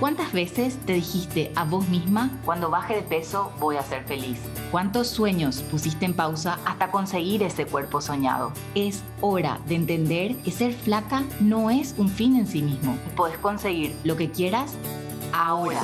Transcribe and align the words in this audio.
¿Cuántas 0.00 0.32
veces 0.32 0.78
te 0.86 0.92
dijiste 0.92 1.50
a 1.56 1.64
vos 1.64 1.88
misma, 1.88 2.30
cuando 2.44 2.70
baje 2.70 2.94
de 2.94 3.02
peso 3.02 3.52
voy 3.58 3.74
a 3.74 3.82
ser 3.82 4.04
feliz? 4.04 4.38
¿Cuántos 4.70 5.08
sueños 5.08 5.62
pusiste 5.62 6.04
en 6.04 6.14
pausa 6.14 6.60
hasta 6.64 6.92
conseguir 6.92 7.42
ese 7.42 7.66
cuerpo 7.66 8.00
soñado? 8.00 8.52
Es 8.76 9.02
hora 9.20 9.58
de 9.66 9.74
entender 9.74 10.36
que 10.36 10.52
ser 10.52 10.72
flaca 10.72 11.24
no 11.40 11.68
es 11.68 11.96
un 11.98 12.08
fin 12.08 12.36
en 12.36 12.46
sí 12.46 12.62
mismo. 12.62 12.96
Puedes 13.16 13.38
conseguir 13.38 13.92
lo 14.04 14.16
que 14.16 14.30
quieras 14.30 14.74
ahora, 15.32 15.82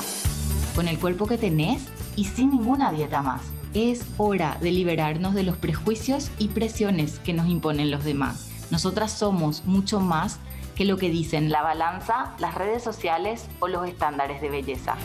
con 0.76 0.86
el 0.86 1.00
cuerpo 1.00 1.26
que 1.26 1.36
tenés 1.36 1.82
y 2.14 2.26
sin 2.26 2.50
ninguna 2.50 2.92
dieta 2.92 3.20
más. 3.20 3.42
Es 3.74 4.06
hora 4.16 4.58
de 4.60 4.70
liberarnos 4.70 5.34
de 5.34 5.42
los 5.42 5.56
prejuicios 5.56 6.30
y 6.38 6.48
presiones 6.48 7.18
que 7.18 7.32
nos 7.32 7.48
imponen 7.48 7.90
los 7.90 8.04
demás. 8.04 8.48
Nosotras 8.70 9.10
somos 9.10 9.64
mucho 9.64 9.98
más 9.98 10.38
que 10.74 10.84
lo 10.84 10.96
que 10.96 11.10
dicen 11.10 11.50
la 11.50 11.62
balanza, 11.62 12.34
las 12.38 12.54
redes 12.54 12.82
sociales 12.82 13.48
o 13.60 13.68
los 13.68 13.86
estándares 13.88 14.40
de 14.40 14.50
belleza. 14.50 14.96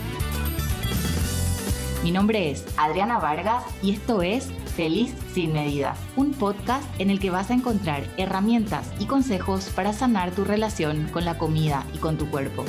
Mi 2.04 2.12
nombre 2.12 2.50
es 2.50 2.66
Adriana 2.78 3.20
Vargas 3.20 3.64
y 3.82 3.92
esto 3.92 4.22
es 4.22 4.52
Feliz 4.80 5.14
sin 5.34 5.52
medidas, 5.52 6.00
un 6.16 6.32
podcast 6.32 6.86
en 7.02 7.10
el 7.10 7.20
que 7.20 7.32
vas 7.32 7.52
a 7.52 7.54
encontrar 7.54 8.04
herramientas 8.16 8.90
y 8.98 9.08
consejos 9.08 9.70
para 9.76 9.92
sanar 9.92 10.32
tu 10.32 10.46
relación 10.46 11.10
con 11.12 11.26
la 11.26 11.38
comida 11.38 11.84
y 11.94 11.98
con 11.98 12.18
tu 12.18 12.30
cuerpo, 12.30 12.64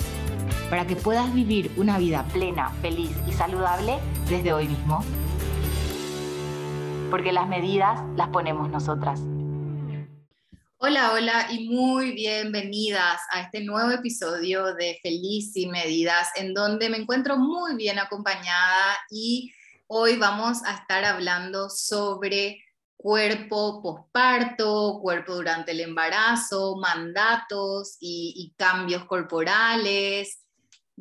para 0.71 0.89
que 0.89 0.97
puedas 0.97 1.33
vivir 1.33 1.71
una 1.77 1.99
vida 1.99 2.25
plena, 2.33 2.71
feliz 2.83 3.17
y 3.29 3.33
saludable 3.33 3.99
desde 4.29 4.53
hoy 4.53 4.67
mismo. 4.67 5.05
Porque 7.13 7.31
las 7.31 7.47
medidas 7.47 8.01
las 8.17 8.27
ponemos 8.31 8.69
nosotras. 8.71 9.23
Hola, 10.83 11.13
hola 11.13 11.47
y 11.51 11.69
muy 11.69 12.13
bienvenidas 12.13 13.21
a 13.33 13.43
este 13.43 13.63
nuevo 13.63 13.91
episodio 13.91 14.73
de 14.73 14.99
Feliz 15.03 15.55
y 15.55 15.67
Medidas, 15.67 16.29
en 16.37 16.55
donde 16.55 16.89
me 16.89 16.97
encuentro 16.97 17.37
muy 17.37 17.77
bien 17.77 17.99
acompañada 17.99 18.97
y 19.11 19.53
hoy 19.89 20.17
vamos 20.17 20.65
a 20.65 20.77
estar 20.77 21.05
hablando 21.05 21.69
sobre 21.69 22.65
cuerpo 22.97 23.83
posparto, 23.83 25.01
cuerpo 25.03 25.35
durante 25.35 25.73
el 25.73 25.81
embarazo, 25.81 26.79
mandatos 26.79 27.99
y, 28.01 28.33
y 28.35 28.55
cambios 28.57 29.05
corporales, 29.05 30.41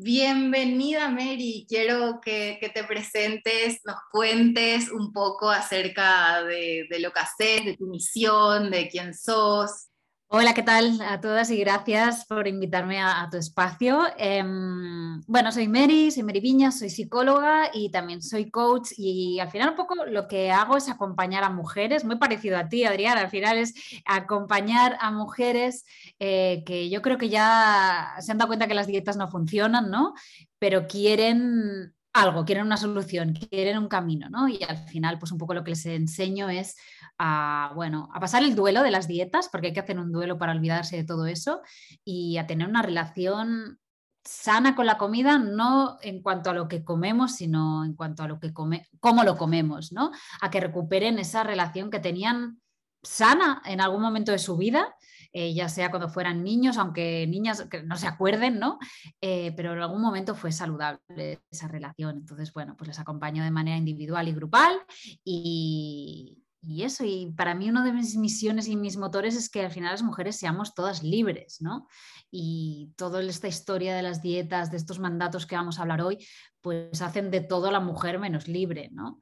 Bienvenida 0.02 1.09
Mary, 1.09 1.66
quiero 1.67 2.22
que, 2.22 2.58
te 2.73 2.86
presentes, 2.86 3.81
nos 3.83 3.97
cuentes 4.09 4.89
un 4.92 5.11
poco 5.11 5.50
acerca 5.50 6.42
de, 6.45 6.88
de, 6.89 7.00
lo 7.02 7.11
que 7.11 7.19
haces, 7.19 7.66
de 7.66 7.75
tu 7.75 7.86
misión, 7.88 8.72
de 8.72 8.88
quién 8.88 9.14
sos. 9.14 9.89
Hola, 10.31 10.53
¿qué 10.53 10.61
tal 10.61 11.02
a 11.02 11.19
todas 11.19 11.49
y 11.49 11.58
gracias 11.58 12.23
por 12.27 12.47
invitarme 12.47 12.99
a, 13.02 13.27
tu 13.31 13.38
espacio? 13.38 14.03
Em, 14.16 15.19
bueno, 15.25 15.52
soy 15.52 15.67
Mary, 15.67 16.11
soy 16.11 16.21
Mary 16.21 16.39
Viña, 16.39 16.71
soy 16.71 16.91
psicóloga 16.91 17.71
y 17.73 17.89
también 17.89 18.21
soy 18.21 18.52
coach 18.52 18.91
y 18.95 19.39
al 19.39 19.49
final 19.49 19.69
un 19.71 19.75
poco 19.75 20.05
lo 20.05 20.27
que 20.27 20.52
hago 20.52 20.77
es 20.77 20.88
acompañar 20.88 21.44
a 21.44 21.49
mujeres, 21.49 22.05
muy 22.05 22.17
parecido 22.17 22.59
a 22.59 22.69
ti, 22.69 22.83
Adriana, 22.83 23.21
al 23.21 23.31
final 23.31 23.58
es 23.58 23.73
acompañar 24.05 24.97
a 25.02 25.09
mujeres 25.09 25.83
eh, 26.19 26.64
que 26.64 26.91
yo 26.91 27.02
creo 27.02 27.17
que 27.17 27.30
ya 27.30 28.14
se 28.19 28.31
han 28.31 28.38
dado 28.38 28.49
cuenta 28.49 28.67
que 28.67 28.75
las 28.75 28.86
dietas 28.86 29.17
no 29.17 29.30
funcionan, 29.30 29.89
¿no? 29.89 30.14
Pero 30.59 30.86
quieren 30.86 31.95
algo, 32.14 32.45
quieren 32.45 32.66
una 32.66 32.77
solución, 32.77 33.33
quieren 33.33 33.77
un 33.77 33.88
camino, 33.88 34.30
¿no? 34.30 34.47
Y 34.47 34.64
al 34.64 34.77
final, 34.77 35.19
pues 35.19 35.31
un 35.31 35.38
poco 35.38 35.53
lo 35.53 35.64
que 35.64 35.71
les 35.71 35.86
enseño 35.86 36.49
es 36.49 36.75
a, 37.19 37.71
bueno, 37.75 38.09
a 38.13 38.19
pasar 38.19 38.43
el 38.43 38.55
duelo 38.55 38.81
de 38.81 38.91
las 38.91 39.07
dietas, 39.07 39.49
porque 39.49 39.67
hay 39.67 39.73
que 39.73 39.81
hacer 39.81 39.99
un 39.99 40.11
duelo 40.11 40.39
para 40.39 40.53
olvidarse 40.53 40.97
de 40.97 41.03
todo 41.03 41.27
eso, 41.27 41.61
y 42.03 42.37
a 42.37 42.47
tener 42.47 42.67
una 42.67 42.81
relación 42.81 43.79
sana 44.23 44.75
con 44.75 44.85
la 44.85 44.97
comida, 44.97 45.37
no 45.37 45.97
en 46.01 46.21
cuanto 46.21 46.49
a 46.49 46.53
lo 46.53 46.67
que 46.67 46.83
comemos, 46.83 47.35
sino 47.35 47.85
en 47.85 47.93
cuanto 47.93 48.23
a 48.23 48.27
lo 48.27 48.39
que 48.39 48.53
come, 48.53 48.87
cómo 48.99 49.23
lo 49.23 49.37
comemos, 49.37 49.91
¿no? 49.91 50.11
A 50.41 50.49
que 50.49 50.59
recuperen 50.59 51.19
esa 51.19 51.43
relación 51.43 51.89
que 51.89 51.99
tenían 51.99 52.59
sana 53.03 53.61
en 53.65 53.81
algún 53.81 54.02
momento 54.02 54.31
de 54.31 54.39
su 54.39 54.58
vida 54.58 54.95
eh, 55.31 55.53
ya 55.53 55.69
sea 55.69 55.91
cuando 55.91 56.09
fueran 56.09 56.43
niños, 56.43 56.77
aunque 56.77 57.27
niñas 57.27 57.67
que 57.69 57.83
no 57.83 57.97
se 57.97 58.08
acuerden, 58.08 58.59
¿no? 58.59 58.79
Eh, 59.21 59.53
pero 59.55 59.73
en 59.73 59.81
algún 59.81 60.02
momento 60.02 60.33
fue 60.33 60.52
saludable 60.52 61.39
esa 61.52 61.67
relación. 61.67 62.17
Entonces, 62.17 62.52
bueno, 62.52 62.75
pues 62.75 62.87
les 62.87 62.99
acompaño 62.99 63.43
de 63.43 63.52
manera 63.52 63.77
individual 63.77 64.27
y 64.27 64.33
grupal 64.33 64.81
y, 65.23 66.43
y 66.61 66.83
eso, 66.83 67.05
y 67.05 67.31
para 67.37 67.55
mí 67.55 67.70
una 67.70 67.83
de 67.83 67.93
mis 67.93 68.17
misiones 68.17 68.67
y 68.67 68.75
mis 68.75 68.97
motores 68.97 69.36
es 69.36 69.49
que 69.49 69.64
al 69.64 69.71
final 69.71 69.92
las 69.92 70.03
mujeres 70.03 70.37
seamos 70.37 70.73
todas 70.73 71.03
libres, 71.03 71.61
¿no? 71.61 71.87
Y 72.31 72.93
toda 72.97 73.21
esta 73.23 73.47
historia 73.47 73.95
de 73.95 74.03
las 74.03 74.21
dietas, 74.21 74.70
de 74.70 74.77
estos 74.77 74.99
mandatos 74.99 75.45
que 75.45 75.55
vamos 75.55 75.80
a 75.80 75.83
hablar 75.83 76.02
hoy, 76.02 76.25
pues 76.61 77.02
hacen 77.02 77.31
de 77.31 77.42
todo 77.42 77.71
la 77.71 77.80
mujer 77.80 78.20
menos 78.20 78.47
libre, 78.47 78.89
¿no? 78.92 79.21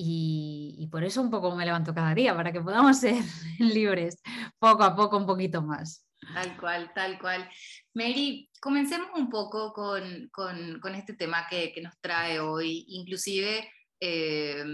Y, 0.00 0.88
por 0.92 1.02
eso 1.02 1.20
un 1.20 1.30
poco 1.30 1.54
me 1.56 1.64
levanto 1.64 1.92
cada 1.92 2.14
día, 2.14 2.34
para 2.34 2.52
que 2.52 2.60
podamos 2.60 2.98
ser 3.00 3.22
libres 3.58 4.22
poco 4.58 4.84
a 4.84 4.94
poco, 4.94 5.16
un 5.16 5.26
poquito 5.26 5.60
más. 5.60 6.06
Tal 6.34 6.56
cual, 6.56 6.92
tal 6.94 7.18
cual. 7.18 7.48
Mary, 7.94 8.48
comencemos 8.60 9.08
un 9.14 9.28
poco 9.28 9.72
con, 9.72 10.28
con, 10.30 10.94
este 10.94 11.14
tema 11.14 11.46
que, 11.48 11.74
nos 11.82 11.98
trae 12.00 12.38
hoy. 12.38 12.84
Inclusive, 12.88 13.68
eh, 14.00 14.64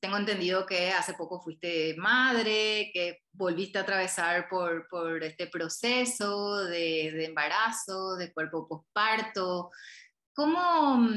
tengo 0.00 0.16
entendido 0.16 0.66
que 0.66 0.90
hace 0.90 1.14
poco 1.14 1.40
fuiste 1.40 1.94
madre, 1.96 2.90
que 2.92 3.22
volviste 3.32 3.78
a 3.78 3.82
atravesar 3.82 4.48
por, 4.48 4.88
por 4.88 5.22
este 5.22 5.46
proceso 5.46 6.64
de, 6.64 7.12
de 7.12 7.24
embarazo, 7.26 8.16
de 8.16 8.32
cuerpo 8.32 8.66
posparto. 8.66 9.70
¿Cómo, 10.34 11.08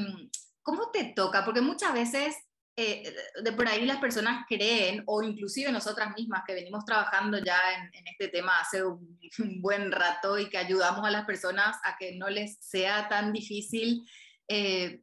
¿Cómo 0.62 0.92
te 0.92 1.14
toca? 1.16 1.46
Porque 1.46 1.62
muchas 1.62 1.94
veces 1.94 2.36
eh, 2.78 3.16
de 3.42 3.52
por 3.54 3.70
ahí 3.70 3.86
las 3.86 4.00
personas 4.00 4.46
creen, 4.50 5.02
o 5.06 5.24
inclusive 5.24 5.72
nosotras 5.72 6.14
mismas 6.18 6.44
que 6.46 6.54
venimos 6.54 6.84
trabajando 6.84 7.38
ya 7.42 7.58
en, 7.94 8.06
este 8.06 8.28
tema 8.28 8.60
hace 8.60 8.84
un, 8.84 9.18
buen 9.62 9.94
rato 9.94 10.38
y 10.38 10.50
que 10.50 10.58
ayudamos 10.58 11.06
a 11.06 11.12
las 11.12 11.26
personas 11.26 11.78
a 11.86 11.98
que 11.98 12.18
no 12.18 12.30
les 12.30 12.58
sea 12.60 13.08
tan 13.08 13.32
difícil, 13.32 14.06
eh, 14.50 15.02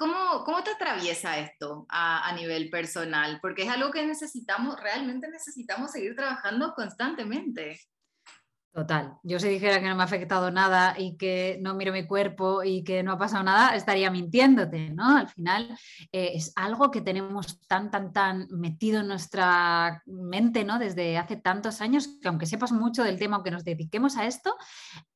¿cómo, 0.00 0.44
¿cómo, 0.44 0.64
te 0.64 0.70
atraviesa 0.70 1.38
esto 1.38 1.84
a, 1.90 2.26
a 2.26 2.32
nivel 2.32 2.70
personal? 2.70 3.38
Porque 3.42 3.64
es 3.64 3.68
algo 3.68 3.90
que 3.90 4.06
necesitamos, 4.06 4.80
realmente 4.80 5.28
necesitamos 5.28 5.92
seguir 5.92 6.16
trabajando 6.16 6.72
constantemente. 6.74 7.78
Total. 8.72 9.18
Yo 9.24 9.40
si 9.40 9.48
dijera 9.48 9.80
que 9.80 9.88
no 9.88 9.96
me 9.96 10.02
ha 10.02 10.04
afectado 10.04 10.52
nada 10.52 10.94
y 10.96 11.16
que 11.16 11.58
no 11.60 11.74
miro 11.74 11.92
mi 11.92 12.06
cuerpo 12.06 12.62
y 12.62 12.84
que 12.84 13.02
no 13.02 13.12
ha 13.12 13.18
pasado 13.18 13.42
nada, 13.42 13.74
estaría 13.74 14.12
mintiéndote, 14.12 14.90
¿no? 14.90 15.16
Al 15.16 15.28
final 15.28 15.76
eh, 16.12 16.30
es 16.34 16.52
algo 16.54 16.92
que 16.92 17.00
tenemos 17.00 17.60
tan, 17.66 17.90
tan, 17.90 18.12
tan 18.12 18.46
metido 18.50 19.00
en 19.00 19.08
nuestra 19.08 20.04
mente, 20.06 20.64
¿no? 20.64 20.78
Desde 20.78 21.18
hace 21.18 21.34
tantos 21.36 21.80
años 21.80 22.08
que 22.22 22.28
aunque 22.28 22.46
sepas 22.46 22.70
mucho 22.70 23.02
del 23.02 23.18
tema, 23.18 23.36
aunque 23.36 23.50
nos 23.50 23.64
dediquemos 23.64 24.16
a 24.16 24.26
esto, 24.26 24.54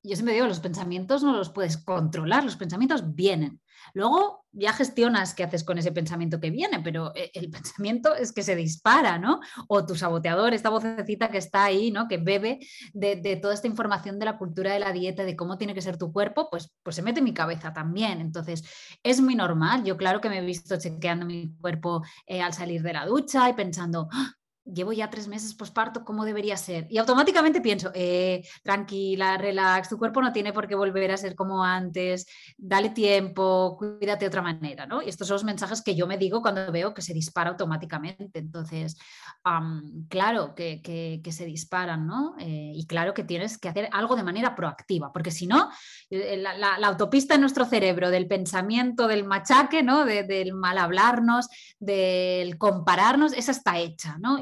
yo 0.02 0.16
siempre 0.16 0.34
digo, 0.34 0.48
los 0.48 0.58
pensamientos 0.58 1.22
no 1.22 1.32
los 1.36 1.50
puedes 1.50 1.76
controlar, 1.76 2.42
los 2.42 2.56
pensamientos 2.56 3.14
vienen. 3.14 3.60
Luego 3.92 4.44
ya 4.52 4.72
gestionas 4.72 5.34
qué 5.34 5.44
haces 5.44 5.64
con 5.64 5.78
ese 5.78 5.92
pensamiento 5.92 6.40
que 6.40 6.50
viene, 6.50 6.80
pero 6.80 7.12
eh, 7.14 7.30
el 7.34 7.50
pensamiento 7.50 8.14
es 8.14 8.32
que 8.32 8.42
se 8.42 8.56
dispara, 8.56 9.18
¿no? 9.18 9.40
O 9.68 9.84
tu 9.84 9.94
saboteador, 9.94 10.54
esta 10.54 10.70
vocecita 10.70 11.28
que 11.28 11.38
está 11.38 11.64
ahí, 11.64 11.90
¿no? 11.90 12.08
Que 12.08 12.18
bebe 12.18 12.60
de, 12.92 13.36
toda 13.40 13.54
esta 13.54 13.66
información 13.66 14.18
de 14.18 14.26
la 14.26 14.38
cultura 14.38 14.72
de 14.72 14.78
la 14.78 14.92
dieta, 14.92 15.24
de 15.24 15.36
cómo 15.36 15.58
tiene 15.58 15.74
que 15.74 15.82
ser 15.82 15.98
tu 15.98 16.12
cuerpo, 16.12 16.48
pues, 16.50 16.72
pues 16.82 16.96
se 16.96 17.02
mete 17.02 17.18
en 17.18 17.24
mi 17.24 17.34
cabeza 17.34 17.72
también. 17.72 18.20
Entonces, 18.20 18.62
es 19.02 19.20
muy 19.20 19.34
normal. 19.34 19.84
Yo 19.84 19.96
claro 19.96 20.20
que 20.20 20.28
me 20.28 20.38
he 20.38 20.44
visto 20.44 20.76
chequeando 20.76 21.26
mi 21.26 21.54
cuerpo 21.60 22.02
eh, 22.26 22.40
al 22.40 22.52
salir 22.52 22.82
de 22.82 22.92
la 22.92 23.06
ducha 23.06 23.48
y 23.48 23.54
pensando, 23.54 24.08
¡Ah! 24.12 24.34
Llevo 24.64 24.92
ya 24.92 25.10
tres 25.10 25.28
meses 25.28 25.54
posparto, 25.54 26.04
¿cómo 26.04 26.24
debería 26.24 26.56
ser? 26.56 26.86
Y 26.90 26.98
automáticamente 26.98 27.60
pienso, 27.60 27.90
eh, 27.94 28.46
tranquila, 28.62 29.36
relax, 29.36 29.88
tu 29.88 29.98
cuerpo 29.98 30.22
no 30.22 30.32
tiene 30.32 30.52
por 30.52 30.66
qué 30.66 30.74
volver 30.74 31.12
a 31.12 31.16
ser 31.16 31.34
como 31.34 31.62
antes, 31.62 32.26
dale 32.56 32.90
tiempo, 32.90 33.76
cuídate 33.78 34.24
de 34.24 34.28
otra 34.28 34.42
manera, 34.42 34.86
¿no? 34.86 35.02
Y 35.02 35.08
estos 35.08 35.28
son 35.28 35.34
los 35.34 35.44
mensajes 35.44 35.82
que 35.82 35.94
yo 35.94 36.06
me 36.06 36.18
digo 36.18 36.40
cuando 36.40 36.70
veo 36.72 36.94
que 36.94 37.02
se 37.02 37.12
dispara 37.12 37.50
automáticamente. 37.50 38.38
Entonces, 38.38 38.96
claro 40.08 40.54
que, 40.54 40.80
que, 40.82 41.32
se 41.32 41.44
disparan, 41.44 42.06
¿no? 42.06 42.34
Eh, 42.38 42.72
y 42.74 42.86
claro 42.86 43.12
que 43.12 43.24
tienes 43.24 43.58
que 43.58 43.68
hacer 43.68 43.88
algo 43.92 44.16
de 44.16 44.22
manera 44.22 44.54
proactiva, 44.54 45.12
porque 45.12 45.30
si 45.30 45.46
no, 45.46 45.68
eh, 46.10 46.36
la, 46.36 46.76
autopista 46.86 47.34
en 47.34 47.40
nuestro 47.40 47.64
cerebro 47.64 48.10
del 48.10 48.26
pensamiento, 48.26 49.08
del 49.08 49.24
machaque, 49.24 49.82
¿no? 49.82 50.04
del 50.04 50.54
mal 50.54 50.78
hablarnos, 50.78 51.48
del 51.78 52.56
compararnos, 52.56 53.32
esa 53.32 53.50
está 53.50 53.78
hecha, 53.78 54.16
¿no? 54.18 54.38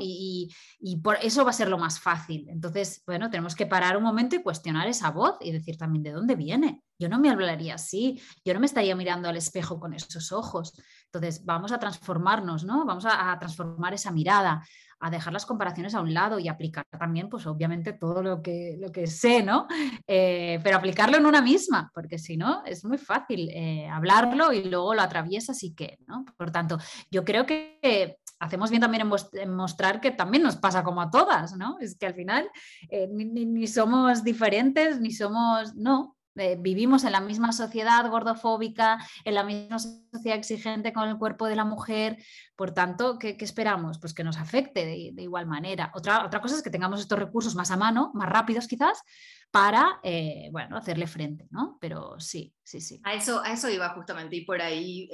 Por 1.03 1.17
eso 1.23 1.45
va 1.45 1.51
a 1.51 1.55
ser 1.55 1.69
lo 1.69 1.79
más 1.79 2.01
fácil. 2.01 2.47
Entonces, 2.49 3.03
bueno, 3.07 3.31
tenemos 3.31 3.55
que 3.55 3.67
parar 3.67 3.97
un 3.97 4.03
momento 4.03 4.37
y 4.37 4.43
cuestionar 4.43 4.89
esa 4.89 5.11
voz 5.11 5.37
y 5.41 5.53
decir 5.53 5.77
también 5.77 6.03
de 6.03 6.13
dónde 6.13 6.37
viene. 6.37 6.83
Yo 7.03 7.09
no 7.09 7.19
me 7.19 7.31
hablaría 7.31 7.75
así, 7.75 8.23
yo 8.45 8.55
no 8.55 8.61
me 8.61 8.67
estaría 8.67 8.95
mirando 8.95 9.29
al 9.29 9.37
espejo 9.37 9.81
con 9.81 9.93
esos 9.93 10.31
ojos. 10.31 10.73
Entonces, 11.07 11.45
vamos 11.45 11.73
a 11.73 11.79
transformarnos, 11.81 12.65
¿no? 12.65 12.85
Vamos 12.85 13.05
a, 13.09 13.37
transformar 13.41 13.93
esa 13.93 14.13
mirada, 14.13 14.65
a 15.01 15.11
dejar 15.11 15.33
las 15.33 15.45
comparaciones 15.45 15.97
a 15.97 16.01
un 16.01 16.15
lado 16.15 16.39
y 16.39 16.47
aplicar 16.47 16.85
también, 16.97 17.29
pues 17.29 17.45
obviamente, 17.47 17.93
todo 17.93 18.23
lo 18.23 18.41
que, 18.41 18.77
lo 18.79 18.93
que 18.93 19.09
sé, 19.09 19.43
¿no? 19.43 19.67
Eh, 20.07 20.61
pero 20.63 20.77
aplicarlo 20.77 21.17
en 21.17 21.27
una 21.27 21.43
misma, 21.43 21.91
porque 21.93 22.19
si 22.19 22.37
no, 22.37 22.63
es 22.65 22.85
muy 22.85 22.99
fácil 22.99 23.51
eh, 23.51 23.89
hablarlo 23.89 24.53
y 24.53 24.63
luego 24.63 24.95
lo 24.95 25.03
atraviesas 25.03 25.61
y 25.65 25.75
qué, 25.75 25.99
¿no? 26.07 26.25
Por 26.37 26.53
tanto, 26.53 26.79
yo 27.11 27.25
creo 27.25 27.45
que 27.47 28.21
hacemos 28.43 28.71
bien 28.71 28.83
también 28.83 29.09
en, 29.35 29.51
mostrar 29.55 30.01
que 30.01 30.11
también 30.11 30.43
nos 30.43 30.57
pasa 30.57 30.83
como 30.83 31.01
a 31.01 31.11
todas, 31.11 31.57
¿no? 31.57 31.79
Es 31.79 31.97
que 31.97 32.07
al 32.07 32.15
final 32.15 32.51
eh, 32.89 33.09
ni, 33.09 33.67
somos 33.69 34.25
diferentes, 34.25 35.01
ni 35.01 35.13
somos, 35.13 35.77
no, 35.77 36.17
eh, 36.37 36.57
vivimos 36.59 37.05
en 37.05 37.13
la 37.13 37.21
misma 37.21 37.53
sociedad 37.53 38.09
gordofóbica, 38.09 38.99
en 39.25 39.35
la 39.35 39.45
misma 39.45 39.79
sociedad 39.79 40.39
exigente 40.39 40.93
con 40.93 41.09
el 41.09 41.19
cuerpo 41.19 41.47
de 41.47 41.57
la 41.57 41.65
mujer, 41.65 42.17
por 42.57 42.73
tanto, 42.73 43.19
¿qué, 43.19 43.37
esperamos? 43.41 43.99
Pues 43.99 44.15
que 44.15 44.25
nos 44.25 44.39
afecte 44.39 44.85
de, 44.87 45.23
igual 45.23 45.47
manera. 45.47 45.91
Otra, 45.95 46.25
otra 46.25 46.41
cosa 46.41 46.57
es 46.57 46.63
que 46.63 46.71
tengamos 46.71 47.01
estos 47.01 47.19
recursos 47.19 47.55
más 47.55 47.71
a 47.71 47.77
mano, 47.77 48.11
más 48.15 48.29
rápidos 48.29 48.67
quizás, 48.67 49.03
para, 49.51 50.01
eh, 50.03 50.49
bueno, 50.51 50.77
hacerle 50.77 51.07
frente, 51.07 51.47
¿no? 51.51 51.77
Pero 51.81 52.19
sí, 52.19 52.55
sí, 52.63 52.81
sí. 52.81 53.01
A 53.05 53.15
eso, 53.15 53.43
a 53.43 53.53
eso 53.53 53.69
iba 53.69 53.91
justamente 53.91 54.37
y 54.37 54.45
por 54.47 54.63
ahí 54.63 55.09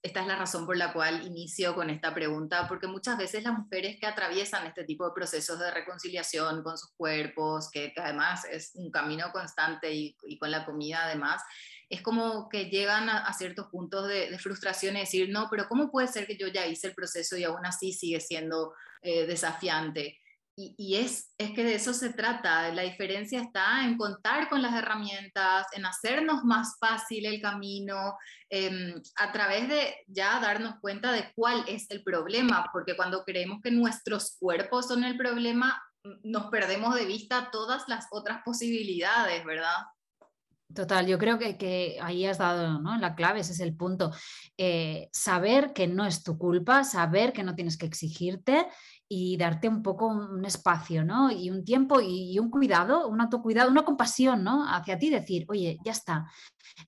esta 0.00 0.20
es 0.20 0.26
la 0.28 0.36
razón 0.36 0.64
por 0.64 0.76
la 0.76 0.92
cual 0.92 1.26
inicio 1.26 1.74
con 1.74 1.90
esta 1.90 2.14
pregunta, 2.14 2.68
porque 2.68 2.86
muchas 2.86 3.18
veces 3.18 3.42
las 3.42 3.58
mujeres 3.58 3.98
que 3.98 4.06
atraviesan 4.06 4.66
este 4.66 4.84
tipo 4.84 5.04
de 5.04 5.12
procesos 5.12 5.58
de 5.58 5.72
reconciliación 5.72 6.62
con 6.62 6.78
sus 6.78 6.90
cuerpos, 6.92 7.68
que, 7.70 7.92
además 7.96 8.44
es 8.44 8.72
un 8.74 8.90
camino 8.92 9.32
constante 9.32 9.92
y, 9.92 10.14
con 10.38 10.52
la 10.52 10.64
comida 10.64 11.04
además, 11.04 11.42
es 11.90 12.00
como 12.00 12.48
que 12.48 12.66
llegan 12.66 13.08
a, 13.08 13.32
ciertos 13.32 13.66
puntos 13.68 14.06
de, 14.06 14.38
frustración 14.38 14.96
y 14.96 15.00
decir, 15.00 15.30
no, 15.30 15.48
pero 15.50 15.68
¿cómo 15.68 15.90
puede 15.90 16.06
ser 16.06 16.26
que 16.26 16.36
yo 16.36 16.46
ya 16.46 16.66
hice 16.66 16.88
el 16.88 16.94
proceso 16.94 17.36
y 17.36 17.44
aún 17.44 17.66
así 17.66 17.92
sigue 17.92 18.20
siendo 18.20 18.74
eh, 19.02 19.26
desafiante? 19.26 20.20
Y, 20.60 20.96
es, 20.96 21.32
es, 21.38 21.52
que 21.52 21.62
de 21.62 21.76
eso 21.76 21.94
se 21.94 22.12
trata. 22.12 22.74
La 22.74 22.82
diferencia 22.82 23.40
está 23.40 23.84
en 23.84 23.96
contar 23.96 24.48
con 24.48 24.60
las 24.60 24.74
herramientas, 24.74 25.68
en 25.72 25.86
hacernos 25.86 26.42
más 26.42 26.76
fácil 26.80 27.26
el 27.26 27.40
camino, 27.40 28.16
em, 28.50 29.00
a 29.18 29.30
través 29.30 29.68
de 29.68 29.94
ya 30.08 30.40
darnos 30.40 30.74
cuenta 30.80 31.12
de 31.12 31.30
cuál 31.36 31.64
es 31.68 31.88
el 31.90 32.02
problema, 32.02 32.68
porque 32.72 32.96
cuando 32.96 33.22
creemos 33.22 33.60
que 33.62 33.70
nuestros 33.70 34.36
cuerpos 34.40 34.88
son 34.88 35.04
el 35.04 35.16
problema, 35.16 35.80
nos 36.24 36.46
perdemos 36.46 36.96
de 36.96 37.04
vista 37.04 37.50
todas 37.52 37.84
las 37.86 38.08
otras 38.10 38.42
posibilidades, 38.44 39.44
¿verdad? 39.44 39.76
Total, 40.74 41.06
yo 41.06 41.18
creo 41.18 41.38
que, 41.38 41.98
ahí 42.02 42.26
has 42.26 42.36
dado 42.36 42.78
¿no? 42.78 42.98
la 42.98 43.14
clave, 43.14 43.40
ese 43.40 43.52
es 43.52 43.60
el 43.60 43.74
punto. 43.74 44.12
Eh, 44.58 45.08
saber 45.12 45.72
que 45.72 45.86
no 45.86 46.04
es 46.04 46.22
tu 46.22 46.36
culpa, 46.36 46.84
saber 46.84 47.32
que 47.32 47.42
no 47.42 47.54
tienes 47.54 47.78
que 47.78 47.86
exigirte 47.86 48.66
y 49.10 49.38
darte 49.38 49.68
un 49.68 49.82
poco 49.82 50.06
un, 50.06 50.44
espacio, 50.44 51.02
¿no? 51.02 51.30
Y 51.30 51.50
un 51.50 51.64
tiempo 51.64 52.00
y, 52.00 52.38
un 52.38 52.50
cuidado, 52.50 53.08
un 53.08 53.20
autocuidado, 53.20 53.70
una 53.70 53.84
compasión, 53.84 54.44
¿no? 54.44 54.68
Hacia 54.68 54.98
ti, 54.98 55.08
decir, 55.08 55.46
oye, 55.48 55.78
ya 55.84 55.92
está. 55.92 56.30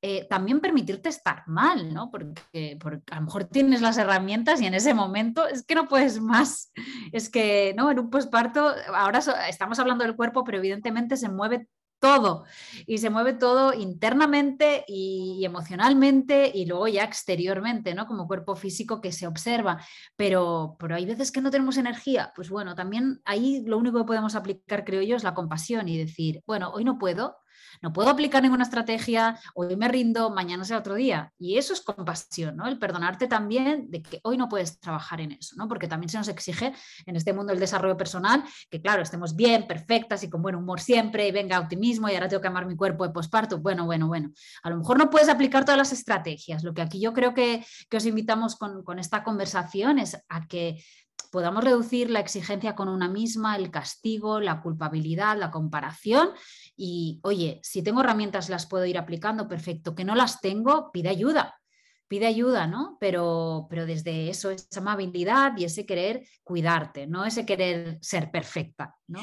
Eh, 0.03 0.27
también 0.29 0.61
permitirte 0.61 1.09
estar 1.09 1.43
mal, 1.47 1.93
¿no? 1.95 2.11
Porque, 2.11 2.77
porque, 2.81 3.03
a 3.11 3.17
lo 3.17 3.23
mejor 3.23 3.45
tienes 3.45 3.81
las 3.81 3.97
herramientas 3.97 4.61
y 4.61 4.67
en 4.67 4.75
ese 4.75 4.93
momento 4.93 5.47
es 5.47 5.65
que 5.65 5.75
no 5.75 5.89
puedes 5.89 6.21
más. 6.21 6.73
Es 7.13 7.31
que, 7.31 7.75
¿no? 7.77 7.91
En 7.91 7.99
un 7.99 8.11
posparto, 8.11 8.73
ahora 8.95 9.21
estamos 9.49 9.79
hablando 9.79 10.05
del 10.05 10.17
cuerpo, 10.17 10.45
pero 10.45 10.59
evidentemente 10.59 11.17
se 11.17 11.29
mueve 11.29 11.69
todo. 12.01 12.45
Y 12.87 12.99
se 12.99 13.11
mueve 13.11 13.35
todo 13.35 13.73
internamente 13.75 14.85
y, 14.89 15.45
emocionalmente 15.45 16.51
y 16.53 16.67
luego 16.67 16.89
ya 16.89 17.05
exteriormente, 17.05 17.95
¿no? 17.95 18.07
Como 18.07 18.27
cuerpo 18.27 18.57
físico 18.57 19.01
que 19.01 19.13
se 19.13 19.27
observa. 19.27 19.85
Pero, 20.17 20.77
pero 20.79 20.97
hay 20.97 21.07
veces 21.07 21.31
que 21.31 21.41
no 21.41 21.51
tenemos 21.51 21.77
energía. 21.77 22.33
Pues 22.35 22.51
bueno, 22.51 22.75
también 22.75 23.21
ahí 23.25 23.63
lo 23.65 23.79
único 23.79 23.99
que 23.99 24.05
podemos 24.05 24.35
aplicar, 24.35 24.85
creo 24.85 25.03
yo, 25.03 25.17
es 25.17 25.25
la 25.25 25.35
compasión 25.35 25.89
y 25.89 25.99
decir, 25.99 26.43
bueno, 26.47 26.71
hoy 26.73 26.85
no 26.85 26.99
puedo, 26.99 27.37
no 27.83 27.93
puedo 27.93 28.09
aplicar 28.09 28.43
ninguna 28.43 28.65
estrategia, 28.65 29.39
hoy 29.55 29.77
me 29.77 29.89
rindo, 29.89 30.31
mañana 30.31 30.65
será 30.65 30.81
otro 30.81 30.95
día. 30.95 31.33
Y 31.39 31.57
eso 31.57 31.73
es 31.73 31.81
compasión, 31.81 32.57
¿no? 32.57 32.67
El 32.67 32.79
perdonarte 32.79 33.27
también 33.27 33.91
de 33.91 34.03
que 34.03 34.21
hoy 34.23 34.37
no 34.37 34.49
puedes 34.49 34.81
trabajar 34.81 35.21
en 35.21 35.33
eso, 35.33 35.57
¿no? 35.57 35.69
Porque 35.69 35.89
también 35.89 36.09
se 36.11 36.19
nos 36.19 36.29
exige 36.29 36.73
en 37.07 37.17
este 37.17 37.33
mundo 37.33 37.53
del 37.53 37.61
desarrollo 37.61 37.97
personal 37.97 38.45
que, 38.71 38.81
claro, 38.81 39.03
estemos 39.03 39.37
bien, 39.37 39.67
perfectas 39.67 40.23
y 40.23 40.31
con 40.31 40.43
buen 40.43 40.55
humor 40.55 40.81
siempre, 40.81 41.29
y 41.29 41.33
venga 41.33 41.59
optimismo 41.59 42.09
y 42.09 42.15
ahora 42.15 42.29
tengo 42.29 42.41
que 42.41 42.49
amar 42.49 42.67
mi 42.67 42.77
cuerpo 42.77 43.07
de 43.07 43.13
posparto. 43.13 43.59
Bueno, 43.59 43.85
bueno, 43.85 44.09
bueno. 44.09 44.31
A 44.63 44.71
lo 44.71 44.77
mejor 44.77 44.99
no 44.99 45.11
puedes 45.11 45.29
aplicar 45.29 45.65
todas 45.65 45.79
las 45.79 45.93
estrategias. 45.93 46.63
Lo 46.65 46.75
que 46.75 46.83
aquí 46.83 47.01
yo 47.01 47.13
creo 47.13 47.35
que, 47.35 47.65
que 47.89 47.97
os 47.97 48.07
invitamos 48.07 48.57
con, 48.57 48.83
con 48.83 48.99
esta 48.99 49.23
conversación 49.23 49.99
es 49.99 50.17
a 50.29 50.47
que 50.47 50.83
podamos 51.31 51.65
reducir 51.65 52.11
la 52.11 52.21
exigencia 52.21 52.75
con 52.75 52.89
una 52.89 53.09
misma, 53.09 53.57
el 53.57 53.71
castigo, 53.71 54.41
la 54.41 54.61
culpabilidad, 54.61 55.37
la 55.37 55.51
comparación 55.51 56.31
y, 56.77 57.21
oye, 57.23 57.61
si 57.63 57.83
tengo 57.83 58.01
herramientas 58.01 58.49
las 58.49 58.67
puedo 58.67 58.87
ir 58.87 58.99
aplicando, 58.99 59.49
perfecto. 59.49 59.95
Que 59.95 60.05
no 60.05 60.15
las 60.15 60.41
tengo, 60.41 60.91
pide 60.93 61.09
ayuda. 61.09 61.61
Pide 62.09 62.27
ayuda, 62.27 62.67
¿no? 62.67 62.97
Pero, 62.99 63.67
pero 63.71 63.87
desde 63.87 64.31
eso, 64.31 64.51
esa 64.51 64.81
amabilidad 64.81 65.57
y 65.57 65.65
ese 65.65 65.87
querer 65.87 66.27
cuidarte, 66.43 67.07
no 67.07 67.25
ese 67.25 67.47
querer 67.47 67.99
ser 68.01 68.31
perfecta, 68.31 68.97
¿no? 69.07 69.21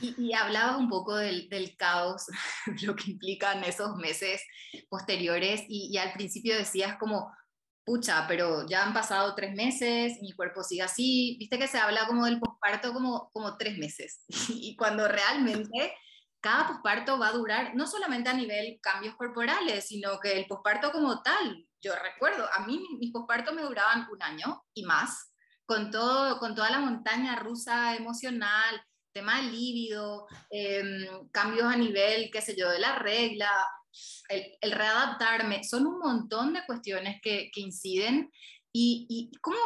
Y, 0.00 0.32
hablabas 0.32 0.78
un 0.78 0.88
poco 0.88 1.16
del, 1.16 1.48
caos, 1.76 2.26
lo 2.82 2.94
que 2.94 3.10
implican 3.10 3.64
esos 3.64 3.96
meses 3.96 4.42
posteriores, 4.88 5.62
y, 5.68 5.96
al 5.98 6.12
principio 6.12 6.56
decías 6.56 6.96
como, 6.98 7.32
pucha, 7.84 8.26
pero 8.28 8.66
ya 8.66 8.84
han 8.84 8.92
pasado 8.92 9.34
tres 9.34 9.54
meses, 9.54 10.18
mi 10.20 10.32
cuerpo 10.32 10.62
sigue 10.62 10.82
así, 10.82 11.36
viste 11.38 11.58
que 11.58 11.68
se 11.68 11.78
habla 11.78 12.06
como 12.06 12.26
del 12.26 12.40
posparto 12.40 12.92
como, 12.92 13.30
como 13.32 13.56
tres 13.56 13.78
meses, 13.78 14.24
y 14.48 14.76
cuando 14.76 15.08
realmente 15.08 15.94
cada 16.40 16.68
posparto 16.68 17.18
va 17.18 17.28
a 17.28 17.32
durar 17.32 17.74
no 17.74 17.86
solamente 17.86 18.30
a 18.30 18.34
nivel 18.34 18.78
cambios 18.82 19.14
corporales, 19.16 19.86
sino 19.86 20.18
que 20.20 20.38
el 20.38 20.46
posparto 20.46 20.90
como 20.90 21.22
tal. 21.22 21.66
Yo 21.82 21.94
recuerdo, 21.94 22.48
a 22.52 22.66
mí 22.66 22.82
mis 22.98 23.12
pospartos 23.12 23.54
me 23.54 23.62
duraban 23.62 24.06
un 24.10 24.22
año 24.22 24.62
y 24.74 24.84
más, 24.84 25.32
con, 25.66 25.90
todo, 25.90 26.38
con 26.38 26.54
toda 26.54 26.70
la 26.70 26.80
montaña 26.80 27.36
rusa 27.36 27.94
emocional, 27.94 28.82
tema 29.12 29.40
lívido, 29.40 30.26
em, 30.50 31.28
cambios 31.30 31.66
a 31.66 31.76
nivel, 31.76 32.30
qué 32.32 32.40
sé 32.40 32.56
yo, 32.56 32.68
de 32.70 32.78
la 32.78 32.96
regla, 32.96 33.50
el, 34.28 34.72
readaptarme, 34.72 35.64
son 35.64 35.86
un 35.86 35.98
montón 35.98 36.54
de 36.54 36.64
cuestiones 36.66 37.20
que, 37.22 37.50
inciden 37.56 38.30
y, 38.72 39.06
y 39.08 39.30
cómo, 39.40 39.58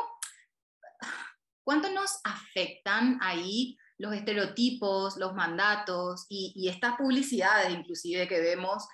cuánto 1.63 1.91
nos 1.91 2.21
afectan 2.25 3.19
ahí 3.21 3.77
los 3.99 4.15
estereotipos, 4.15 5.17
los 5.17 5.35
mandatos 5.35 6.27
y, 6.29 6.69
estas 6.69 6.97
publicidades 6.97 7.73
inclusive 7.73 8.29
que 8.29 8.41
vemos, 8.41 8.87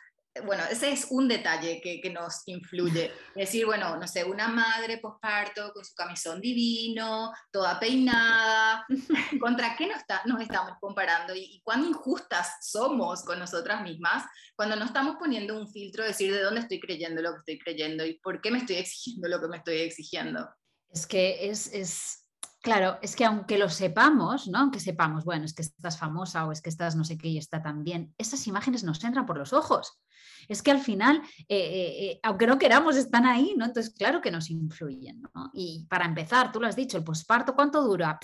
bueno, 0.44 0.62
ese 0.70 0.92
es 0.92 1.06
un 1.10 1.26
detalle 1.26 1.80
que, 1.80 2.00
que, 2.00 2.10
nos 2.10 2.42
influye. 2.46 3.06
Es 3.34 3.34
decir, 3.50 3.66
bueno, 3.66 3.96
no 3.96 4.06
sé, 4.06 4.24
una 4.24 4.48
madre 4.48 4.98
posparto 4.98 5.72
con 5.72 5.84
su 5.84 5.94
camisón 5.94 6.40
divino, 6.40 7.32
toda 7.50 7.80
peinada, 7.80 8.86
¿contra 9.40 9.76
qué 9.76 9.86
nos, 9.86 9.98
está, 9.98 10.22
nos 10.26 10.40
estamos 10.40 10.72
comparando? 10.80 11.34
Y, 11.34 11.56
y, 11.56 11.60
cuán 11.62 11.84
injustas 11.84 12.58
somos 12.62 13.24
con 13.24 13.38
nosotras 13.38 13.82
mismas 13.82 14.24
cuando 14.54 14.76
no 14.76 14.84
estamos 14.84 15.16
poniendo 15.16 15.58
un 15.58 15.68
filtro 15.68 16.04
de 16.04 16.10
decir 16.10 16.32
de 16.32 16.42
dónde 16.42 16.60
estoy 16.60 16.78
creyendo 16.80 17.22
lo 17.22 17.32
que 17.32 17.38
estoy 17.38 17.58
creyendo 17.58 18.06
y 18.06 18.18
por 18.20 18.40
qué 18.40 18.50
me 18.50 18.58
estoy 18.58 18.76
exigiendo 18.76 19.28
lo 19.28 19.40
que 19.40 19.48
me 19.48 19.56
estoy 19.56 19.78
exigiendo. 19.78 20.48
Es 20.90 21.06
que 21.06 21.48
es, 21.48 21.72
es 21.72 22.29
Claro, 22.62 22.98
es 23.00 23.16
que 23.16 23.24
aunque 23.24 23.56
lo 23.56 23.70
sepamos, 23.70 24.46
¿no? 24.48 24.58
Aunque 24.58 24.80
sepamos, 24.80 25.24
bueno, 25.24 25.46
es 25.46 25.54
que 25.54 25.62
estás 25.62 25.98
famosa 25.98 26.46
o 26.46 26.52
es 26.52 26.60
que 26.60 26.68
estás 26.68 26.94
no 26.94 27.04
sé 27.04 27.16
qué 27.16 27.28
y 27.28 27.38
está 27.38 27.62
tan 27.62 27.84
bien, 27.84 28.14
esas 28.18 28.46
imágenes 28.46 28.84
nos 28.84 29.02
entran 29.02 29.24
por 29.24 29.38
los 29.38 29.54
ojos. 29.54 29.98
Es 30.46 30.62
que 30.62 30.70
al 30.70 30.80
final, 30.80 31.22
eh, 31.48 31.56
eh, 31.56 32.04
eh, 32.04 32.20
aunque 32.22 32.46
no 32.46 32.58
queramos, 32.58 32.96
están 32.96 33.24
ahí, 33.24 33.54
¿no? 33.56 33.64
Entonces, 33.64 33.94
claro 33.94 34.20
que 34.20 34.30
nos 34.30 34.50
influyen, 34.50 35.22
¿no? 35.34 35.50
Y 35.54 35.86
para 35.88 36.04
empezar, 36.04 36.52
tú 36.52 36.60
lo 36.60 36.66
has 36.66 36.76
dicho, 36.76 36.98
el 36.98 37.04
posparto, 37.04 37.54
¿cuánto 37.54 37.82
dura? 37.82 38.18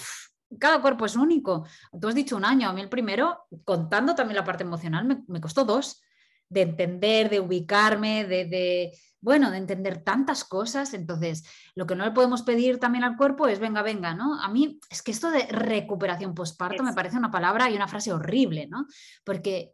cada 0.58 0.80
cuerpo 0.80 1.06
es 1.06 1.16
único. 1.16 1.66
Tú 2.00 2.08
has 2.08 2.14
dicho 2.14 2.36
un 2.36 2.44
año, 2.44 2.68
a 2.68 2.72
mí 2.72 2.80
el 2.80 2.88
primero, 2.88 3.46
contando 3.64 4.14
también 4.14 4.36
la 4.36 4.44
parte 4.44 4.62
emocional, 4.62 5.24
me, 5.26 5.40
costó 5.40 5.64
dos, 5.64 6.00
de 6.48 6.62
entender, 6.62 7.30
de 7.30 7.40
ubicarme, 7.40 8.24
de 8.24 8.92
bueno, 9.26 9.50
de 9.50 9.58
entender 9.58 10.04
tantas 10.04 10.44
cosas. 10.44 10.94
Entonces, 10.94 11.44
lo 11.74 11.84
que 11.84 11.96
no 11.96 12.04
le 12.04 12.12
podemos 12.12 12.42
pedir 12.42 12.78
también 12.78 13.02
al 13.02 13.16
cuerpo 13.16 13.48
es, 13.48 13.58
venga, 13.58 13.82
venga, 13.82 14.14
¿no? 14.14 14.40
A 14.40 14.48
mí 14.48 14.78
es 14.88 15.02
que 15.02 15.10
esto 15.10 15.32
de 15.32 15.46
recuperación 15.46 16.32
postparto 16.32 16.84
me 16.84 16.92
parece 16.92 17.18
una 17.18 17.32
palabra 17.32 17.68
y 17.68 17.74
una 17.74 17.88
frase 17.88 18.12
horrible, 18.12 18.68
¿no? 18.68 18.86
Porque, 19.24 19.72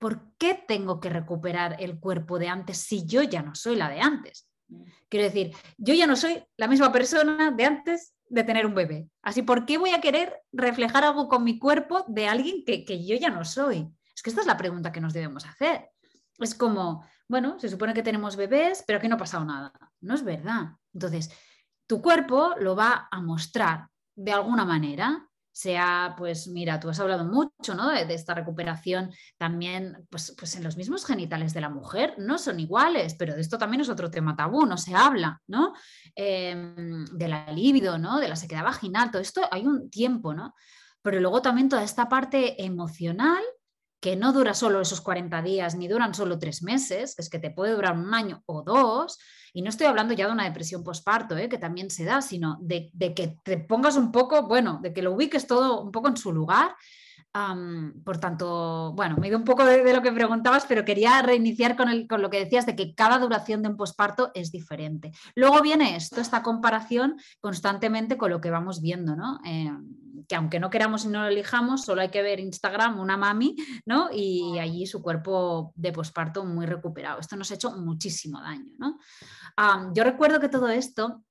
¿por 0.00 0.32
qué 0.36 0.64
tengo 0.66 0.98
que 0.98 1.10
recuperar 1.10 1.76
el 1.78 2.00
cuerpo 2.00 2.40
de 2.40 2.48
antes 2.48 2.78
si 2.78 3.06
yo 3.06 3.22
ya 3.22 3.40
no 3.40 3.54
soy 3.54 3.76
la 3.76 3.88
de 3.88 4.00
antes? 4.00 4.48
Mm. 4.66 4.82
Quiero 5.08 5.26
decir, 5.26 5.54
yo 5.76 5.94
ya 5.94 6.08
no 6.08 6.16
soy 6.16 6.42
la 6.56 6.66
misma 6.66 6.90
persona 6.90 7.52
de 7.52 7.64
antes 7.64 8.14
de 8.28 8.42
tener 8.42 8.66
un 8.66 8.74
bebé. 8.74 9.08
Así, 9.22 9.42
¿por 9.42 9.64
qué 9.64 9.78
voy 9.78 9.90
a 9.90 10.00
querer 10.00 10.42
reflejar 10.50 11.04
algo 11.04 11.28
con 11.28 11.44
mi 11.44 11.60
cuerpo 11.60 12.04
de 12.08 12.26
alguien 12.26 12.64
que, 12.64 12.84
que 12.84 13.06
yo 13.06 13.16
ya 13.16 13.30
no 13.30 13.44
soy? 13.44 13.88
Es 14.12 14.22
que 14.22 14.30
esta 14.30 14.40
es 14.40 14.48
la 14.48 14.56
pregunta 14.56 14.90
que 14.90 15.00
nos 15.00 15.12
debemos 15.12 15.46
hacer. 15.46 15.88
Es 16.38 16.54
como, 16.54 17.04
bueno, 17.28 17.58
se 17.58 17.68
supone 17.68 17.94
que 17.94 18.02
tenemos 18.02 18.36
bebés, 18.36 18.84
pero 18.86 18.98
aquí 18.98 19.08
no 19.08 19.16
ha 19.16 19.18
pasado 19.18 19.44
nada. 19.44 19.72
No 20.00 20.14
es 20.14 20.24
verdad. 20.24 20.72
Entonces, 20.92 21.30
tu 21.86 22.00
cuerpo 22.00 22.54
lo 22.58 22.76
va 22.76 23.08
a 23.10 23.20
mostrar 23.20 23.88
de 24.14 24.32
alguna 24.32 24.64
manera 24.64 25.28
sea, 25.58 26.14
pues 26.16 26.46
mira, 26.46 26.78
tú 26.78 26.88
has 26.88 27.00
hablado 27.00 27.24
mucho 27.24 27.74
¿no? 27.74 27.88
de, 27.88 28.14
esta 28.14 28.32
recuperación 28.32 29.10
también, 29.36 30.06
pues, 30.08 30.32
pues 30.38 30.54
en 30.54 30.62
los 30.62 30.76
mismos 30.76 31.04
genitales 31.04 31.52
de 31.52 31.60
la 31.60 31.68
mujer, 31.68 32.14
no 32.16 32.38
son 32.38 32.60
iguales, 32.60 33.16
pero 33.18 33.34
de 33.34 33.40
esto 33.40 33.58
también 33.58 33.80
es 33.80 33.88
otro 33.88 34.08
tema 34.08 34.36
tabú, 34.36 34.66
no 34.66 34.76
se 34.76 34.94
habla, 34.94 35.42
¿no? 35.48 35.72
Em, 36.14 37.04
de 37.06 37.26
la 37.26 37.50
libido, 37.50 37.98
¿no? 37.98 38.20
De 38.20 38.28
la 38.28 38.36
sequedad 38.36 38.62
vaginal, 38.62 39.10
todo 39.10 39.20
esto 39.20 39.48
hay 39.50 39.66
un 39.66 39.90
tiempo, 39.90 40.32
¿no? 40.32 40.54
Pero 41.02 41.18
luego 41.18 41.42
también 41.42 41.68
toda 41.68 41.82
esta 41.82 42.08
parte 42.08 42.64
emocional 42.64 43.42
que 44.00 44.16
no 44.16 44.32
dura 44.32 44.54
solo 44.54 44.80
esos 44.80 45.00
40 45.00 45.42
días 45.42 45.74
ni 45.74 45.88
duran 45.88 46.14
solo 46.14 46.38
tres 46.38 46.62
meses, 46.62 47.14
es 47.18 47.28
que 47.28 47.38
te 47.38 47.50
puede 47.50 47.74
durar 47.74 47.96
un 47.96 48.14
año 48.14 48.42
o 48.46 48.62
dos, 48.62 49.18
y 49.52 49.62
no 49.62 49.70
estoy 49.70 49.86
hablando 49.86 50.14
ya 50.14 50.26
de 50.26 50.32
una 50.32 50.44
depresión 50.44 50.84
postparto, 50.84 51.36
¿eh? 51.36 51.48
que 51.48 51.58
también 51.58 51.90
se 51.90 52.04
da, 52.04 52.22
sino 52.22 52.58
de, 52.60 52.92
que 53.14 53.38
te 53.42 53.58
pongas 53.58 53.96
un 53.96 54.12
poco, 54.12 54.46
bueno, 54.46 54.78
de 54.82 54.92
que 54.92 55.02
lo 55.02 55.12
ubiques 55.12 55.46
todo 55.46 55.80
un 55.82 55.90
poco 55.90 56.08
en 56.08 56.16
su 56.16 56.32
lugar. 56.32 56.76
por 58.04 58.18
tanto, 58.18 58.92
bueno, 58.94 59.16
me 59.16 59.26
he 59.26 59.30
ido 59.30 59.38
un 59.38 59.44
poco 59.44 59.64
de, 59.64 59.92
lo 59.92 60.02
que 60.02 60.12
preguntabas, 60.12 60.64
pero 60.66 60.84
quería 60.84 61.22
reiniciar 61.22 61.76
con, 61.76 61.88
el, 61.88 62.06
con, 62.06 62.22
lo 62.22 62.30
que 62.30 62.44
decías 62.44 62.66
de 62.66 62.76
que 62.76 62.94
cada 62.94 63.18
duración 63.18 63.62
de 63.62 63.70
un 63.70 63.76
posparto 63.76 64.30
es 64.34 64.52
diferente. 64.52 65.12
Luego 65.34 65.60
viene 65.60 65.96
esto, 65.96 66.20
esta 66.20 66.42
comparación 66.42 67.16
constantemente 67.40 68.16
con 68.16 68.30
lo 68.30 68.40
que 68.40 68.50
vamos 68.50 68.80
viendo, 68.80 69.16
¿no? 69.16 69.40
Eh, 69.44 69.72
que 70.26 70.36
aunque 70.36 70.60
no 70.60 70.70
queramos 70.70 71.04
y 71.04 71.08
no 71.08 71.22
lo 71.22 71.28
elijamos, 71.28 71.84
solo 71.84 72.00
hay 72.00 72.08
que 72.08 72.22
ver 72.22 72.40
Instagram, 72.40 72.98
una 72.98 73.16
mami, 73.16 73.56
¿no? 73.86 74.08
Y 74.12 74.58
allí 74.58 74.86
su 74.86 75.02
cuerpo 75.02 75.72
de 75.74 75.92
posparto 75.92 76.44
muy 76.44 76.66
recuperado. 76.66 77.20
Esto 77.20 77.36
nos 77.36 77.50
ha 77.50 77.54
hecho 77.54 77.72
muchísimo 77.72 78.40
daño, 78.40 78.72
¿no? 78.78 78.98
yo 79.92 80.04
recuerdo 80.04 80.38
que 80.38 80.48
todo 80.48 80.68
esto 80.68 81.24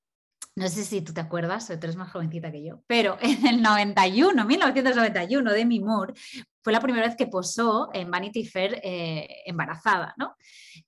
no 0.58 0.68
sé 0.70 0.84
si 0.84 1.02
tú 1.02 1.14
te 1.14 1.22
acuerdas, 1.22 1.68
tú 1.68 1.74
eres 1.74 1.96
más 1.96 2.12
jovencita 2.12 2.52
que 2.52 2.64
yo, 2.64 2.82
pero 2.88 3.20
en 3.22 3.46
el 3.46 3.62
91, 3.62 4.44
1991, 4.44 5.52
Demi 5.54 5.80
Moore 5.80 6.16
fue 6.64 6.74
la 6.74 6.80
primera 6.80 7.06
vez 7.06 7.16
que 7.16 7.28
posó 7.28 7.92
en 7.94 8.10
Vanity 8.10 8.44
Fair 8.44 8.82
eh, 8.84 9.44
embarazada, 9.46 10.16
¿no? 10.18 10.36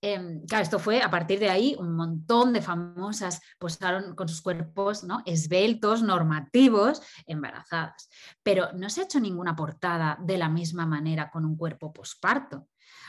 Em, 0.01 0.43
claro, 0.47 0.63
esto 0.63 0.79
fue 0.79 1.03
a 1.03 1.11
partir 1.11 1.37
de 1.37 1.51
ahí 1.51 1.75
un 1.77 1.95
montón 1.95 2.51
de 2.51 2.63
famosas 2.63 3.41
posaron 3.59 4.15
con 4.15 4.27
sus 4.27 4.41
cuerpos 4.41 5.03
¿no? 5.03 5.21
esbeltos, 5.27 6.01
normativos, 6.01 7.01
embarazadas. 7.27 8.09
Pero 8.41 8.73
no 8.73 8.89
se 8.89 9.01
ha 9.01 9.03
hecho 9.03 9.19
ninguna 9.19 9.55
portada 9.55 10.17
de 10.19 10.37
la 10.37 10.49
misma 10.49 10.87
manera 10.87 11.29
con 11.29 11.45
un 11.45 11.55
cuerpo 11.55 11.93
posparto. 11.93 12.67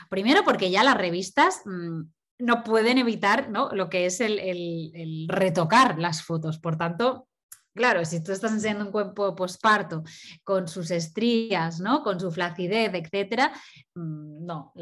Primero 0.09 0.43
porque 0.43 0.69
ya 0.69 0.83
las 0.83 0.95
revistas 0.95 1.61
mm, 1.65 2.01
no 2.41 2.63
pueden 2.63 2.97
evitar 2.97 3.49
¿no? 3.49 3.69
lo 3.71 3.89
que 3.89 4.05
es 4.05 4.21
el, 4.21 5.25
retocar 5.27 5.99
las 5.99 6.23
fotos. 6.23 6.59
Por 6.59 6.77
tanto, 6.77 7.27
Claro, 7.73 8.03
si 8.03 8.21
tú 8.21 8.33
estás 8.33 8.51
enseñando 8.51 8.83
un 8.83 8.91
cuerpo 8.91 9.33
posparto 9.33 10.03
con 10.43 10.67
sus 10.67 10.91
estrías, 10.91 11.79
¿no? 11.79 12.03
con 12.03 12.19
su 12.19 12.29
flacidez, 12.29 12.93
etcétera, 12.93 13.53
mm, 13.95 14.45
no, 14.45 14.73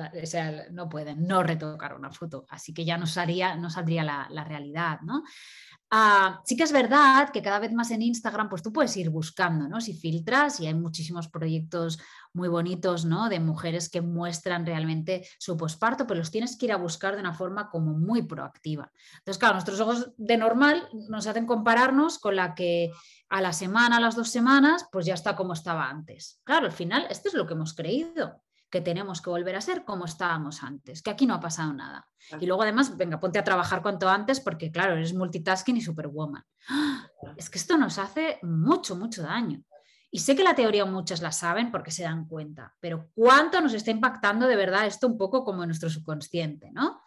no 0.71 0.89
pueden 0.89 1.27
no 1.27 1.43
retocar 1.43 1.93
una 1.93 2.11
foto. 2.11 2.47
Así 2.49 2.73
que 2.73 2.85
ya 2.85 2.97
no, 2.97 3.05
no 3.05 3.69
saldría 3.69 4.03
la, 4.03 4.27
la 4.31 4.43
realidad. 4.43 5.01
¿no? 5.03 5.21
Ah, 5.91 6.39
sí 6.45 6.55
que 6.55 6.63
es 6.63 6.71
verdad 6.71 7.31
que 7.31 7.41
cada 7.41 7.57
vez 7.57 7.73
más 7.73 7.89
en 7.89 8.03
Instagram, 8.03 8.47
pues 8.47 8.61
tú 8.61 8.71
puedes 8.71 8.95
ir 8.95 9.09
buscando, 9.09 9.67
¿no? 9.67 9.81
Si 9.81 9.93
filtras 9.93 10.59
y 10.59 10.67
hay 10.67 10.75
muchísimos 10.75 11.29
proyectos 11.29 11.97
muy 12.33 12.47
bonitos, 12.47 13.05
¿no? 13.05 13.29
De 13.29 13.39
mujeres 13.39 13.89
que 13.89 14.01
muestran 14.01 14.65
realmente 14.65 15.27
su 15.39 15.57
posparto, 15.57 16.05
pero 16.05 16.19
los 16.19 16.31
tienes 16.31 16.57
que 16.57 16.67
ir 16.67 16.71
a 16.71 16.77
buscar 16.77 17.15
de 17.15 17.21
una 17.21 17.33
forma 17.33 17.69
como 17.69 17.93
muy 17.93 18.23
proactiva. 18.23 18.91
Entonces, 19.19 19.39
claro, 19.39 19.55
nuestros 19.55 19.79
ojos 19.79 20.11
de 20.17 20.37
normal 20.37 20.87
nos 21.09 21.27
hacen 21.27 21.45
compararnos 21.45 22.19
con 22.19 22.35
la 22.35 22.55
que 22.55 22.91
a 23.29 23.41
la 23.41 23.53
semana, 23.53 23.97
a 23.97 24.01
las 24.01 24.15
dos 24.15 24.29
semanas, 24.29 24.87
pues 24.91 25.05
ya 25.05 25.13
está 25.13 25.35
como 25.35 25.53
estaba 25.53 25.89
antes. 25.89 26.39
Claro, 26.43 26.65
al 26.65 26.71
final, 26.71 27.07
esto 27.09 27.29
es 27.29 27.33
lo 27.33 27.45
que 27.45 27.53
hemos 27.53 27.73
creído 27.73 28.41
que 28.69 28.81
tenemos 28.81 29.21
que 29.21 29.29
volver 29.29 29.55
a 29.55 29.61
ser 29.61 29.83
como 29.83 30.05
estábamos 30.05 30.63
antes, 30.63 31.01
que 31.01 31.09
aquí 31.09 31.25
no 31.25 31.33
ha 31.33 31.39
pasado 31.39 31.73
nada. 31.73 32.07
Y 32.39 32.45
luego 32.45 32.61
además, 32.61 32.95
venga, 32.95 33.19
ponte 33.19 33.39
a 33.39 33.43
trabajar 33.43 33.81
cuanto 33.81 34.07
antes 34.07 34.39
porque 34.39 34.71
claro, 34.71 34.93
eres 34.93 35.13
multitasking 35.13 35.77
y 35.77 35.81
superwoman. 35.81 36.43
Es 37.35 37.49
que 37.49 37.57
esto 37.57 37.77
nos 37.77 37.97
hace 37.97 38.37
mucho, 38.43 38.95
mucho 38.95 39.23
daño. 39.23 39.63
Y 40.11 40.19
sé 40.19 40.35
que 40.35 40.43
la 40.43 40.55
teoría 40.55 40.85
muchas 40.85 41.21
la 41.21 41.31
saben 41.31 41.71
porque 41.71 41.91
se 41.91 42.03
dan 42.03 42.25
cuenta, 42.25 42.75
pero 42.79 43.09
¿cuánto 43.13 43.61
nos 43.61 43.73
está 43.73 43.91
impactando 43.91 44.47
de 44.47 44.55
verdad 44.55 44.87
esto 44.87 45.07
un 45.07 45.17
poco 45.17 45.43
como 45.43 45.63
en 45.63 45.69
nuestro 45.69 45.89
subconsciente, 45.89 46.71
¿no? 46.71 47.01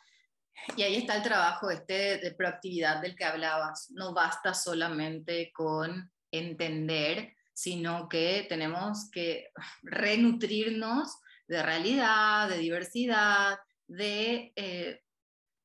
Y 0.77 0.83
ahí 0.83 0.97
está 0.97 1.17
el 1.17 1.23
trabajo 1.23 1.71
este 1.71 2.19
de 2.19 2.31
proactividad 2.33 3.01
del 3.01 3.17
que 3.17 3.25
hablabas. 3.25 3.91
No 3.91 4.15
basta 4.15 4.55
solamente 4.55 5.53
con 5.53 6.13
entender, 6.31 7.35
sino 7.53 8.09
que 8.09 8.47
tenemos 8.49 9.11
que 9.11 9.51
renutrirnos 9.83 11.19
de 11.49 11.63
realidad, 11.63 12.49
de 12.49 12.59
diversidad, 12.59 13.59
de 13.87 14.53
eh, 14.57 15.03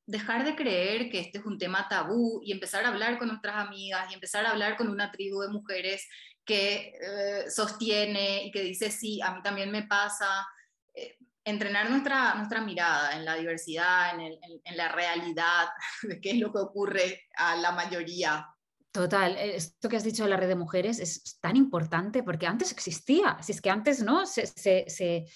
dejar 0.06 0.44
de 0.44 0.56
creer 0.56 1.10
que 1.10 1.20
este 1.20 1.38
es 1.38 1.44
un 1.44 1.58
tema 1.58 1.86
tabú 1.88 2.40
y 2.42 2.52
empezar 2.52 2.84
a 2.84 2.88
hablar 2.88 3.18
con 3.18 3.28
nuestras 3.28 3.56
amigas 3.56 4.10
y 4.10 4.14
empezar 4.14 4.44
a 4.46 4.50
hablar 4.50 4.76
con 4.76 4.88
una 4.88 5.12
tribu 5.12 5.40
de 5.40 5.48
mujeres 5.48 6.08
que 6.48 6.94
eh, 6.98 7.50
sostiene 7.50 8.46
y 8.46 8.50
que 8.50 8.62
dice, 8.62 8.90
sí, 8.90 9.20
a 9.20 9.34
mí 9.34 9.42
también 9.42 9.70
me 9.70 9.82
pasa. 9.82 10.48
Eh, 10.94 11.18
entrenar 11.44 11.90
nuestra, 11.90 12.34
nuestra 12.34 12.62
mirada 12.62 13.12
en 13.16 13.26
la 13.26 13.34
diversidad, 13.34 14.18
en, 14.18 14.38
en 14.64 14.76
la 14.76 14.88
realidad 14.88 15.68
de 16.02 16.20
qué 16.20 16.30
es 16.30 16.38
lo 16.38 16.50
que 16.50 16.58
ocurre 16.58 17.28
a 17.36 17.54
la 17.56 17.72
mayoría 17.72 18.46
Total, 18.90 19.36
eh, 19.36 19.56
esto 19.56 19.88
que 19.88 19.96
has 19.96 20.04
dicho 20.04 20.24
de 20.24 20.30
la 20.30 20.36
red 20.36 20.48
de 20.48 20.56
mujeres 20.56 20.98
es 20.98 21.38
tan 21.40 21.56
importante 21.56 22.22
porque 22.22 22.46
antes 22.46 22.72
existía, 22.72 23.36
si 23.42 23.52
es 23.52 23.60
que 23.60 23.70
antes 23.70 24.02
¿no? 24.02 24.24
se, 24.24 24.46
se, 24.46 24.86
se, 24.88 25.26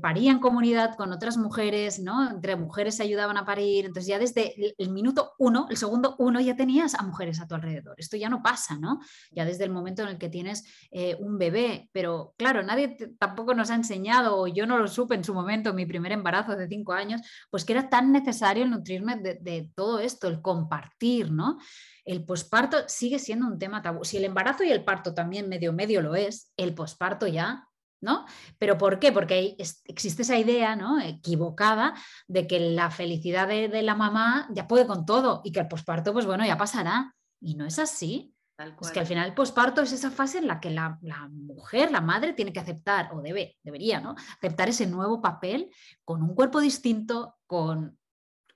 paría 0.00 0.30
en 0.30 0.38
comunidad 0.38 0.96
con 0.96 1.12
otras 1.12 1.36
mujeres, 1.36 1.98
¿no? 1.98 2.30
entre 2.30 2.56
mujeres 2.56 2.96
se 2.96 3.02
ayudaban 3.02 3.36
a 3.36 3.44
parir, 3.44 3.84
entonces 3.84 4.08
ya 4.08 4.18
desde 4.18 4.54
el, 4.78 4.90
minuto 4.90 5.34
uno, 5.38 5.66
el 5.68 5.76
segundo 5.76 6.16
uno 6.18 6.40
ya 6.40 6.56
tenías 6.56 6.94
a 6.94 7.02
mujeres 7.02 7.40
a 7.42 7.46
tu 7.46 7.54
alrededor, 7.54 7.94
esto 7.98 8.16
ya 8.16 8.30
no 8.30 8.42
pasa, 8.42 8.78
¿no? 8.78 9.00
ya 9.30 9.44
desde 9.44 9.64
el 9.64 9.70
momento 9.70 10.02
en 10.02 10.08
el 10.08 10.18
que 10.18 10.30
tienes 10.30 10.64
eh, 10.90 11.14
un 11.20 11.36
bebé, 11.36 11.90
pero 11.92 12.34
claro, 12.38 12.62
nadie 12.62 12.96
tampoco 13.18 13.54
nos 13.54 13.70
ha 13.70 13.74
enseñado, 13.74 14.40
o 14.40 14.46
yo 14.46 14.66
no 14.66 14.78
lo 14.78 14.88
supe 14.88 15.14
en 15.14 15.24
su 15.24 15.34
momento, 15.34 15.74
mi 15.74 15.84
primer 15.84 16.12
embarazo 16.12 16.56
de 16.56 16.68
cinco 16.68 16.94
años, 16.94 17.20
pues 17.50 17.66
que 17.66 17.74
era 17.74 17.90
tan 17.90 18.12
necesario 18.12 18.66
nutrirme 18.66 19.16
de, 19.16 19.34
de 19.34 19.70
todo 19.74 19.98
esto, 19.98 20.26
el 20.28 20.40
compartir, 20.40 21.30
¿no? 21.30 21.58
el 22.06 22.24
posparto 22.24 22.78
sigue 22.86 23.18
siendo 23.18 23.46
un 23.46 23.58
tema 23.58 23.82
tabú. 23.82 24.04
Si 24.04 24.16
el 24.16 24.24
embarazo 24.24 24.62
y 24.62 24.70
el 24.70 24.84
parto 24.84 25.12
también 25.12 25.48
medio 25.48 25.72
medio 25.72 26.00
lo 26.00 26.14
es, 26.14 26.52
el 26.56 26.72
posparto 26.72 27.26
ya, 27.26 27.66
¿no? 28.06 28.24
¿Pero 28.58 28.78
por 28.78 28.98
qué? 28.98 29.12
Porque 29.12 29.56
existe 29.84 30.22
esa 30.22 30.38
idea 30.38 30.76
¿no? 30.76 30.98
equivocada 31.00 31.94
de 32.26 32.46
que 32.46 32.58
la 32.60 32.90
felicidad 32.90 33.48
de, 33.48 33.82
la 33.82 33.94
mamá 33.94 34.48
ya 34.50 34.66
puede 34.66 34.86
con 34.86 35.04
todo 35.04 35.42
y 35.44 35.52
que 35.52 35.60
el 35.60 35.68
posparto, 35.68 36.14
pues 36.14 36.24
bueno, 36.24 36.46
ya 36.46 36.56
pasará. 36.56 37.14
Y 37.40 37.56
no 37.56 37.66
es 37.66 37.78
así. 37.78 38.32
Es 38.80 38.90
que 38.90 39.00
al 39.00 39.06
final 39.06 39.26
el 39.26 39.34
posparto 39.34 39.82
es 39.82 39.92
esa 39.92 40.10
fase 40.10 40.38
en 40.38 40.46
la 40.46 40.60
que 40.60 40.70
la, 40.70 40.98
la, 41.02 41.28
mujer, 41.28 41.90
la 41.92 42.00
madre, 42.00 42.32
tiene 42.32 42.54
que 42.54 42.60
aceptar, 42.60 43.10
o 43.12 43.20
debe, 43.20 43.58
debería, 43.62 44.00
¿no? 44.00 44.14
Aceptar 44.38 44.70
ese 44.70 44.86
nuevo 44.86 45.20
papel 45.20 45.68
con 46.04 46.22
un 46.22 46.34
cuerpo 46.34 46.60
distinto, 46.60 47.36
con 47.46 47.98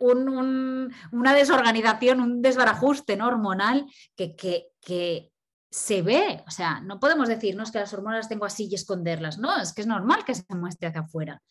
una 0.01 1.35
desorganización, 1.35 2.21
un 2.21 2.41
desbarajuste 2.41 3.21
hormonal 3.21 3.87
que, 4.17 5.30
se 5.71 6.03
ve. 6.03 6.43
O 6.47 6.51
sea, 6.51 6.81
no 6.81 6.99
podemos 6.99 7.29
decir, 7.29 7.57
no 7.57 7.63
es 7.63 7.71
que 7.71 7.79
las 7.79 7.93
hormonas 7.95 8.29
tengo 8.29 8.45
así 8.45 8.69
y 8.71 8.75
esconderlas. 8.75 9.39
No, 9.39 9.57
es 9.61 9.73
que 9.73 9.83
es 9.83 9.87
normal 9.87 10.25
que 10.25 10.35
se 10.35 10.55
muestre 10.55 10.89
hacia 10.89 11.03
afuera. 11.03 11.43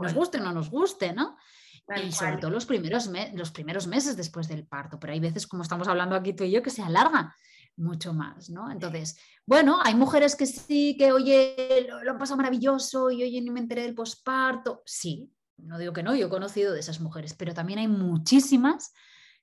Nos 0.00 0.14
guste 0.14 0.38
o 0.38 0.42
no 0.42 0.52
nos 0.52 0.70
guste, 0.70 1.12
¿no? 1.12 1.36
y 2.04 2.10
sobre 2.10 2.38
todo 2.38 2.50
los 2.50 2.66
primeros, 2.66 3.08
los 3.34 3.52
primeros 3.52 3.86
meses 3.86 4.16
después 4.16 4.48
del 4.48 4.66
parto. 4.66 4.98
Pero 4.98 5.12
hay 5.12 5.20
veces, 5.20 5.46
como 5.46 5.62
estamos 5.62 5.86
hablando 5.86 6.16
aquí 6.16 6.32
tú 6.32 6.42
y 6.42 6.50
yo, 6.50 6.62
que 6.62 6.70
se 6.70 6.82
alarga 6.82 7.32
mucho 7.76 8.12
más, 8.12 8.50
¿no? 8.50 8.70
Entonces, 8.72 9.18
bueno, 9.44 9.78
hay 9.84 9.94
mujeres 9.94 10.34
que 10.34 10.46
sí, 10.46 10.96
que 10.98 11.12
oye, 11.12 11.86
lo, 11.88 12.02
lo 12.02 12.10
han 12.10 12.18
pasado 12.18 12.38
maravilloso 12.38 13.10
y 13.10 13.22
oye, 13.22 13.40
ni 13.40 13.50
me 13.50 13.60
enteré 13.60 13.82
del 13.82 13.94
posparto. 13.94 14.82
Sí, 14.84 15.30
no 15.58 15.78
digo 15.78 15.92
que 15.92 16.02
no, 16.02 16.14
yo 16.14 16.26
he 16.26 16.30
conocido 16.30 16.72
de 16.72 16.80
esas 16.80 17.00
mujeres, 17.00 17.34
pero 17.34 17.54
también 17.54 17.78
hay 17.78 17.88
muchísimas 17.88 18.92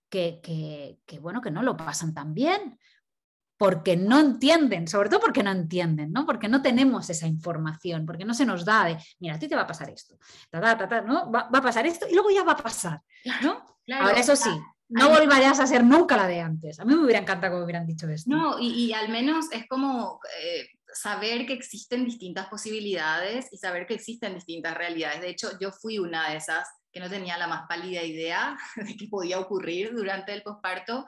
que, 0.10 1.00
que, 1.06 1.20
bueno, 1.20 1.42
que 1.42 1.50
no 1.50 1.64
lo 1.64 1.76
pasan 1.76 2.14
tan 2.14 2.34
bien, 2.34 2.78
porque 3.64 3.96
no 3.96 4.20
entienden, 4.20 4.90
sobre 4.90 5.08
todo 5.08 5.22
porque 5.22 5.42
no 5.42 5.50
entienden, 5.50 6.12
¿no? 6.12 6.26
Porque 6.26 6.50
no 6.50 6.62
tenemos 6.62 7.10
esa 7.10 7.28
información, 7.28 8.06
porque 8.06 8.26
no 8.26 8.34
se 8.34 8.46
nos 8.46 8.66
da 8.66 8.84
de, 8.84 8.98
mira, 9.22 9.36
a 9.36 9.40
ti 9.40 9.48
te 9.48 9.56
va 9.56 9.62
a 9.62 9.68
pasar 9.68 9.90
esto, 9.90 10.18
¿no? 10.52 11.32
Va, 11.32 11.48
a 11.50 11.62
pasar 11.62 11.88
esto 11.88 12.06
y 12.10 12.14
luego 12.14 12.30
ya 12.30 12.44
va 12.44 12.52
a 12.52 12.58
pasar, 12.58 13.00
¿no? 13.42 13.64
Ahora, 14.02 14.20
eso 14.20 14.36
sí, 14.36 14.50
no 14.90 15.08
volverías 15.08 15.62
a 15.62 15.68
ser 15.68 15.82
nunca 15.82 16.18
la 16.18 16.28
de 16.28 16.42
antes. 16.42 16.78
A 16.82 16.84
mí 16.84 16.94
me 16.94 17.06
hubiera 17.06 17.22
encantado 17.22 17.54
que 17.54 17.60
me 17.60 17.64
hubieran 17.64 17.88
dicho 17.88 18.06
esto. 18.10 18.30
No, 18.30 18.60
y, 18.60 18.92
al 18.92 19.08
menos 19.08 19.46
es 19.54 19.66
como 19.70 20.20
eh, 20.42 20.68
saber 20.94 21.46
que 21.46 21.54
existen 21.54 22.04
distintas 22.04 22.48
posibilidades 22.48 23.48
y 23.54 23.58
saber 23.58 23.88
que 23.88 23.94
existen 23.94 24.36
distintas 24.36 24.76
realidades. 24.76 25.22
De 25.22 25.30
hecho, 25.30 25.58
yo 25.62 25.72
fui 25.72 26.00
una 26.00 26.32
de 26.32 26.36
esas 26.36 26.68
que 26.94 27.00
no 27.00 27.10
tenía 27.10 27.38
la 27.38 27.48
más 27.48 27.68
pálida 27.68 28.04
idea 28.04 28.56
de 28.76 28.96
que 28.96 29.08
podía 29.08 29.40
ocurrir 29.40 29.94
durante 29.94 30.32
el 30.32 30.44
posparto. 30.44 31.08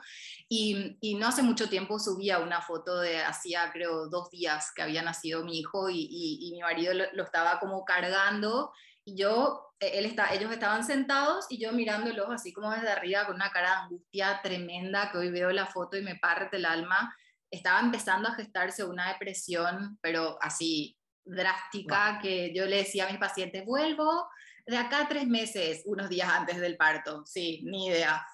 Y, 0.49 0.97
y, 0.99 1.15
no 1.15 1.27
hace 1.27 1.43
mucho 1.43 1.69
tiempo 1.69 1.99
subía 1.99 2.39
una 2.39 2.61
foto 2.61 2.99
de 2.99 3.21
hacía, 3.21 3.71
creo, 3.71 4.09
dos 4.09 4.31
días 4.31 4.71
que 4.75 4.81
había 4.81 5.03
nacido 5.03 5.45
mi 5.45 5.59
hijo 5.59 5.89
y, 5.89 6.07
y, 6.09 6.51
mi 6.53 6.61
marido 6.61 6.93
lo, 7.13 7.23
estaba 7.23 7.59
como 7.59 7.85
cargando. 7.85 8.73
Y 9.05 9.15
yo, 9.15 9.73
eh, 9.79 9.91
él 9.93 10.05
está, 10.05 10.33
ellos 10.33 10.51
estaban 10.51 10.83
sentados 10.83 11.45
y 11.49 11.59
yo 11.59 11.71
mirándolos 11.71 12.27
así 12.31 12.51
como 12.51 12.71
desde 12.71 12.89
arriba 12.89 13.27
con 13.27 13.35
una 13.35 13.51
cara 13.51 13.69
de 13.69 13.75
angustia 13.83 14.39
tremenda 14.41 15.11
que 15.11 15.19
hoy 15.19 15.29
veo 15.29 15.51
la 15.51 15.67
foto 15.67 15.97
y 15.97 16.01
me 16.01 16.15
parte 16.15 16.57
el 16.57 16.65
alma. 16.65 17.15
Estaba 17.51 17.79
empezando 17.79 18.27
a 18.27 18.33
gestarse 18.33 18.83
una 18.83 19.13
depresión, 19.13 19.99
pero 20.01 20.39
así 20.41 20.97
drástica, 21.23 22.19
que 22.21 22.53
yo 22.55 22.65
le 22.65 22.77
decía 22.77 23.05
a 23.05 23.09
mis 23.09 23.19
pacientes, 23.19 23.65
vuelvo 23.65 24.27
de 24.65 24.77
acá 24.77 25.01
a 25.01 25.07
tres 25.07 25.27
meses, 25.27 25.83
unos 25.85 26.09
días 26.09 26.29
antes 26.29 26.59
del 26.59 26.77
parto, 26.77 27.23
sí, 27.25 27.61
ni 27.65 27.87
idea. 27.87 28.25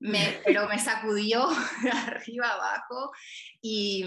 Me, 0.00 0.18
pero 0.44 0.68
me 0.68 0.78
sacudió 0.78 1.48
de 1.82 1.90
arriba 1.90 2.50
abajo 2.50 3.10
y, 3.60 4.04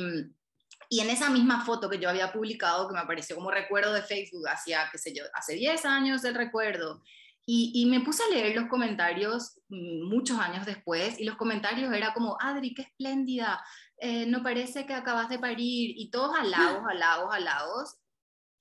y, 0.90 1.00
en 1.00 1.10
esa 1.10 1.30
misma 1.30 1.66
foto 1.66 1.90
que 1.90 2.00
yo 2.00 2.10
había 2.10 2.32
publicado, 2.32 2.88
que 2.88 2.94
me 2.94 3.02
apareció 3.02 3.36
como 3.36 3.52
recuerdo 3.52 3.94
de 3.94 4.04
Facebook, 4.04 4.48
hacía, 4.48 4.88
qué 4.92 4.98
sé 4.98 5.14
yo, 5.14 5.24
hace 5.34 5.56
10 5.56 5.86
años 5.86 6.24
el 6.24 6.36
recuerdo, 6.36 7.02
y, 7.46 7.72
y, 7.74 7.86
me 7.88 8.02
puse 8.02 8.24
a 8.24 8.34
leer 8.34 8.56
los 8.56 8.70
comentarios 8.70 9.60
mm, 9.70 10.08
muchos 10.08 10.40
años 10.40 10.66
después, 10.66 11.20
y 11.20 11.26
los 11.26 11.36
comentarios 11.36 11.92
era 11.92 12.14
como, 12.14 12.38
Adri, 12.40 12.74
qué 12.74 12.84
espléndida, 12.84 13.62
eh, 13.98 14.26
no 14.28 14.44
parece 14.44 14.86
que 14.86 14.94
acabas 14.94 15.28
de 15.28 15.40
parir, 15.40 15.94
y 15.98 16.10
todos 16.12 16.38
halagos, 16.38 16.84
halagos, 16.90 17.34
halagos. 17.34 18.01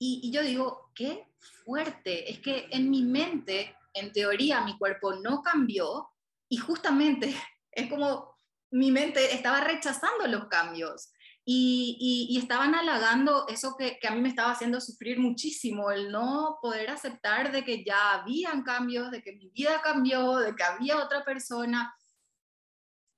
Y, 0.03 0.19
y 0.23 0.31
yo 0.31 0.41
digo, 0.41 0.91
qué 0.95 1.27
fuerte, 1.63 2.31
es 2.31 2.39
que 2.39 2.67
en 2.71 2.89
mi 2.89 3.03
mente, 3.03 3.77
en 3.93 4.11
teoría, 4.11 4.61
mi 4.61 4.75
cuerpo 4.79 5.13
no 5.13 5.43
cambió 5.43 6.09
y 6.49 6.57
justamente 6.57 7.35
es 7.71 7.87
como 7.87 8.33
mi 8.71 8.89
mente 8.89 9.35
estaba 9.35 9.61
rechazando 9.61 10.25
los 10.25 10.47
cambios 10.47 11.13
y, 11.45 12.27
y, 12.31 12.37
estaban 12.39 12.73
halagando 12.73 13.47
eso 13.47 13.75
que, 13.77 13.99
que, 13.99 14.07
a 14.07 14.11
mí 14.11 14.21
me 14.21 14.29
estaba 14.29 14.51
haciendo 14.51 14.81
sufrir 14.81 15.19
muchísimo, 15.19 15.91
el 15.91 16.11
no 16.11 16.57
poder 16.63 16.89
aceptar 16.89 17.51
de 17.51 17.63
que 17.63 17.83
ya 17.83 18.13
habían 18.13 18.63
cambios, 18.63 19.11
de 19.11 19.21
que 19.21 19.33
mi 19.33 19.49
vida 19.49 19.81
cambió, 19.83 20.37
de 20.37 20.55
que 20.55 20.63
había 20.63 20.97
otra 20.97 21.23
persona. 21.23 21.93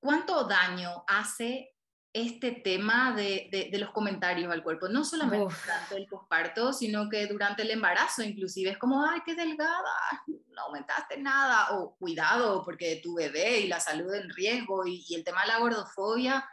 ¿Cuánto 0.01 0.45
daño 0.45 1.03
hace 1.07 1.72
este 2.13 2.51
tema 2.51 3.11
de, 3.15 3.49
de, 3.71 3.77
los 3.79 3.89
comentarios 3.89 4.53
al 4.53 4.61
cuerpo, 4.61 4.87
no 4.87 5.03
solamente 5.03 5.55
durante 5.65 5.95
el 5.95 6.07
posparto, 6.07 6.71
sino 6.71 7.09
que 7.09 7.25
durante 7.25 7.63
el 7.63 7.71
embarazo 7.71 8.21
inclusive, 8.21 8.69
es 8.69 8.77
como, 8.77 9.03
ay, 9.03 9.21
qué 9.25 9.33
delgada, 9.33 9.89
no 10.27 10.61
aumentaste 10.61 11.17
nada, 11.17 11.71
o 11.71 11.95
cuidado 11.95 12.63
porque 12.63 13.01
tu 13.01 13.15
bebé 13.15 13.61
y 13.61 13.67
la 13.67 13.79
salud 13.79 14.13
en 14.13 14.29
riesgo 14.29 14.85
y, 14.85 15.03
el 15.15 15.23
tema 15.23 15.41
de 15.41 15.47
la 15.47 15.59
gordofobia, 15.59 16.47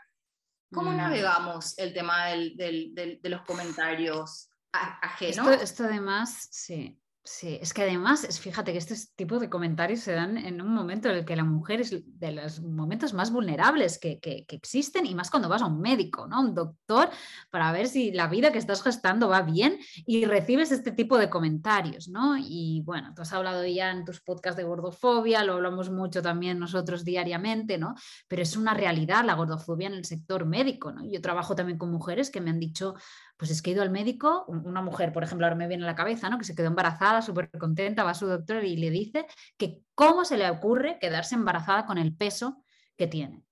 ¿cómo 0.73 0.93
mm. 0.93 0.97
navegamos 0.97 1.79
el 1.79 1.93
tema 1.93 2.29
del, 2.29 2.57
del, 2.57 3.21
de 3.21 3.29
los 3.29 3.43
comentarios 3.43 4.49
ajenos? 4.73 5.47
Esto, 5.47 5.63
esto 5.63 5.85
además, 5.85 6.49
sí, 6.51 6.99
Sí, 7.23 7.59
es 7.61 7.75
que 7.75 7.83
además, 7.83 8.27
fíjate 8.41 8.73
que 8.73 8.79
este 8.79 8.95
tipo 9.15 9.39
de 9.39 9.51
comentarios 9.51 10.01
se 10.01 10.13
dan 10.13 10.39
en 10.39 10.63
un 10.63 10.73
momento 10.73 11.11
en 11.11 11.17
el 11.17 11.25
que 11.27 11.37
la 11.37 11.45
mujer 11.45 11.83
es 11.83 11.95
de 12.19 12.33
los 12.33 12.63
momentos 12.63 13.13
más 13.13 13.31
vulnerables 13.31 13.99
que, 13.99 14.19
existen 14.49 15.05
y 15.05 15.15
más 15.15 15.31
cuando 15.31 15.51
vas 15.51 15.61
a 15.61 15.67
un 15.67 15.83
médico, 15.83 16.27
¿no? 16.27 16.41
Un 16.41 16.55
doctor 16.55 17.11
para 17.51 17.73
ver 17.73 17.89
si 17.89 18.11
la 18.11 18.27
vida 18.27 18.53
que 18.53 18.59
estás 18.59 18.83
gestando 18.83 19.29
va 19.29 19.43
bien 19.43 19.79
y 20.07 20.25
recibes 20.25 20.73
este 20.73 20.93
tipo 20.93 21.19
de 21.19 21.29
comentarios, 21.29 22.09
¿no? 22.09 22.39
Y 22.39 22.81
bueno, 22.87 23.13
tú 23.15 23.21
has 23.21 23.33
hablado 23.35 23.67
ya 23.67 23.91
en 23.91 24.07
tus 24.07 24.23
podcasts 24.23 24.57
de 24.57 24.65
gordofobia, 24.65 25.45
lo 25.45 25.55
hablamos 25.55 25.91
mucho 25.91 26.23
también 26.23 26.59
nosotros 26.59 27.05
diariamente, 27.05 27.77
¿no? 27.77 27.97
Pero 28.29 28.41
es 28.41 28.57
una 28.57 28.73
realidad 28.73 29.27
la 29.27 29.35
gordofobia 29.35 29.89
en 29.89 29.95
el 29.95 30.07
sector 30.07 30.47
médico, 30.47 30.91
¿no? 30.91 31.05
Yo 31.05 31.21
trabajo 31.21 31.55
también 31.55 31.77
con 31.77 31.91
mujeres 31.91 32.31
que 32.31 32.41
me 32.41 32.49
han 32.49 32.61
dicho, 32.61 32.95
pues 33.41 33.51
es 33.51 33.63
que 33.63 33.71
he 33.71 33.73
ido 33.73 33.81
al 33.81 33.89
médico, 33.89 34.45
una 34.49 34.83
mujer, 34.83 35.15
por 35.15 35.25
ejemplo, 35.25 35.47
ahora 35.47 35.57
me 35.57 35.67
viene 35.67 35.85
a 35.85 35.87
la 35.87 35.95
cabeza, 35.95 36.29
¿no? 36.29 36.37
Que 36.37 36.45
se 36.45 36.55
quedó 36.55 36.67
embarazada, 36.67 37.23
súper 37.23 37.51
contenta, 37.59 38.05
va 38.05 38.11
a 38.11 38.15
su 38.15 38.27
doctor 38.27 38.63
y 38.65 38.77
le 38.77 38.91
dice 38.91 39.27
que 39.57 39.81
cómo 39.95 40.27
se 40.27 40.37
le 40.37 40.51
ocurre 40.51 40.99
quedarse 41.01 41.37
embarazada 41.37 41.87
con 41.87 41.97
el 41.97 42.15
peso 42.15 42.63
que 42.99 43.07
tiene. 43.07 43.43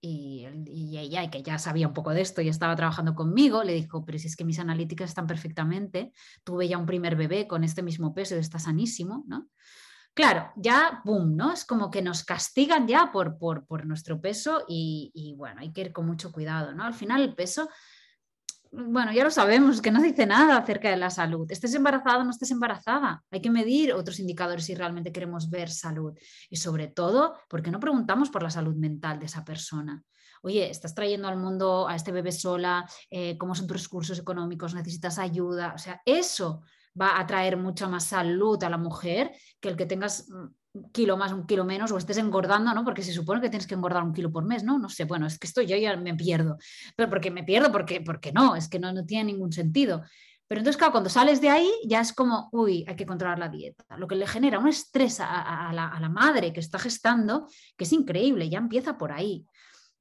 Y, 0.00 0.46
ella, 0.96 1.28
que 1.28 1.42
ya 1.42 1.58
sabía 1.58 1.88
un 1.88 1.92
poco 1.92 2.10
de 2.10 2.20
esto 2.20 2.40
y 2.40 2.48
estaba 2.48 2.76
trabajando 2.76 3.16
conmigo, 3.16 3.64
le 3.64 3.74
dijo, 3.74 4.04
pero 4.04 4.16
si 4.16 4.28
es 4.28 4.36
que 4.36 4.44
mis 4.44 4.60
analíticas 4.60 5.10
están 5.10 5.26
perfectamente, 5.26 6.12
tuve 6.44 6.68
ya 6.68 6.78
un 6.78 6.86
primer 6.86 7.16
bebé 7.16 7.48
con 7.48 7.64
este 7.64 7.82
mismo 7.82 8.14
peso 8.14 8.36
y 8.36 8.38
está 8.38 8.60
sanísimo, 8.60 9.24
¿no? 9.26 9.48
Claro, 10.14 10.52
ya, 10.54 11.02
boom, 11.04 11.34
¿no? 11.34 11.52
Es 11.52 11.64
como 11.64 11.90
que 11.90 12.00
nos 12.00 12.22
castigan 12.22 12.86
ya 12.86 13.10
por, 13.10 13.38
por, 13.38 13.66
por 13.66 13.86
nuestro 13.86 14.20
peso 14.20 14.64
y, 14.68 15.10
y, 15.14 15.34
bueno, 15.34 15.62
hay 15.62 15.72
que 15.72 15.80
ir 15.80 15.92
con 15.92 16.06
mucho 16.06 16.30
cuidado, 16.30 16.74
¿no? 16.74 16.84
Al 16.84 16.94
final 16.94 17.22
el 17.22 17.34
peso 17.34 17.68
bueno, 18.72 19.12
ya 19.12 19.22
lo 19.22 19.30
sabemos, 19.30 19.82
que 19.82 19.90
no 19.90 20.00
dice 20.00 20.24
nada 20.24 20.56
acerca 20.56 20.88
de 20.88 20.96
la 20.96 21.10
salud. 21.10 21.50
Estés 21.50 21.74
embarazada 21.74 22.18
o 22.18 22.24
no 22.24 22.30
estés 22.30 22.50
embarazada. 22.50 23.22
Hay 23.30 23.42
que 23.42 23.50
medir 23.50 23.92
otros 23.92 24.18
indicadores 24.18 24.64
si 24.64 24.74
realmente 24.74 25.12
queremos 25.12 25.50
ver 25.50 25.70
salud. 25.70 26.18
Y 26.48 26.56
sobre 26.56 26.88
todo, 26.88 27.34
porque 27.50 27.70
no 27.70 27.78
preguntamos 27.78 28.30
por 28.30 28.42
la 28.42 28.48
salud 28.48 28.74
mental 28.74 29.18
de 29.18 29.26
esa 29.26 29.44
persona? 29.44 30.02
Oye, 30.40 30.70
estás 30.70 30.94
trayendo 30.94 31.28
al 31.28 31.36
mundo 31.36 31.86
a 31.86 31.94
este 31.94 32.12
bebé 32.12 32.32
sola, 32.32 32.88
eh, 33.10 33.36
cómo 33.36 33.54
son 33.54 33.66
tus 33.66 33.82
recursos 33.82 34.18
económicos, 34.18 34.74
necesitas 34.74 35.18
ayuda. 35.18 35.74
O 35.74 35.78
sea, 35.78 36.00
eso 36.06 36.62
va 36.98 37.20
a 37.20 37.26
traer 37.26 37.58
mucha 37.58 37.88
más 37.88 38.04
salud 38.04 38.62
a 38.64 38.70
la 38.70 38.78
mujer 38.78 39.32
que 39.60 39.68
el 39.68 39.76
que 39.76 39.86
tengas 39.86 40.28
mm, 40.30 40.46
un 40.74 40.90
kilo 40.90 41.16
más, 41.16 41.32
un 41.32 41.46
kilo 41.46 41.64
menos, 41.64 41.92
o 41.92 41.98
estés 41.98 42.18
engordando, 42.18 42.72
¿no? 42.72 42.84
Porque 42.84 43.02
se 43.02 43.12
supone 43.12 43.40
que 43.40 43.50
tienes 43.50 43.66
que 43.66 43.74
engordar 43.74 44.02
un 44.02 44.12
kilo 44.12 44.30
por 44.32 44.44
mes, 44.44 44.64
¿no? 44.64 44.78
No 44.78 44.88
sé, 44.88 45.04
bueno, 45.04 45.26
es 45.26 45.38
que 45.38 45.46
esto 45.46 45.62
yo 45.62 45.76
ya 45.76 45.96
me 45.96 46.14
pierdo. 46.14 46.56
Pero 46.96 47.10
porque 47.10 47.30
me 47.30 47.44
pierdo, 47.44 47.70
porque, 47.70 48.00
porque 48.00 48.32
no, 48.32 48.56
es 48.56 48.68
que 48.68 48.78
no, 48.78 48.92
no 48.92 49.04
tiene 49.04 49.32
ningún 49.32 49.52
sentido. 49.52 50.02
Pero 50.48 50.60
entonces, 50.60 50.76
claro, 50.76 50.92
cuando 50.92 51.08
sales 51.08 51.40
de 51.40 51.48
ahí 51.48 51.70
ya 51.86 52.00
es 52.00 52.12
como, 52.12 52.48
uy, 52.52 52.84
hay 52.86 52.94
que 52.96 53.06
controlar 53.06 53.38
la 53.38 53.48
dieta. 53.48 53.84
Lo 53.96 54.06
que 54.06 54.16
le 54.16 54.26
genera 54.26 54.58
un 54.58 54.68
estrés 54.68 55.18
a, 55.20 55.70
la, 55.72 55.88
a 55.88 56.00
la 56.00 56.08
madre 56.08 56.52
que 56.52 56.60
está 56.60 56.78
gestando, 56.78 57.48
que 57.76 57.84
es 57.84 57.92
increíble, 57.92 58.50
ya 58.50 58.58
empieza 58.58 58.98
por 58.98 59.12
ahí. 59.12 59.46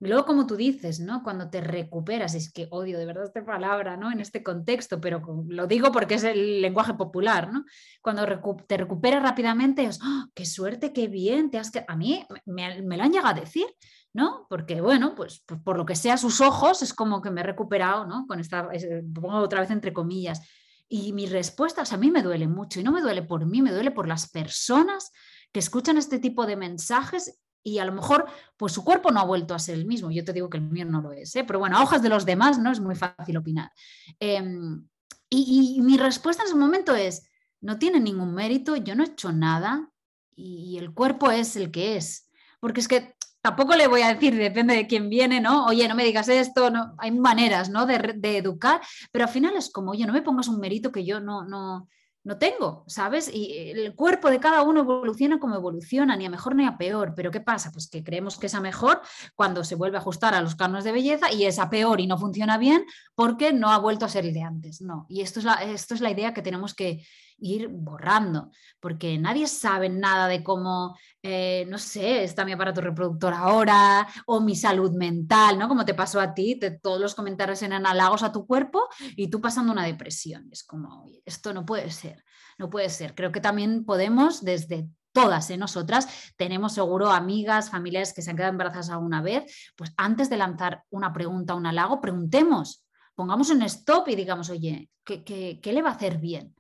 Y 0.03 0.07
luego, 0.07 0.25
como 0.25 0.47
tú 0.47 0.55
dices, 0.55 0.99
¿no? 0.99 1.21
Cuando 1.21 1.51
te 1.51 1.61
recuperas, 1.61 2.33
es 2.33 2.51
que 2.51 2.67
odio 2.71 2.97
de 2.97 3.05
verdad 3.05 3.25
esta 3.25 3.45
palabra, 3.45 3.97
¿no? 3.97 4.11
En 4.11 4.19
este 4.19 4.41
contexto, 4.41 4.99
pero 4.99 5.21
lo 5.47 5.67
digo 5.67 5.91
porque 5.91 6.15
es 6.15 6.23
el 6.23 6.59
lenguaje 6.59 6.95
popular, 6.95 7.53
¿no? 7.53 7.65
Cuando 8.01 8.25
te 8.67 8.77
recuperas 8.77 9.21
rápidamente, 9.21 9.83
es, 9.83 9.99
¡oh, 10.01 10.25
qué 10.33 10.47
suerte, 10.47 10.91
qué 10.91 11.07
bien, 11.07 11.51
te 11.51 11.59
has 11.59 11.69
que... 11.69 11.85
A 11.87 11.95
mí 11.95 12.25
me, 12.47 12.81
lo 12.81 13.03
han 13.03 13.11
llegado 13.11 13.29
a 13.29 13.39
decir, 13.39 13.67
¿no? 14.11 14.47
Porque, 14.49 14.81
bueno, 14.81 15.13
pues, 15.13 15.43
pues, 15.45 15.61
por 15.61 15.77
lo 15.77 15.85
que 15.85 15.95
sea 15.95 16.17
sus 16.17 16.41
ojos, 16.41 16.81
es 16.81 16.95
como 16.95 17.21
que 17.21 17.29
me 17.29 17.41
he 17.41 17.43
recuperado, 17.43 18.07
¿no? 18.07 18.25
Con 18.25 18.39
esta, 18.39 18.69
pongo 19.13 19.37
otra 19.37 19.61
vez 19.61 19.69
entre 19.69 19.93
comillas. 19.93 20.41
Y 20.89 21.13
mi 21.13 21.27
respuesta, 21.27 21.83
a 21.87 21.97
mí 21.97 22.09
me 22.09 22.23
duele 22.23 22.47
mucho, 22.47 22.79
y 22.79 22.83
no 22.83 22.91
me 22.91 23.01
duele 23.01 23.21
por 23.21 23.45
mí, 23.45 23.61
me 23.61 23.71
duele 23.71 23.91
por 23.91 24.07
las 24.07 24.31
personas 24.31 25.11
que 25.51 25.59
escuchan 25.59 25.97
este 25.99 26.17
tipo 26.17 26.47
de 26.47 26.55
mensajes 26.55 27.39
y 27.63 27.79
a 27.79 27.85
lo 27.85 27.91
mejor 27.91 28.25
pues 28.57 28.73
su 28.73 28.83
cuerpo 28.83 29.11
no 29.11 29.19
ha 29.19 29.25
vuelto 29.25 29.53
a 29.53 29.59
ser 29.59 29.75
el 29.75 29.85
mismo. 29.85 30.11
Yo 30.11 30.23
te 30.23 30.33
digo 30.33 30.49
que 30.49 30.57
el 30.57 30.63
mío 30.63 30.85
no 30.85 31.01
lo 31.01 31.11
es, 31.11 31.35
¿eh? 31.35 31.43
pero 31.43 31.59
bueno, 31.59 31.77
a 31.77 31.83
hojas 31.83 32.01
de 32.01 32.09
los 32.09 32.25
demás 32.25 32.59
no 32.59 32.71
es 32.71 32.79
muy 32.79 32.95
fácil 32.95 33.37
opinar. 33.37 33.71
Em, 34.19 34.87
y, 35.29 35.79
mi 35.81 35.97
respuesta 35.97 36.43
en 36.43 36.47
ese 36.47 36.57
momento 36.57 36.95
es, 36.95 37.29
no 37.61 37.77
tiene 37.77 37.99
ningún 37.99 38.33
mérito, 38.33 38.75
yo 38.75 38.95
no 38.95 39.03
he 39.03 39.07
hecho 39.07 39.31
nada 39.31 39.89
y 40.35 40.77
el 40.77 40.93
cuerpo 40.93 41.31
es 41.31 41.55
el 41.55 41.71
que 41.71 41.97
es. 41.97 42.29
Porque 42.59 42.81
es 42.81 42.87
que 42.87 43.15
tampoco 43.41 43.75
le 43.75 43.87
voy 43.87 44.01
a 44.01 44.13
decir, 44.13 44.35
depende 44.35 44.75
de 44.75 44.87
quién 44.87 45.09
viene, 45.09 45.41
¿no? 45.41 45.65
Oye, 45.65 45.87
no 45.87 45.95
me 45.95 46.03
digas 46.03 46.27
esto, 46.29 46.69
no, 46.69 46.93
hay 46.97 47.11
maneras, 47.11 47.69
¿no? 47.69 47.85
De, 47.85 48.37
educar, 48.37 48.81
pero 49.11 49.25
al 49.25 49.31
final 49.31 49.55
es 49.55 49.71
como, 49.71 49.91
oye, 49.91 50.05
no 50.05 50.13
me 50.13 50.21
pongas 50.21 50.47
un 50.47 50.59
mérito 50.59 50.91
que 50.91 51.05
yo 51.05 51.19
no, 51.19 51.87
no 52.23 52.37
tengo, 52.37 52.83
¿sabes? 52.87 53.29
Y 53.33 53.71
el 53.71 53.95
cuerpo 53.95 54.29
de 54.29 54.39
cada 54.39 54.61
uno 54.61 54.81
evoluciona 54.81 55.39
como 55.39 55.55
evoluciona, 55.55 56.15
ni 56.15 56.25
a 56.25 56.29
mejor 56.29 56.55
ni 56.55 56.65
a 56.65 56.77
peor. 56.77 57.13
Pero 57.15 57.31
¿qué 57.31 57.41
pasa? 57.41 57.71
Pues 57.71 57.89
que 57.89 58.03
creemos 58.03 58.37
que 58.37 58.45
es 58.45 58.55
a 58.55 58.61
mejor 58.61 59.01
cuando 59.35 59.63
se 59.63 59.75
vuelve 59.75 59.97
a 59.97 60.01
ajustar 60.01 60.35
a 60.35 60.41
los 60.41 60.55
cánones 60.55 60.83
de 60.83 60.91
belleza 60.91 61.31
y 61.31 61.45
es 61.45 61.57
a 61.57 61.69
peor 61.69 61.99
y 61.99 62.07
no 62.07 62.17
funciona 62.17 62.57
bien 62.57 62.85
porque 63.15 63.53
no 63.53 63.71
ha 63.71 63.77
vuelto 63.79 64.05
a 64.05 64.09
ser 64.09 64.25
el 64.25 64.33
de 64.33 64.43
antes. 64.43 64.81
No. 64.81 65.07
Y 65.09 65.21
esto 65.21 65.39
es 65.39 65.45
la, 65.45 65.55
esto 65.55 65.95
es 65.95 66.01
la 66.01 66.11
idea 66.11 66.33
que 66.33 66.43
tenemos 66.43 66.75
que, 66.75 67.03
ir 67.41 67.67
borrando, 67.67 68.51
porque 68.79 69.17
nadie 69.17 69.47
sabe 69.47 69.89
nada 69.89 70.27
de 70.27 70.43
cómo, 70.43 70.97
eh, 71.21 71.65
no 71.67 71.77
sé, 71.77 72.23
está 72.23 72.45
mi 72.45 72.53
aparato 72.53 72.79
reproductor 72.81 73.33
ahora 73.33 74.07
o 74.25 74.39
mi 74.39 74.55
salud 74.55 74.91
mental, 74.91 75.59
¿no? 75.59 75.67
Como 75.67 75.83
te 75.85 75.93
pasó 75.93 76.21
a 76.21 76.33
ti, 76.33 76.59
todos 76.81 77.01
los 77.01 77.15
comentarios 77.15 77.61
eran 77.63 77.85
halagos 77.85 78.23
a 78.23 78.31
tu 78.31 78.45
cuerpo 78.45 78.87
y 79.15 79.29
tú 79.29 79.41
pasando 79.41 79.71
una 79.71 79.85
depresión. 79.85 80.47
Es 80.51 80.63
como, 80.63 81.07
esto 81.25 81.53
no 81.53 81.65
puede 81.65 81.91
ser, 81.91 82.23
no 82.57 82.69
puede 82.69 82.89
ser. 82.89 83.15
Creo 83.15 83.31
que 83.31 83.41
también 83.41 83.83
podemos 83.85 84.43
desde 84.43 84.87
todas 85.11 85.49
¿eh? 85.49 85.57
nosotras 85.57 86.33
tenemos 86.37 86.73
seguro 86.73 87.11
amigas, 87.11 87.69
familiares 87.69 88.13
que 88.13 88.21
se 88.21 88.29
han 88.29 88.37
quedado 88.37 88.51
embarazadas 88.51 88.89
alguna 88.89 89.21
vez, 89.21 89.73
pues 89.75 89.93
antes 89.97 90.29
de 90.29 90.37
lanzar 90.37 90.83
una 90.89 91.11
pregunta, 91.11 91.55
un 91.55 91.65
halago, 91.65 91.99
preguntemos, 91.99 92.85
pongamos 93.15 93.49
un 93.49 93.61
stop 93.63 94.07
y 94.07 94.15
digamos, 94.15 94.49
oye, 94.49 94.89
¿qué, 95.03 95.23
qué, 95.23 95.59
qué 95.61 95.73
le 95.73 95.81
va 95.81 95.89
a 95.89 95.93
hacer 95.93 96.17
bien? 96.17 96.55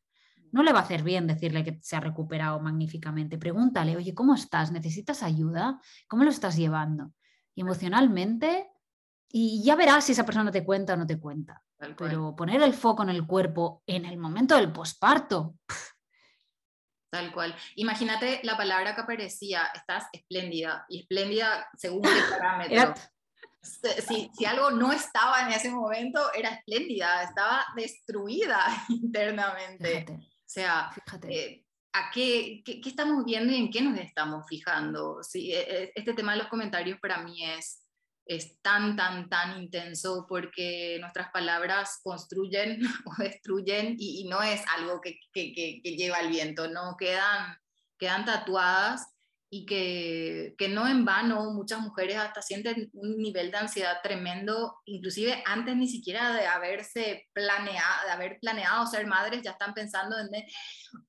No 0.51 0.63
le 0.63 0.73
va 0.73 0.79
a 0.79 0.83
hacer 0.83 1.03
bien 1.03 1.27
decirle 1.27 1.63
que 1.63 1.79
se 1.81 1.95
ha 1.95 1.99
recuperado 1.99 2.59
magníficamente. 2.59 3.37
Pregúntale, 3.37 3.95
oye, 3.95 4.13
¿cómo 4.13 4.35
estás? 4.35 4.71
¿Necesitas 4.71 5.23
ayuda? 5.23 5.79
¿Cómo 6.07 6.23
lo 6.23 6.29
estás 6.29 6.55
llevando? 6.55 7.13
Y 7.55 7.61
emocionalmente, 7.61 8.69
y 9.29 9.63
ya 9.63 9.75
verás 9.75 10.05
si 10.05 10.11
esa 10.11 10.25
persona 10.25 10.51
te 10.51 10.65
cuenta 10.65 10.93
o 10.93 10.97
no 10.97 11.07
te 11.07 11.19
cuenta. 11.19 11.63
Pero 11.97 12.35
poner 12.35 12.61
el 12.61 12.73
foco 12.73 13.03
en 13.03 13.09
el 13.09 13.25
cuerpo 13.25 13.81
en 13.87 14.05
el 14.05 14.17
momento 14.17 14.55
del 14.55 14.71
posparto. 14.71 15.55
Tal 17.11 17.33
cual. 17.33 17.55
Imagínate 17.75 18.39
la 18.43 18.55
palabra 18.55 18.95
que 18.95 19.01
aparecía, 19.01 19.63
estás 19.73 20.05
espléndida, 20.13 20.85
y 20.87 21.01
espléndida 21.01 21.67
según 21.75 22.03
qué 22.03 22.09
parámetro. 22.29 22.93
Si, 23.61 24.31
si, 24.35 24.45
algo 24.45 24.71
no 24.71 24.91
estaba 24.91 25.41
en 25.41 25.53
ese 25.53 25.69
momento, 25.69 26.33
era 26.33 26.49
espléndida, 26.49 27.23
estaba 27.23 27.65
destruida 27.75 28.59
internamente. 28.89 30.05
o 30.09 30.40
sea, 30.51 30.89
eh, 31.29 31.63
¿a 31.93 32.11
qué, 32.11 32.61
qué, 32.65 32.81
qué, 32.81 32.89
estamos 32.89 33.25
viendo 33.25 33.53
y 33.53 33.57
en 33.57 33.71
qué 33.71 33.81
nos 33.81 33.97
estamos 33.99 34.45
fijando? 34.47 35.23
Sí, 35.23 35.51
e, 35.53 35.59
e, 35.59 35.91
este 35.95 36.13
tema 36.13 36.33
de 36.33 36.39
los 36.39 36.47
comentarios 36.47 36.99
para 36.99 37.23
mí 37.23 37.43
es, 37.43 37.85
es 38.25 38.61
tan, 38.61 38.95
tan, 38.95 39.29
tan 39.29 39.61
intenso 39.61 40.25
porque 40.27 40.97
nuestras 40.99 41.31
palabras 41.31 41.99
construyen 42.03 42.81
o 43.05 43.21
destruyen 43.21 43.95
y, 43.97 44.25
no 44.25 44.41
es 44.41 44.63
algo 44.75 45.01
que, 45.01 45.19
que, 45.33 45.53
que, 45.53 45.95
lleva 45.95 46.19
el 46.19 46.29
viento, 46.29 46.67
¿no? 46.67 46.95
Quedan, 46.97 47.57
quedan 47.97 48.25
tatuadas 48.25 49.10
y 49.53 49.65
que, 49.65 50.55
que, 50.57 50.69
no 50.69 50.87
en 50.87 51.03
vano 51.03 51.51
muchas 51.51 51.81
mujeres 51.81 52.15
hasta 52.15 52.41
sienten 52.41 52.89
un 52.93 53.17
nivel 53.17 53.51
de 53.51 53.57
ansiedad 53.57 53.97
tremendo, 54.01 54.77
inclusive 54.85 55.43
antes 55.45 55.75
ni 55.75 55.89
siquiera 55.89 56.33
de 56.33 56.47
haberse 56.47 57.27
planeado, 57.33 58.05
de 58.05 58.11
haber 58.11 58.39
planeado 58.39 58.87
ser 58.87 59.05
madres, 59.07 59.41
ya 59.43 59.51
están 59.51 59.73
pensando 59.73 60.15
en, 60.17 60.29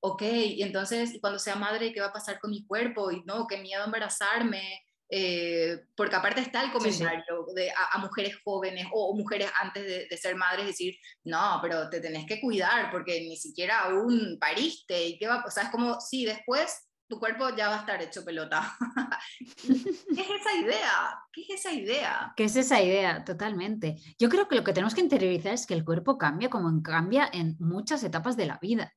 ok, 0.01 0.21
y 0.23 0.61
entonces 0.61 1.19
cuando 1.21 1.39
sea 1.39 1.55
madre, 1.55 1.93
¿qué 1.93 2.01
va 2.01 2.07
a 2.07 2.13
pasar 2.13 2.37
con 2.41 2.51
mi 2.51 2.65
cuerpo? 2.65 3.11
Y 3.11 3.23
no, 3.23 3.47
qué 3.47 3.59
miedo 3.59 3.85
embarazarme, 3.85 4.83
eh, 5.09 5.79
porque 5.95 6.17
aparte 6.17 6.41
está 6.41 6.63
el 6.63 6.71
comentario 6.71 7.45
De, 7.55 7.71
a, 7.71 7.97
mujeres 7.99 8.35
jóvenes 8.43 8.87
o, 8.91 9.15
mujeres 9.15 9.49
antes 9.61 10.09
de, 10.09 10.17
ser 10.17 10.35
madres 10.35 10.65
decir, 10.65 10.97
no, 11.23 11.59
pero 11.61 11.89
te 11.89 12.01
tenés 12.01 12.25
que 12.25 12.41
cuidar 12.41 12.91
porque 12.91 13.21
ni 13.21 13.37
siquiera 13.37 13.83
aún 13.85 14.37
pariste 14.37 15.07
y 15.07 15.17
qué 15.17 15.27
va, 15.27 15.45
o 15.47 15.49
sea, 15.49 15.63
es 15.63 15.69
como, 15.69 16.01
sí, 16.01 16.25
después 16.25 16.89
tu 17.13 17.19
cuerpo 17.19 17.49
ya 17.55 17.69
va 17.69 17.75
a 17.75 17.79
estar 17.79 18.01
hecho 18.01 18.25
pelota. 18.25 18.75
¿Qué 19.63 20.21
es 20.21 20.29
esa 20.29 20.55
idea? 20.59 21.19
¿Qué 21.31 21.41
es 21.41 21.49
esa 21.51 21.71
idea? 21.71 22.33
¿Qué 22.35 22.43
es 22.45 22.55
esa 22.55 22.81
idea? 22.81 23.23
Totalmente. 23.23 23.97
Yo 24.17 24.29
creo 24.29 24.47
que 24.47 24.55
lo 24.55 24.63
que 24.63 24.73
tenemos 24.73 24.95
que 24.95 25.01
interiorizar 25.01 25.53
es 25.53 25.67
que 25.67 25.75
el 25.75 25.85
cuerpo 25.85 26.17
cambia 26.17 26.49
como 26.49 26.81
cambia 26.81 27.29
en 27.31 27.55
muchas 27.59 28.03
etapas 28.03 28.35
de 28.35 28.47
la 28.47 28.57
vida. 28.59 28.93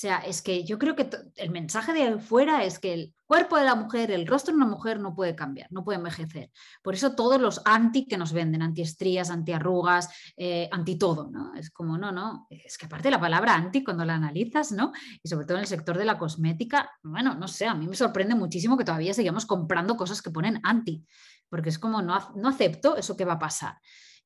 Sea, 0.00 0.16
es 0.20 0.40
que 0.40 0.64
yo 0.64 0.78
creo 0.78 0.96
que 0.96 1.10
el 1.36 1.50
mensaje 1.50 1.92
de 1.92 2.04
afuera 2.04 2.64
es 2.64 2.78
que 2.78 2.94
el 2.94 3.14
cuerpo 3.26 3.58
de 3.58 3.66
la 3.66 3.74
mujer, 3.74 4.10
el 4.10 4.26
rostro 4.26 4.54
de 4.54 4.56
una 4.56 4.66
mujer 4.66 4.98
no 4.98 5.14
puede 5.14 5.36
cambiar, 5.36 5.70
no 5.70 5.84
puede 5.84 5.98
envejecer. 5.98 6.50
Por 6.82 6.94
eso 6.94 7.14
todos 7.14 7.38
los 7.38 7.60
anti 7.66 8.06
que 8.06 8.16
nos 8.16 8.32
venden, 8.32 8.62
antiestrías, 8.62 9.28
antiarrugas, 9.28 10.08
eh, 10.38 10.70
anti 10.72 10.96
todo, 10.96 11.28
¿no? 11.30 11.54
Es 11.54 11.68
como, 11.68 11.98
no, 11.98 12.12
no, 12.12 12.46
es 12.48 12.78
que 12.78 12.86
aparte 12.86 13.10
la 13.10 13.20
palabra 13.20 13.54
anti 13.54 13.84
cuando 13.84 14.06
la 14.06 14.14
analizas, 14.14 14.72
¿no? 14.72 14.92
Y 15.22 15.28
sobre 15.28 15.44
todo 15.44 15.58
en 15.58 15.64
el 15.64 15.68
sector 15.68 15.98
de 15.98 16.06
la 16.06 16.16
cosmética, 16.16 16.90
bueno, 17.02 17.34
no 17.34 17.46
sé, 17.46 17.66
a 17.66 17.74
mí 17.74 17.86
me 17.86 17.94
sorprende 17.94 18.34
muchísimo 18.34 18.78
que 18.78 18.86
todavía 18.86 19.12
sigamos 19.12 19.44
comprando 19.44 19.98
cosas 19.98 20.22
que 20.22 20.30
ponen 20.30 20.60
anti, 20.62 21.04
porque 21.50 21.68
es 21.68 21.78
como, 21.78 22.00
no, 22.00 22.32
no 22.36 22.48
acepto 22.48 22.96
eso 22.96 23.18
que 23.18 23.26
va 23.26 23.34
a 23.34 23.38
pasar. 23.38 23.74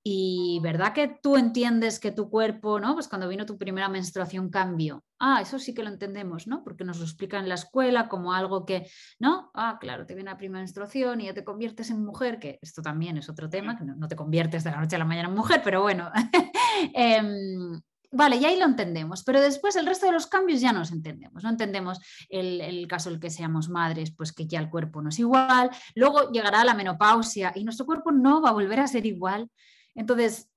Y 0.06 0.60
verdad 0.62 0.92
que 0.92 1.18
tú 1.22 1.38
entiendes 1.38 1.98
que 1.98 2.12
tu 2.12 2.28
cuerpo, 2.28 2.78
¿no? 2.78 2.92
Pues 2.92 3.08
cuando 3.08 3.26
vino 3.26 3.46
tu 3.46 3.56
primera 3.56 3.88
menstruación 3.88 4.50
cambió. 4.50 5.02
Ah, 5.18 5.40
eso 5.40 5.58
sí 5.58 5.72
que 5.72 5.82
lo 5.82 5.88
entendemos, 5.88 6.46
¿no? 6.46 6.62
Porque 6.62 6.84
nos 6.84 6.98
lo 6.98 7.04
explican 7.04 7.44
en 7.44 7.48
la 7.48 7.54
escuela 7.54 8.06
como 8.06 8.34
algo 8.34 8.66
que, 8.66 8.86
¿no? 9.18 9.50
Ah, 9.54 9.78
claro, 9.80 10.04
te 10.04 10.14
viene 10.14 10.30
la 10.30 10.36
primera 10.36 10.60
menstruación 10.60 11.22
y 11.22 11.24
ya 11.24 11.32
te 11.32 11.42
conviertes 11.42 11.88
en 11.88 12.04
mujer, 12.04 12.38
que 12.38 12.58
esto 12.60 12.82
también 12.82 13.16
es 13.16 13.30
otro 13.30 13.48
tema, 13.48 13.78
que 13.78 13.84
no, 13.86 14.06
te 14.06 14.14
conviertes 14.14 14.62
de 14.62 14.72
la 14.72 14.80
noche 14.82 14.96
a 14.96 14.98
la 14.98 15.06
mañana 15.06 15.30
en 15.30 15.34
mujer, 15.34 15.62
pero 15.64 15.80
bueno. 15.80 16.10
Em, 16.92 17.80
vale, 18.12 18.36
y 18.36 18.44
ahí 18.44 18.58
lo 18.58 18.66
entendemos, 18.66 19.22
pero 19.24 19.40
después 19.40 19.74
el 19.76 19.86
resto 19.86 20.04
de 20.04 20.12
los 20.12 20.26
cambios 20.26 20.60
ya 20.60 20.72
no 20.72 20.80
los 20.80 20.92
entendemos. 20.92 21.42
No 21.42 21.48
entendemos 21.48 21.98
el, 22.28 22.60
el 22.60 22.86
caso 22.88 23.08
el 23.08 23.20
que 23.20 23.30
seamos 23.30 23.70
madres, 23.70 24.12
pues 24.14 24.32
que 24.32 24.46
ya 24.46 24.58
el 24.58 24.68
cuerpo 24.68 25.00
no 25.00 25.08
es 25.08 25.18
igual. 25.18 25.70
Luego 25.94 26.30
llegará 26.30 26.62
la 26.62 26.74
menopausia 26.74 27.52
y 27.54 27.64
nuestro 27.64 27.86
cuerpo 27.86 28.12
no 28.12 28.42
va 28.42 28.50
a 28.50 28.52
volver 28.52 28.80
a 28.80 28.86
ser 28.86 29.06
igual 29.06 29.48
entonces, 29.94 30.48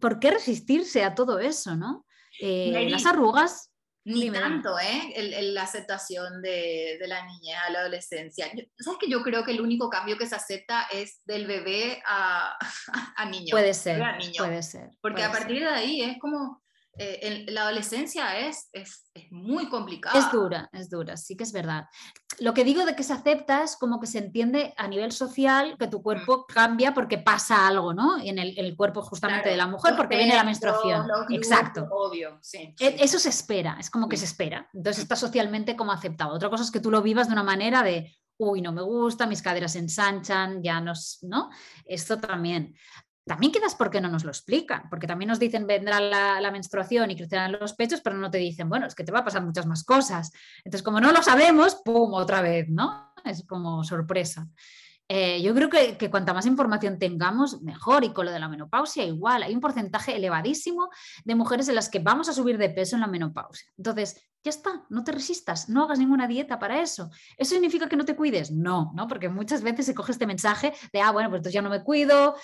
¿por 0.00 0.18
qué 0.20 0.30
resistirse 0.30 1.04
a 1.04 1.14
todo 1.14 1.38
eso, 1.38 1.76
no? 1.76 2.06
Eh, 2.40 2.88
las 2.90 3.06
arrugas. 3.06 3.70
Ni 4.04 4.30
tanto, 4.30 4.78
¿eh? 4.78 5.42
la 5.52 5.64
aceptación 5.64 6.40
de, 6.40 6.96
la 7.08 7.26
niña 7.26 7.62
a 7.66 7.70
la 7.70 7.80
adolescencia. 7.80 8.46
¿Sabes 8.78 9.00
que 9.00 9.10
yo 9.10 9.20
creo 9.24 9.44
que 9.44 9.50
el 9.50 9.60
único 9.60 9.90
cambio 9.90 10.16
que 10.16 10.28
se 10.28 10.36
acepta 10.36 10.86
es 10.92 11.22
del 11.24 11.48
bebé 11.48 12.00
a, 12.06 12.56
niño? 13.28 13.50
Puede 13.50 13.74
ser, 13.74 14.00
puede 14.38 14.62
ser. 14.62 14.90
Porque 15.00 15.24
a 15.24 15.32
partir 15.32 15.58
de 15.58 15.68
ahí 15.68 16.02
es 16.02 16.18
como, 16.20 16.62
eh, 16.98 17.44
la 17.48 17.62
adolescencia 17.62 18.38
es, 18.38 18.68
es, 18.72 19.10
muy 19.30 19.68
complicada. 19.68 20.18
Es 20.18 20.30
dura, 20.32 20.70
es 20.72 20.88
dura, 20.88 21.16
sí 21.16 21.36
que 21.36 21.44
es 21.44 21.52
verdad. 21.52 21.86
Lo 22.38 22.54
que 22.54 22.64
digo 22.64 22.84
de 22.84 22.94
que 22.94 23.02
se 23.02 23.12
acepta 23.12 23.62
es 23.62 23.76
como 23.76 24.00
que 24.00 24.06
se 24.06 24.18
entiende 24.18 24.72
a 24.76 24.88
nivel 24.88 25.12
social 25.12 25.76
que 25.78 25.88
tu 25.88 26.02
cuerpo 26.02 26.46
mm. 26.48 26.52
cambia 26.52 26.94
porque 26.94 27.18
pasa 27.18 27.66
algo, 27.66 27.92
¿no? 27.92 28.18
En 28.18 28.38
el, 28.38 28.76
cuerpo 28.76 29.02
justamente 29.02 29.48
de 29.48 29.56
la 29.56 29.66
mujer, 29.66 29.94
porque 29.96 30.16
viene 30.16 30.34
la 30.34 30.44
menstruación. 30.44 31.06
Exacto. 31.30 31.86
Obvio, 31.90 32.38
sí, 32.42 32.74
e, 32.78 32.96
Eso 33.00 33.18
se 33.18 33.28
espera, 33.28 33.76
es 33.78 33.90
como 33.90 34.08
que 34.08 34.16
se 34.16 34.24
espera. 34.24 34.68
Entonces 34.72 35.02
está 35.02 35.16
socialmente 35.16 35.76
como 35.76 35.92
aceptado. 35.92 36.34
Otra 36.34 36.50
cosa 36.50 36.64
es 36.64 36.70
que 36.70 36.80
tú 36.80 36.90
lo 36.90 37.02
vivas 37.02 37.28
de 37.28 37.34
una 37.34 37.42
manera 37.42 37.82
de, 37.82 38.16
uy, 38.38 38.60
no 38.60 38.72
me 38.72 38.82
gusta, 38.82 39.26
mis 39.26 39.42
caderas 39.42 39.72
se 39.72 39.78
ensanchan, 39.78 40.62
ya 40.62 40.80
no, 40.80 40.92
¿no? 41.22 41.50
Esto 41.84 42.18
también 42.18 42.74
también 43.26 43.52
quedas 43.52 43.74
porque 43.74 44.00
no 44.00 44.08
nos 44.08 44.24
lo 44.24 44.30
explican, 44.30 44.88
porque 44.88 45.08
también 45.08 45.28
nos 45.28 45.40
dicen 45.40 45.66
vendrá 45.66 46.00
la, 46.00 46.50
menstruación 46.50 47.10
y 47.10 47.16
crecerán 47.16 47.52
los 47.52 47.74
pechos, 47.74 48.00
pero 48.00 48.16
no 48.16 48.30
te 48.30 48.38
dicen, 48.38 48.68
bueno, 48.68 48.86
es 48.86 48.94
que 48.94 49.02
te 49.02 49.10
va 49.10 49.18
a 49.18 49.24
pasar 49.24 49.44
muchas 49.44 49.66
más 49.66 49.82
cosas. 49.82 50.32
Entonces, 50.58 50.82
como 50.82 51.00
no 51.00 51.10
lo 51.12 51.22
sabemos, 51.22 51.82
¡pum! 51.84 52.14
otra 52.14 52.40
vez, 52.40 52.68
¿no? 52.68 53.12
Es 53.24 53.44
como 53.44 53.82
sorpresa. 53.82 54.48
Eh, 55.08 55.40
yo 55.42 55.54
creo 55.54 55.68
que, 55.68 55.96
que, 55.96 56.10
cuanta 56.10 56.34
más 56.34 56.46
información 56.46 56.98
tengamos, 56.98 57.62
mejor. 57.62 58.04
Y 58.04 58.12
con 58.12 58.26
lo 58.26 58.32
de 58.32 58.38
la 58.38 58.48
menopausia, 58.48 59.04
igual. 59.04 59.42
Hay 59.42 59.54
un 59.54 59.60
porcentaje 59.60 60.16
elevadísimo 60.16 60.88
de 61.24 61.34
mujeres 61.34 61.68
en 61.68 61.74
las 61.74 61.88
que 61.88 61.98
vamos 61.98 62.28
a 62.28 62.32
subir 62.32 62.58
de 62.58 62.70
peso 62.70 62.94
en 62.94 63.02
la 63.02 63.08
menopausia. 63.08 63.68
Entonces, 63.76 64.20
ya 64.46 64.50
está, 64.50 64.84
no 64.90 65.02
te 65.02 65.10
resistas, 65.10 65.68
no 65.68 65.82
hagas 65.82 65.98
ninguna 65.98 66.28
dieta 66.28 66.60
para 66.60 66.80
eso. 66.80 67.10
¿Eso 67.36 67.54
significa 67.54 67.88
que 67.88 67.96
no 67.96 68.04
te 68.04 68.14
cuides? 68.14 68.52
No, 68.52 68.92
¿no? 68.94 69.08
Porque 69.08 69.28
muchas 69.28 69.62
veces 69.62 69.86
se 69.86 69.94
coge 69.94 70.12
este 70.12 70.26
mensaje 70.26 70.72
de, 70.92 71.00
ah, 71.00 71.10
bueno, 71.10 71.28
pues 71.28 71.40
entonces 71.40 71.54
ya 71.54 71.62
no 71.62 71.70
me 71.70 71.82
cuido, 71.82 72.36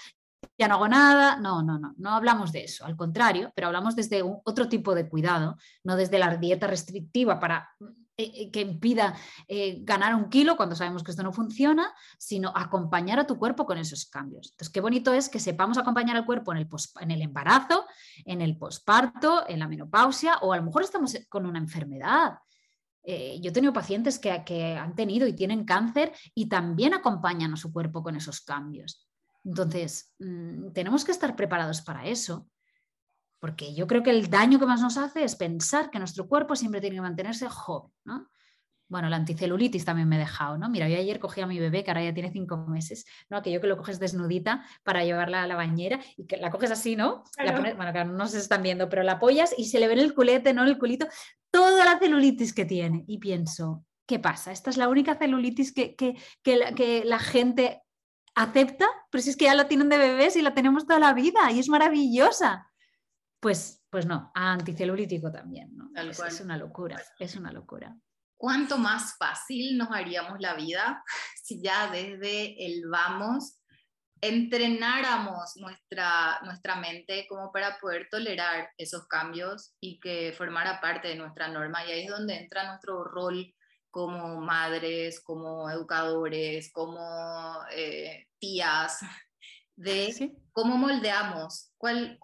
ya 0.59 0.69
no 0.69 0.75
hago 0.75 0.89
nada. 0.89 1.37
No, 1.37 1.63
no, 1.63 1.79
no, 1.79 1.95
no 1.97 2.11
hablamos 2.11 2.53
de 2.53 2.65
eso, 2.65 2.85
al 2.85 2.97
contrario, 2.97 3.53
pero 3.55 3.69
hablamos 3.69 3.97
desde 3.97 4.23
otro 4.23 4.69
tipo 4.69 4.95
de 4.95 5.09
cuidado, 5.09 5.57
no 5.85 5.97
desde 5.97 6.19
la 6.19 6.37
dieta 6.37 6.67
restrictiva 6.67 7.41
para 7.41 7.71
eh, 8.19 8.31
eh, 8.35 8.51
que 8.51 8.61
impida 8.61 9.17
eh, 9.49 9.79
ganar 9.83 10.15
un 10.15 10.29
kilo 10.29 10.55
cuando 10.57 10.77
sabemos 10.77 11.03
que 11.03 11.11
esto 11.11 11.23
no 11.23 11.33
funciona, 11.33 11.95
sino 12.19 12.53
acompañar 12.55 13.19
a 13.19 13.27
tu 13.27 13.39
cuerpo 13.39 13.65
con 13.65 13.79
esos 13.79 14.05
cambios. 14.05 14.51
Entonces, 14.51 14.71
qué 14.71 14.83
bonito 14.83 15.15
es 15.15 15.31
que 15.31 15.41
sepamos 15.41 15.79
acompañar 15.79 16.17
al 16.17 16.27
cuerpo 16.27 16.53
en 16.53 16.59
el, 16.59 16.69
en 17.01 17.11
el 17.11 17.23
embarazo, 17.23 17.87
en 18.27 18.43
el 18.43 18.59
posparto, 18.59 19.49
en 19.49 19.59
la 19.61 19.67
menopausia, 19.67 20.37
o 20.43 20.53
a 20.53 20.59
lo 20.59 20.63
mejor 20.63 20.83
estamos 20.83 21.17
con 21.31 21.47
una 21.47 21.59
enfermedad. 21.59 22.39
yo 23.05 23.49
he 23.49 23.53
tenido 23.53 23.73
pacientes 23.73 24.19
que, 24.19 24.45
que 24.45 24.77
han 24.77 24.95
tenido 24.95 25.27
y 25.27 25.33
tienen 25.33 25.65
cáncer 25.65 26.13
y 26.35 26.49
también 26.49 26.95
acompañan 26.95 27.55
a 27.55 27.57
su 27.57 27.73
cuerpo 27.73 28.03
con 28.03 28.15
esos 28.15 28.43
cambios. 28.43 29.09
Entonces, 29.45 30.13
mm, 30.19 30.73
tenemos 30.73 31.05
que 31.05 31.13
estar 31.13 31.35
preparados 31.37 31.83
para 31.83 32.07
eso, 32.07 32.49
porque 33.41 33.75
yo 33.75 33.87
creo 33.87 34.03
que 34.03 34.11
el 34.11 34.31
daño 34.31 34.59
que 34.59 34.67
más 34.67 34.81
nos 34.81 34.97
hace 34.97 35.25
es 35.25 35.35
pensar 35.35 35.91
que 35.91 35.99
nuestro 35.99 36.29
cuerpo 36.29 36.55
siempre 36.55 36.81
tiene 36.81 36.97
que 36.97 37.03
mantenerse 37.03 37.49
joven, 37.49 37.91
¿no? 38.05 38.29
Bueno, 38.89 39.09
la 39.09 39.17
anticelulitis 39.17 39.87
también 39.87 40.07
me 40.07 40.17
he 40.17 40.19
dejado, 40.19 40.59
¿no? 40.59 40.69
Mira, 40.69 40.87
yo 40.87 40.99
ayer 40.99 41.19
cogí 41.19 41.41
a 41.41 41.47
mi 41.47 41.59
bebé, 41.59 41.83
que 41.83 41.91
ahora 41.91 42.05
ya 42.05 42.13
tiene 42.13 42.31
cinco 42.31 42.59
meses, 42.69 43.07
¿no? 43.31 43.39
Aquello 43.39 43.61
que 43.61 43.67
lo 43.67 43.79
coges 43.79 43.99
desnudita 43.99 44.65
para 44.83 45.03
llevarla 45.03 45.43
a 45.43 45.47
la 45.47 45.57
bañera 45.57 45.99
y 46.17 46.27
que 46.27 46.37
la 46.37 46.51
coges 46.51 46.71
así, 46.71 46.95
¿no? 46.95 47.25
bueno, 47.39 47.93
claro, 47.93 48.13
no 48.13 48.29
se 48.29 48.39
están 48.39 48.63
viendo, 48.63 48.91
pero 48.91 49.03
la 49.03 49.13
apoyas 49.13 49.55
y 49.57 49.65
se 49.65 49.81
le 49.81 49.89
ve 49.89 49.95
el 49.95 50.15
culete, 50.15 50.53
¿no? 50.53 50.63
El 50.63 50.79
culito, 50.79 51.09
toda 51.51 51.87
la 51.87 51.99
celulitis 51.99 52.53
que 52.53 52.67
tiene. 52.67 53.03
Y 53.07 53.19
pienso, 53.19 53.85
¿qué 54.07 54.19
pasa? 54.19 54.53
Esta 54.53 54.69
es 54.69 54.77
la 54.77 54.89
única 54.89 55.15
celulitis 55.15 55.73
que, 55.73 55.97
que, 55.97 56.15
que 56.43 57.03
la 57.07 57.19
gente 57.19 57.83
acepta, 58.35 58.87
pero 59.11 59.23
si 59.23 59.31
es 59.31 59.37
que 59.37 59.47
ya 59.47 59.55
la 59.55 59.69
tienen 59.69 59.89
de 59.89 59.99
bebés 59.99 60.37
y 60.37 60.43
la 60.43 60.55
tenemos 60.55 60.87
toda 60.87 60.99
la 60.99 61.13
vida 61.13 61.51
y 61.51 61.59
es 61.59 61.69
maravillosa. 61.69 62.69
Pues, 63.41 63.85
pues 63.91 64.07
no, 64.07 64.31
anticelulítico 64.35 65.31
también, 65.33 65.77
¿no? 65.77 65.91
Es, 65.95 66.41
una 66.41 66.57
locura, 66.57 67.03
es 67.19 67.37
una 67.37 67.53
locura. 67.53 67.97
¿Cuánto 68.37 68.79
más 68.79 69.17
fácil 69.17 69.77
nos 69.77 69.91
haríamos 69.91 70.41
la 70.41 70.55
vida 70.55 71.03
si 71.43 71.63
ya 71.63 71.91
desde 71.91 72.65
el 72.65 72.89
vamos 72.89 73.59
entrenáramos 74.23 75.57
nuestra, 75.57 76.39
nuestra 76.45 76.77
mente 76.77 77.27
como 77.29 77.51
para 77.51 77.79
poder 77.81 78.07
tolerar 78.09 78.71
esos 78.79 79.07
cambios 79.09 79.75
y 79.81 79.99
que 79.99 80.33
formara 80.39 80.81
parte 80.81 81.09
de 81.09 81.17
nuestra 81.17 81.49
norma. 81.49 81.85
Y 81.85 81.91
ahí 81.91 82.05
es 82.05 82.11
donde 82.11 82.37
entra 82.37 82.69
nuestro 82.69 83.03
rol 83.03 83.53
como 83.93 84.41
madres, 84.41 85.21
como 85.21 85.71
educadores, 85.71 86.73
como 86.73 87.59
eh, 87.71 88.27
tías, 88.41 88.99
de 89.77 90.33
cómo 90.51 90.77
moldeamos, 90.77 91.71
cuál, 91.77 92.19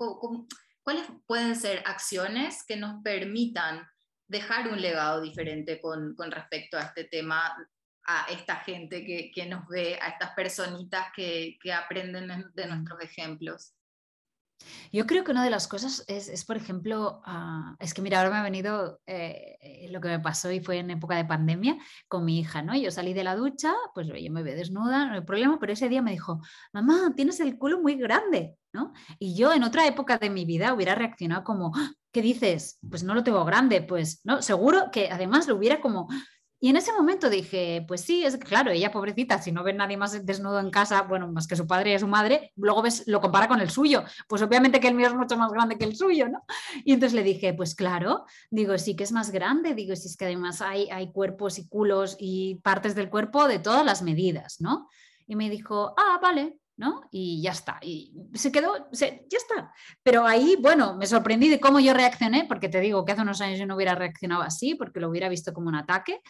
cuáles 0.83 1.07
pueden 1.27 1.55
ser 1.55 1.83
acciones 1.87 2.65
que 2.67 2.77
nos 2.77 3.03
permitan 3.03 3.87
dejar 4.27 4.69
un 4.69 4.81
legado 4.81 5.21
diferente 5.21 5.81
con, 5.81 6.15
con 6.17 6.31
respecto 6.31 6.77
a 6.77 6.83
este 6.83 7.05
tema 7.05 7.55
a 8.11 8.25
esta 8.31 8.57
gente 8.57 9.05
que, 9.05 9.31
que 9.35 9.45
nos 9.45 9.69
ve, 9.69 9.99
a 10.01 10.09
estas 10.09 10.31
personitas 10.31 11.09
que, 11.15 11.59
que 11.63 11.75
aprenden 11.75 12.51
de 12.55 12.67
nuestros 12.67 13.03
ejemplos. 13.03 13.75
Yo 14.93 15.07
creo 15.07 15.25
que 15.25 15.31
una 15.31 15.45
de 15.45 15.51
las 15.51 15.69
cosas 15.69 16.05
es, 16.09 16.29
es 16.29 16.45
por 16.45 16.57
ejemplo, 16.57 17.21
uh, 17.27 17.77
es 17.79 17.95
que 17.95 18.03
mira, 18.03 18.19
ahora 18.19 18.31
me 18.31 18.37
ha 18.39 18.43
venido 18.43 19.01
eh, 19.07 19.89
lo 19.91 20.01
que 20.01 20.09
me 20.09 20.21
pasó 20.21 20.51
y 20.51 20.61
fue 20.61 20.79
en 20.79 20.91
época 20.91 21.17
de 21.17 21.25
pandemia 21.25 21.77
con 22.09 22.25
mi 22.25 22.39
hija, 22.41 22.63
¿no? 22.63 22.77
Yo 22.77 22.91
salí 22.91 23.13
de 23.13 23.25
la 23.25 23.37
ducha, 23.37 23.75
pues 23.95 24.07
yo 24.07 24.33
me 24.33 24.43
veo 24.43 24.57
desnuda, 24.57 25.07
no 25.07 25.15
hay 25.15 25.21
problema, 25.23 25.59
pero 25.59 25.73
ese 25.73 25.89
día 25.89 26.03
me 26.03 26.13
dijo, 26.13 26.41
mamá, 26.73 27.13
tienes 27.15 27.41
el 27.41 27.59
culo 27.59 27.81
muy 27.81 27.97
grande, 27.97 28.57
¿no? 28.73 28.93
Y 29.19 29.37
yo 29.37 29.53
en 29.53 29.63
otra 29.63 29.87
época 29.87 30.19
de 30.19 30.31
mi 30.31 30.45
vida 30.45 30.75
hubiera 30.75 30.95
reaccionado 30.95 31.45
como, 31.45 31.73
ah, 31.75 31.93
¿qué 32.13 32.23
dices? 32.23 32.79
Pues 32.89 33.03
no 33.03 33.15
lo 33.15 33.23
tengo 33.23 33.45
grande, 33.45 33.83
pues, 33.83 34.21
¿no? 34.25 34.43
Seguro 34.43 34.91
que 34.91 35.11
además 35.11 35.47
lo 35.49 35.57
hubiera 35.57 35.81
como, 35.81 36.09
y 36.61 36.71
en 36.71 36.77
ese 36.77 36.93
momento 36.93 37.31
dije, 37.31 37.85
pues 37.87 38.01
sí, 38.01 38.25
es 38.25 38.37
claro, 38.37 38.73
ella 38.73 38.91
pobrecita, 38.91 39.41
si 39.41 39.53
no 39.53 39.63
ve 39.63 39.73
nadie 39.73 39.97
más 39.97 40.27
desnudo 40.27 40.59
en 40.59 40.71
casa, 40.71 41.03
bueno, 41.03 41.31
más 41.31 41.47
que 41.47 41.55
su 41.55 41.69
padre 41.69 41.95
y 41.95 41.99
su 41.99 42.09
madre, 42.09 42.53
luego 42.57 42.83
ves, 42.83 43.05
lo 43.07 43.21
compara 43.21 43.47
con 43.47 43.61
el 43.61 43.71
suyo. 43.71 44.03
Pues 44.27 44.43
obviamente 44.43 44.81
que 44.81 44.89
el 44.89 44.95
mío 44.95 45.07
es 45.07 45.15
mucho 45.15 45.37
más 45.37 45.53
grande 45.53 45.79
que 45.79 45.85
el 45.85 45.95
suyo, 45.95 46.29
¿no? 46.29 46.45
Y 46.85 46.95
entonces 46.95 47.15
le 47.15 47.23
dije, 47.23 47.55
pues 47.55 47.77
claro, 47.77 48.25
digo, 48.51 48.77
sí 48.77 48.97
que 48.97 49.05
es 49.05 49.13
más 49.13 49.31
grande, 49.31 49.75
digo, 49.75 49.95
si 49.95 50.09
es 50.09 50.17
que 50.17 50.25
además 50.25 50.61
hay, 50.61 50.89
hay 50.91 51.13
cuerpos 51.13 51.61
y 51.61 51.69
culos 51.69 52.17
y 52.19 52.57
partes 52.57 52.97
del 52.97 53.09
cuerpo 53.09 53.47
de 53.47 53.61
todas 53.61 53.85
las 53.85 54.03
medidas, 54.03 54.61
¿no? 54.61 54.89
Y 55.29 55.37
me 55.37 55.51
dijo, 55.51 55.95
ah, 55.97 56.19
vale, 56.21 56.59
¿no? 56.79 57.03
Y 57.11 57.43
ya 57.43 57.51
está. 57.51 57.79
Y 57.83 58.13
se 58.35 58.51
quedó, 58.51 58.89
ya 58.93 59.09
está. 59.09 59.73
Pero 60.03 60.25
ahí, 60.25 60.57
bueno, 60.61 60.97
me 60.97 61.07
sorprendí 61.07 61.49
de 61.49 61.61
cómo 61.61 61.81
yo 61.81 61.93
reaccioné, 61.93 62.47
porque 62.47 62.69
te 62.69 62.81
digo 62.81 63.05
que 63.05 63.13
hace 63.13 63.23
unos 63.23 63.41
años 63.41 63.59
yo 63.59 63.67
no 63.67 63.75
hubiera 63.75 63.97
reaccionado 63.97 64.43
así, 64.43 64.77
porque 64.77 65.01
lo 65.01 65.11
hubiera 65.11 65.29
visto 65.29 65.53
como 65.53 65.69
un 65.69 65.75
ataque. 65.75 66.23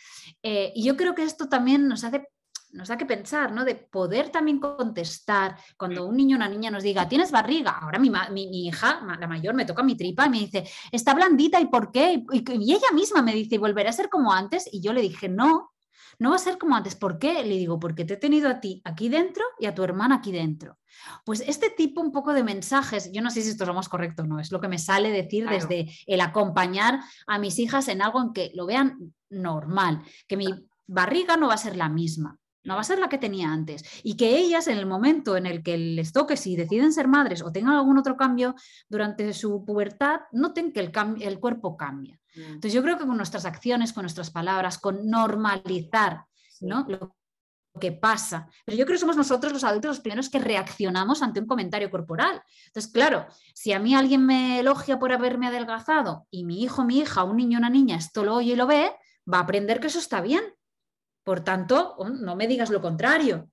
Eh, 0.43 0.73
y 0.75 0.85
yo 0.85 0.97
creo 0.97 1.15
que 1.15 1.23
esto 1.23 1.49
también 1.49 1.87
nos 1.87 2.03
hace 2.03 2.27
nos 2.71 2.89
da 2.89 2.99
que 2.99 3.07
pensar, 3.07 3.51
¿no? 3.53 3.65
De 3.65 3.75
poder 3.75 4.29
también 4.29 4.59
contestar 4.59 5.57
cuando 5.79 6.07
un 6.07 6.15
niño 6.15 6.37
o 6.37 6.39
una 6.39 6.51
niña 6.51 6.71
nos 6.71 6.83
diga, 6.83 7.09
¿tienes 7.09 7.31
barriga? 7.31 7.79
Ahora 7.79 7.99
mi, 7.99 8.11
mi, 8.31 8.67
hija, 8.67 9.01
la 9.19 9.27
mayor, 9.27 9.55
me 9.55 9.65
toca 9.65 9.83
mi 9.83 9.97
tripa 9.97 10.27
y 10.27 10.31
me 10.31 10.39
dice, 10.41 10.69
está 10.93 11.15
blandita, 11.15 11.59
¿y 11.61 11.67
por 11.67 11.91
qué? 11.91 12.23
Y, 12.31 12.45
y 12.53 12.73
ella 12.75 12.91
misma 12.93 13.23
me 13.23 13.33
dice, 13.33 13.55
¿y 13.55 13.59
volverá 13.59 13.89
a 13.89 13.95
ser 13.95 14.11
como 14.11 14.35
antes? 14.35 14.69
Y 14.71 14.83
yo 14.83 14.93
le 14.93 15.01
dije, 15.01 15.31
no, 15.31 15.71
no 16.19 16.31
va 16.31 16.37
a 16.37 16.41
ser 16.41 16.59
como 16.59 16.77
antes. 16.77 16.95
¿Por 16.97 17.19
qué? 17.19 17.45
Le 17.45 17.57
digo, 17.57 17.79
porque 17.79 18.05
te 18.05 18.15
he 18.15 18.17
tenido 18.17 18.49
a 18.49 18.61
ti 18.61 18.83
aquí 18.85 19.09
dentro 19.09 19.45
y 19.59 19.67
a 19.67 19.75
tu 19.75 19.85
hermana 19.85 20.17
aquí 20.17 20.33
dentro. 20.33 20.79
Pues 21.25 21.41
este 21.47 21.71
tipo 21.71 22.01
un 22.01 22.13
poco 22.13 22.33
de 22.33 22.43
mensajes, 22.43 23.11
yo 23.13 23.23
no 23.23 23.31
sé 23.31 23.43
si 23.43 23.51
esto 23.51 23.65
es 23.65 23.69
lo 23.69 23.75
más 23.75 23.89
correcto 23.89 24.23
o 24.23 24.27
no, 24.27 24.41
es 24.41 24.51
lo 24.51 24.61
que 24.61 24.69
me 24.69 24.79
sale 24.79 25.11
decir 25.11 25.49
desde 25.49 25.91
el 26.07 26.21
acompañar 26.21 27.01
a 27.27 27.39
mis 27.39 27.59
hijas 27.59 27.89
en 27.89 28.03
algo 28.03 28.21
en 28.21 28.33
que 28.33 28.51
lo 28.55 28.67
vean 28.67 29.15
normal, 29.31 30.03
que 30.27 30.37
mi 30.37 30.47
barriga 30.87 31.37
no 31.37 31.49
va 31.49 31.55
a 31.55 31.59
ser 31.59 31.77
la 31.77 31.89
misma, 31.89 32.39
no 32.69 32.75
va 32.75 32.83
a 32.83 32.85
ser 32.85 32.99
la 32.99 33.09
que 33.09 33.19
tenía 33.19 33.51
antes. 33.51 33.83
Y 34.03 34.17
que 34.17 34.37
ellas, 34.37 34.69
en 34.69 34.77
el 34.79 34.87
momento 34.87 35.37
en 35.37 35.47
el 35.47 35.63
que 35.63 35.77
les 35.79 36.13
toque, 36.13 36.37
si 36.37 36.55
deciden 36.55 36.93
ser 36.93 37.09
madres 37.09 37.43
o 37.43 37.51
tengan 37.51 37.75
algún 37.75 37.99
otro 37.99 38.17
cambio 38.17 38.55
durante 38.89 39.33
su 39.33 39.65
pubertad, 39.65 40.21
noten 40.33 40.73
que 40.73 40.81
el, 40.81 40.93
el 41.21 41.41
cuerpo 41.41 41.77
cambia. 41.77 42.21
Mm. 42.37 42.41
Entonces 42.41 42.75
yo 42.75 42.83
creo 42.83 42.99
que 42.99 43.07
con 43.07 43.17
nuestras 43.17 43.47
acciones, 43.47 43.93
con 43.93 44.03
nuestras 44.03 44.31
palabras, 44.31 44.79
con 44.79 45.09
normalizar 45.09 46.27
¿no? 46.61 46.85
lo 46.89 47.17
que 47.81 47.93
pasa. 47.93 48.49
Pero 48.67 48.77
yo 48.77 48.85
creo 48.85 48.97
que 48.97 49.01
somos 49.01 49.17
nosotros 49.17 49.53
los 49.53 49.65
adultos 49.65 49.89
los 49.89 50.01
primeros 50.01 50.29
que 50.29 50.39
reaccionamos 50.39 51.23
ante 51.23 51.41
un 51.41 51.47
comentario 51.47 51.91
corporal. 51.91 52.43
Entonces, 52.67 52.93
claro, 52.93 53.27
si 53.55 53.73
a 53.73 53.79
mí 53.79 53.95
alguien 53.95 54.27
me 54.27 54.61
elogia 54.61 54.99
por 54.99 55.13
haberme 55.13 55.47
adelgazado 55.47 56.27
y 56.31 56.45
mi 56.45 56.63
hijo, 56.63 56.85
mi 56.85 56.99
hija, 56.99 57.25
un 57.25 57.37
niño, 57.37 57.59
una 57.59 57.71
niña 57.71 57.97
esto 57.97 58.25
lo 58.25 58.35
oye 58.35 58.53
y 58.53 58.57
lo 58.57 58.67
ve, 58.67 58.93
va 59.33 59.39
a 59.39 59.43
aprender 59.43 59.81
que 59.81 59.87
eso 59.87 59.99
está 59.99 60.21
bien. 60.21 60.43
Por 61.29 61.41
tanto, 61.41 61.95
no 62.23 62.37
me 62.37 62.47
digas 62.47 62.71
lo 62.71 62.81
contrario. 62.81 63.51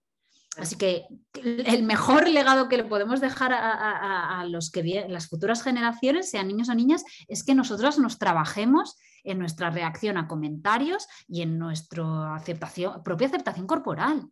Así 0.56 0.78
que 0.78 1.08
el 1.44 1.84
mejor 1.84 2.26
legado 2.30 2.70
que 2.70 2.78
le 2.78 2.86
podemos 2.86 3.20
dejar 3.20 3.52
a, 3.54 4.46
los 4.48 4.72
que 4.72 5.06
las 5.10 5.28
futuras 5.28 5.62
generaciones, 5.62 6.32
sean 6.32 6.48
niños 6.48 6.70
o 6.70 6.74
niñas, 6.74 7.04
es 7.28 7.44
que 7.44 7.54
nosotros 7.54 8.00
nos 8.00 8.18
trabajemos 8.18 8.96
en 9.26 9.40
nuestra 9.40 9.72
reacción 9.72 10.16
a 10.16 10.30
comentarios 10.30 11.06
y 11.28 11.42
en 11.42 11.60
nuestra 11.60 12.36
aceptación, 12.36 13.04
propia 13.04 13.28
aceptación 13.28 13.68
corporal. 13.68 14.26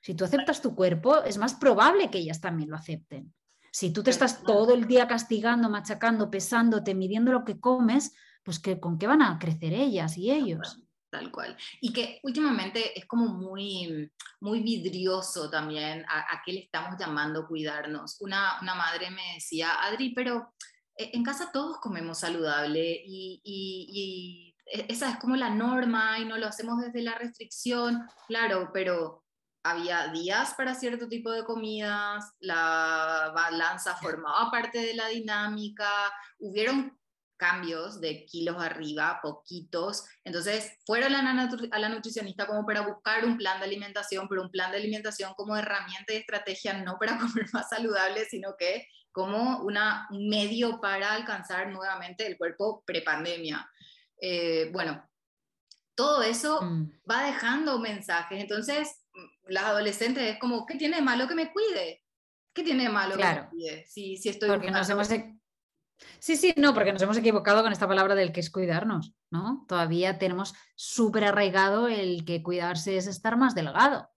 Si 0.00 0.14
tú 0.14 0.24
aceptas 0.24 0.62
tu 0.62 0.74
cuerpo, 0.74 1.22
es 1.22 1.36
más 1.36 1.52
probable 1.52 2.10
que 2.10 2.16
ellas 2.16 2.40
también 2.40 2.70
lo 2.70 2.76
acepten. 2.76 3.34
Si 3.72 3.92
tú 3.92 4.04
te 4.04 4.10
estás 4.10 4.42
todo 4.42 4.72
el 4.72 4.86
día 4.86 5.06
castigando, 5.06 5.68
machacando, 5.68 6.30
pesándote, 6.30 6.94
midiendo 6.94 7.30
lo 7.30 7.44
que 7.44 7.60
comes, 7.60 8.14
pues 8.42 8.58
que, 8.58 8.80
¿con 8.80 8.96
qué 8.96 9.06
van 9.06 9.20
a 9.20 9.38
crecer 9.38 9.74
ellas 9.74 10.16
y 10.16 10.30
ellos? 10.30 10.85
Tal 11.16 11.30
cual. 11.30 11.56
Y 11.80 11.94
que 11.94 12.20
últimamente 12.24 12.98
es 12.98 13.06
como 13.06 13.28
muy, 13.28 14.12
muy 14.40 14.60
vidrioso 14.60 15.48
también 15.48 16.04
a, 16.10 16.42
qué 16.44 16.52
le 16.52 16.60
estamos 16.60 16.98
llamando 17.00 17.46
cuidarnos. 17.46 18.20
Una, 18.20 18.60
una, 18.60 18.74
madre 18.74 19.10
me 19.10 19.32
decía, 19.32 19.82
Adri, 19.82 20.12
pero 20.12 20.52
eh, 20.94 21.12
en 21.14 21.24
casa 21.24 21.50
todos 21.50 21.78
comemos 21.78 22.18
saludable 22.18 23.02
y, 23.02 23.40
y, 23.42 24.54
e, 24.66 24.86
esa 24.90 25.08
es 25.08 25.16
como 25.16 25.36
la 25.36 25.48
norma 25.48 26.18
y 26.18 26.26
no 26.26 26.36
lo 26.36 26.48
hacemos 26.48 26.82
desde 26.82 27.00
la 27.00 27.14
restricción. 27.14 28.06
Claro, 28.28 28.68
pero 28.74 29.24
había 29.64 30.08
días 30.08 30.52
para 30.52 30.74
cierto 30.74 31.08
tipo 31.08 31.30
de 31.30 31.44
comidas, 31.44 32.30
la 32.40 33.32
balanza 33.34 33.96
formaba 33.96 34.50
parte 34.50 34.80
de 34.80 34.92
la 34.92 35.08
dinámica, 35.08 35.90
hubieron 36.40 36.94
cambios 37.36 38.00
de 38.00 38.24
kilos 38.24 38.56
arriba, 38.58 39.20
poquitos. 39.22 40.04
Entonces 40.24 40.72
fueron 40.86 41.14
a 41.14 41.22
la, 41.22 41.50
a 41.70 41.78
la 41.78 41.88
nutricionista 41.88 42.46
como 42.46 42.64
para 42.64 42.82
buscar 42.82 43.24
un 43.24 43.36
plan 43.36 43.58
de 43.60 43.66
alimentación, 43.66 44.28
pero 44.28 44.42
un 44.42 44.50
plan 44.50 44.70
de 44.70 44.78
alimentación 44.78 45.34
como 45.34 45.56
herramienta 45.56 46.12
y 46.12 46.16
estrategia 46.16 46.74
no 46.82 46.98
para 46.98 47.18
comer 47.18 47.46
más 47.52 47.68
saludable, 47.68 48.24
sino 48.24 48.56
que 48.58 48.86
como 49.12 49.60
una, 49.60 50.06
un 50.10 50.28
medio 50.28 50.78
para 50.80 51.12
alcanzar 51.12 51.68
nuevamente 51.70 52.26
el 52.26 52.36
cuerpo 52.36 52.82
prepandemia. 52.86 53.66
Eh, 54.20 54.68
bueno, 54.72 55.08
todo 55.94 56.22
eso 56.22 56.60
mm. 56.60 57.00
va 57.10 57.24
dejando 57.24 57.78
mensajes. 57.78 58.38
Entonces, 58.38 59.06
las 59.46 59.64
adolescentes 59.64 60.34
es 60.34 60.38
como, 60.38 60.66
¿qué 60.66 60.76
tiene 60.76 60.96
de 60.96 61.02
malo 61.02 61.26
que 61.26 61.34
me 61.34 61.50
cuide? 61.50 62.02
¿Qué 62.52 62.62
tiene 62.62 62.84
de 62.84 62.88
malo 62.90 63.16
que 63.16 63.24
me 63.24 63.48
cuide? 63.48 63.86
Si, 63.86 64.16
si 64.16 64.28
estoy 64.28 64.48
Porque 64.48 64.70
nos 64.70 64.88
hemos, 64.90 65.08
Sí, 66.18 66.36
sí, 66.36 66.54
no, 66.56 66.74
porque 66.74 66.92
nos 66.92 67.02
hemos 67.02 67.16
equivocado 67.16 67.62
con 67.62 67.72
esta 67.72 67.88
palabra 67.88 68.14
del 68.14 68.32
que 68.32 68.40
es 68.40 68.50
cuidarnos, 68.50 69.14
¿no? 69.30 69.64
Todavía 69.68 70.18
tenemos 70.18 70.54
súper 70.74 71.24
arraigado 71.24 71.88
el 71.88 72.24
que 72.24 72.42
cuidarse 72.42 72.96
es 72.96 73.06
estar 73.06 73.36
más 73.36 73.54
delgado. 73.54 74.08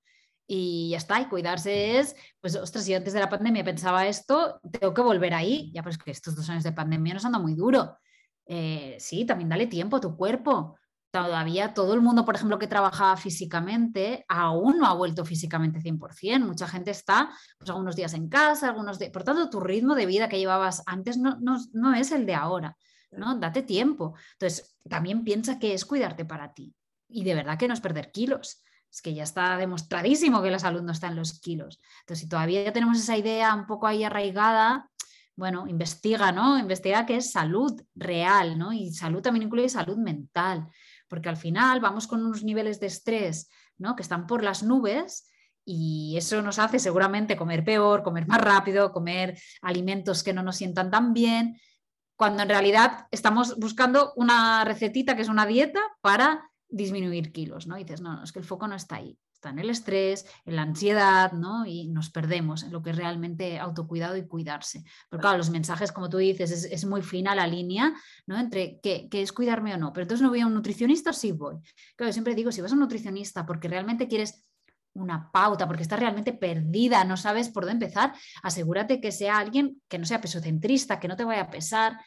Y 0.47 0.89
ya 0.89 0.97
está, 0.97 1.21
y 1.21 1.25
cuidarse 1.27 1.99
es, 1.99 2.15
pues, 2.41 2.55
ostras, 2.55 2.83
si 2.85 2.93
antes 2.95 3.13
de 3.13 3.19
la 3.19 3.29
pandemia 3.29 3.63
pensaba 3.63 4.07
esto, 4.07 4.59
tengo 4.71 4.93
que 4.93 5.01
volver 5.01 5.33
ahí. 5.35 5.71
Ya, 5.73 5.83
pues 5.83 5.97
que 5.97 6.11
estos 6.11 6.35
dos 6.35 6.49
años 6.49 6.63
de 6.63 6.71
pandemia 6.71 7.13
nos 7.13 7.25
anda 7.25 7.37
muy 7.39 7.53
duro. 7.53 7.97
Eh, 8.45 8.97
sí, 8.99 9.25
también 9.25 9.49
dale 9.49 9.67
tiempo 9.67 9.97
a 9.97 10.01
tu 10.01 10.17
cuerpo 10.17 10.78
todavía 11.11 11.73
todo 11.73 11.93
el 11.93 12.01
mundo, 12.01 12.25
por 12.25 12.35
ejemplo, 12.35 12.59
que 12.59 12.67
trabajaba 12.67 13.17
físicamente, 13.17 14.25
aún 14.27 14.77
no 14.77 14.85
ha 14.85 14.93
vuelto 14.93 15.25
físicamente 15.25 15.79
100%. 15.79 16.45
Mucha 16.45 16.67
gente 16.67 16.91
está 16.91 17.31
pues, 17.57 17.69
algunos 17.69 17.95
días 17.95 18.13
en 18.13 18.29
casa, 18.29 18.69
algunos 18.69 18.99
de... 18.99 19.09
Por 19.09 19.23
tanto, 19.23 19.49
tu 19.49 19.59
ritmo 19.59 19.95
de 19.95 20.05
vida 20.05 20.29
que 20.29 20.37
llevabas 20.37 20.83
antes 20.85 21.17
no, 21.17 21.37
no, 21.39 21.93
es 21.95 22.11
el 22.11 22.25
de 22.25 22.35
ahora. 22.35 22.77
¿no? 23.11 23.35
Date 23.39 23.63
tiempo. 23.63 24.13
Entonces, 24.33 24.77
también 24.87 25.23
piensa 25.23 25.57
que 25.57 25.73
es 25.73 25.85
cuidarte 25.85 26.25
para 26.25 26.53
ti. 26.53 26.75
Y 27.07 27.23
de 27.23 27.33
verdad 27.33 27.57
que 27.57 27.67
no 27.67 27.73
es 27.73 27.81
perder 27.81 28.11
kilos. 28.11 28.61
Es 28.91 29.01
que 29.01 29.13
ya 29.13 29.23
está 29.23 29.57
demostradísimo 29.57 30.41
que 30.41 30.51
la 30.51 30.59
salud 30.59 30.81
no 30.81 30.91
está 30.91 31.07
en 31.07 31.15
los 31.15 31.39
kilos. 31.39 31.79
Entonces, 32.01 32.23
si 32.23 32.29
todavía 32.29 32.71
tenemos 32.71 32.99
esa 32.99 33.17
idea 33.17 33.53
un 33.55 33.65
poco 33.65 33.87
ahí 33.87 34.03
arraigada, 34.03 34.89
bueno, 35.35 35.67
investiga, 35.67 36.31
¿no? 36.31 36.59
Investiga 36.59 37.05
qué 37.05 37.15
es 37.15 37.31
salud 37.31 37.81
real, 37.95 38.59
¿no? 38.59 38.73
Y 38.73 38.91
salud 38.91 39.21
también 39.21 39.43
incluye 39.43 39.69
salud 39.69 39.97
mental 39.97 40.67
porque 41.09 41.27
al 41.27 41.37
final 41.37 41.81
vamos 41.81 42.07
con 42.07 42.23
unos 42.23 42.43
niveles 42.43 42.79
de 42.79 42.87
estrés 42.87 43.49
¿no? 43.77 43.95
que 43.95 44.03
están 44.03 44.27
por 44.27 44.43
las 44.43 44.63
nubes 44.63 45.27
y 45.65 46.15
eso 46.17 46.41
nos 46.41 46.59
hace 46.59 46.79
seguramente 46.79 47.35
comer 47.35 47.63
peor, 47.63 48.01
comer 48.01 48.27
más 48.27 48.41
rápido, 48.41 48.91
comer 48.91 49.37
alimentos 49.61 50.23
que 50.23 50.33
no 50.33 50.41
nos 50.41 50.55
sientan 50.55 50.89
tan 50.89 51.13
bien, 51.13 51.59
cuando 52.15 52.43
en 52.43 52.49
realidad 52.49 53.07
estamos 53.11 53.57
buscando 53.57 54.13
una 54.15 54.65
recetita 54.65 55.15
que 55.15 55.21
es 55.21 55.29
una 55.29 55.45
dieta 55.45 55.79
para 56.01 56.49
disminuir 56.67 57.31
kilos, 57.31 57.67
¿no? 57.67 57.77
Y 57.77 57.83
dices, 57.83 58.01
no, 58.01 58.15
no, 58.15 58.23
es 58.23 58.31
que 58.31 58.39
el 58.39 58.45
foco 58.45 58.67
no 58.67 58.75
está 58.75 58.97
ahí, 58.97 59.17
está 59.39 59.51
en 59.51 59.59
el 59.59 59.69
estrés, 59.69 60.25
en 60.45 60.57
la 60.57 60.63
ansiedad, 60.63 61.31
¿no? 61.31 61.65
Y 61.65 61.87
nos 61.87 62.09
perdemos 62.09 62.63
en 62.63 62.73
lo 62.73 62.83
que 62.83 62.89
es 62.89 62.97
realmente 62.97 63.57
autocuidado 63.57 64.17
y 64.17 64.27
cuidarse. 64.27 64.83
Pero 65.09 65.21
claro, 65.21 65.37
los 65.37 65.49
mensajes, 65.49 65.93
como 65.93 66.09
tú 66.09 66.17
dices, 66.17 66.51
es, 66.51 66.85
muy 66.85 67.01
fina 67.01 67.33
la 67.33 67.47
línea, 67.47 67.93
¿no? 68.27 68.37
Entre 68.37 68.81
qué, 68.83 69.07
es 69.09 69.31
cuidarme 69.31 69.73
o 69.73 69.77
no. 69.77 69.93
Pero 69.93 70.03
entonces 70.03 70.21
no 70.21 70.29
voy 70.29 70.41
a 70.41 70.47
un 70.47 70.53
nutricionista 70.53 71.13
sí 71.13 71.31
voy. 71.31 71.55
Claro, 71.95 72.11
siempre 72.11 72.35
digo, 72.35 72.51
si 72.51 72.59
vas 72.59 72.71
a 72.71 72.73
un 72.73 72.81
nutricionista 72.81 73.45
porque 73.45 73.69
realmente 73.69 74.09
quieres 74.09 74.43
una 74.93 75.31
pauta, 75.31 75.67
porque 75.67 75.83
estás 75.83 75.99
realmente 75.99 76.33
perdida, 76.33 77.05
no 77.05 77.15
sabes 77.15 77.47
por 77.47 77.63
dónde 77.63 77.85
empezar, 77.85 78.13
asegúrate 78.43 78.99
que 78.99 79.13
sea 79.13 79.37
alguien 79.37 79.81
que 79.87 79.99
no 79.99 80.05
sea 80.05 80.19
pesocentrista, 80.19 80.99
que 80.99 81.07
no 81.07 81.15
te 81.15 81.23
vaya 81.23 81.43
a 81.43 81.49
pesar, 81.49 81.97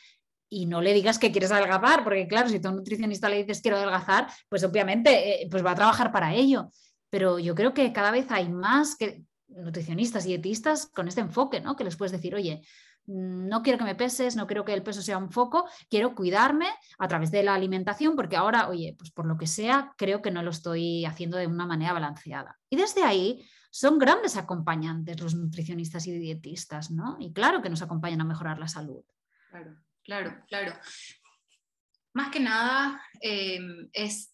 y 0.51 0.67
no 0.67 0.83
le 0.83 0.93
digas 0.93 1.19
que 1.19 1.33
quieres 1.33 1.51
adelgazar, 1.51 2.05
porque 2.05 2.29
claro, 2.29 2.51
si 2.51 2.61
tú 2.61 2.69
a 2.69 2.73
un 2.73 2.77
nutricionista 2.77 3.31
le 3.31 3.39
dices 3.39 3.63
quiero 3.63 3.79
adelgazar, 3.79 4.29
pues 4.51 4.63
obviamente 4.65 5.45
eh, 5.45 5.49
pues 5.51 5.65
va 5.65 5.71
a 5.71 5.75
trabajar 5.75 6.13
para 6.13 6.35
ello. 6.35 6.69
Pero 7.13 7.39
yo 7.39 7.55
creo 7.55 7.75
que 7.75 7.93
cada 7.93 8.11
vez 8.11 8.31
hay 8.31 8.49
más 8.49 8.97
nutricionistas 9.49 10.25
y 10.25 10.29
dietistas 10.29 10.87
con 10.87 11.09
este 11.09 11.21
enfoque, 11.21 11.61
¿no? 11.61 11.77
Que 11.77 11.85
les 11.85 11.97
puedes 11.97 12.13
decir, 12.13 12.35
oye, 12.35 12.63
mm, 13.05 13.49
no 13.49 13.63
quiero 13.63 13.79
que 13.79 13.85
me 13.85 13.95
peses, 13.95 14.35
no 14.35 14.47
quiero 14.47 14.65
que 14.65 14.73
el 14.73 14.83
peso 14.83 15.03
sea 15.03 15.19
un 15.19 15.31
foco, 15.31 15.69
quiero 15.91 16.15
cuidarme 16.15 16.69
a 16.99 17.09
través 17.09 17.31
de 17.31 17.43
la 17.43 17.55
alimentación, 17.55 18.17
porque 18.17 18.37
ahora, 18.37 18.71
oye, 18.71 18.95
pues 18.97 19.11
por 19.11 19.27
lo 19.27 19.37
que 19.37 19.47
sea, 19.47 19.93
creo 19.99 20.23
que 20.23 20.31
no 20.31 20.43
lo 20.43 20.51
estoy 20.51 21.05
haciendo 21.05 21.37
de 21.37 21.47
una 21.47 21.67
manera 21.67 21.93
balanceada. 21.93 22.59
Y 22.71 22.77
desde 22.77 23.03
ahí 23.03 23.47
son 23.71 23.99
grandes 23.99 24.39
acompañantes 24.39 25.21
los 25.21 25.35
nutricionistas 25.35 26.07
y 26.07 26.19
dietistas, 26.19 26.91
¿no? 26.91 27.19
Y 27.21 27.35
claro 27.35 27.61
que 27.61 27.69
nos 27.69 27.83
acompañan 27.83 28.23
a 28.23 28.25
mejorar 28.25 28.59
la 28.59 28.69
salud. 28.69 29.05
Claro. 29.51 29.77
Claro, 30.05 30.43
claro. 30.49 30.73
Más 32.15 32.31
que 32.31 32.41
nada, 32.41 33.01
em, 33.21 33.89
es, 33.93 34.33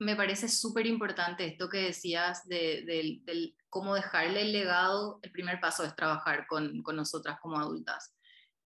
me 0.00 0.16
parece 0.16 0.48
súper 0.48 0.86
importante 0.86 1.46
esto 1.46 1.68
que 1.68 1.78
decías 1.78 2.46
de, 2.48 3.22
cómo 3.68 3.94
dejarle 3.94 4.42
el 4.42 4.52
legado. 4.52 5.20
El 5.22 5.30
primer 5.30 5.60
paso 5.60 5.84
es 5.84 5.94
trabajar 5.94 6.46
con, 6.48 6.82
con 6.82 6.96
nosotras 6.96 7.38
como 7.40 7.58
adultas 7.58 8.14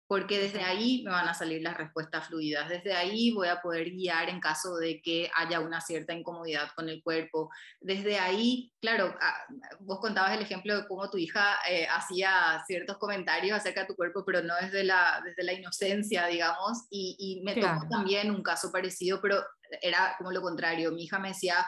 porque 0.08 0.40
desde 0.40 0.62
ahí 0.62 1.02
me 1.04 1.12
van 1.12 1.28
a 1.28 1.34
salir 1.34 1.62
las 1.62 1.78
respuestas 1.78 2.28
fluidas, 2.28 2.70
desde 2.70 2.94
ahí 2.94 3.32
voy 3.32 3.48
a 3.48 3.62
poder 3.62 3.90
guiar 3.92 4.30
en 4.30 4.40
caso 4.40 4.76
de 4.76 5.02
que 5.02 5.32
haya 5.36 5.60
una 5.60 5.82
cierta 5.82 6.14
incomodidad 6.14 6.70
con 6.76 6.90
el 6.90 7.02
cuerpo, 7.02 7.50
desde 7.80 8.20
ahí, 8.20 8.72
claro, 8.82 9.16
ah, 9.22 9.38
vos 9.80 10.00
contabas 10.00 10.34
el 10.34 10.44
ejemplo 10.44 10.76
de 10.76 10.88
cómo 10.88 11.10
tu 11.10 11.18
hija 11.18 11.58
eh, 11.70 11.88
hacía 11.90 12.62
ciertos 12.68 12.98
comentarios 12.98 13.58
acerca 13.58 13.82
de 13.82 13.88
tu 13.88 13.96
cuerpo, 13.96 14.24
pero 14.26 14.42
no 14.44 14.54
desde 14.62 14.84
la, 14.84 15.22
desde 15.24 15.44
la 15.44 15.54
inocencia, 15.54 16.28
digamos, 16.28 16.86
y, 16.90 17.42
me 17.44 17.56
tocó 17.56 17.88
también 17.90 18.32
un 18.32 18.44
caso 18.44 18.72
parecido, 18.72 19.20
pero 19.22 19.44
era 19.82 20.16
como 20.18 20.32
lo 20.32 20.42
contrario, 20.42 20.92
mi 20.92 21.06
hija 21.06 21.18
me 21.18 21.30
decía, 21.30 21.66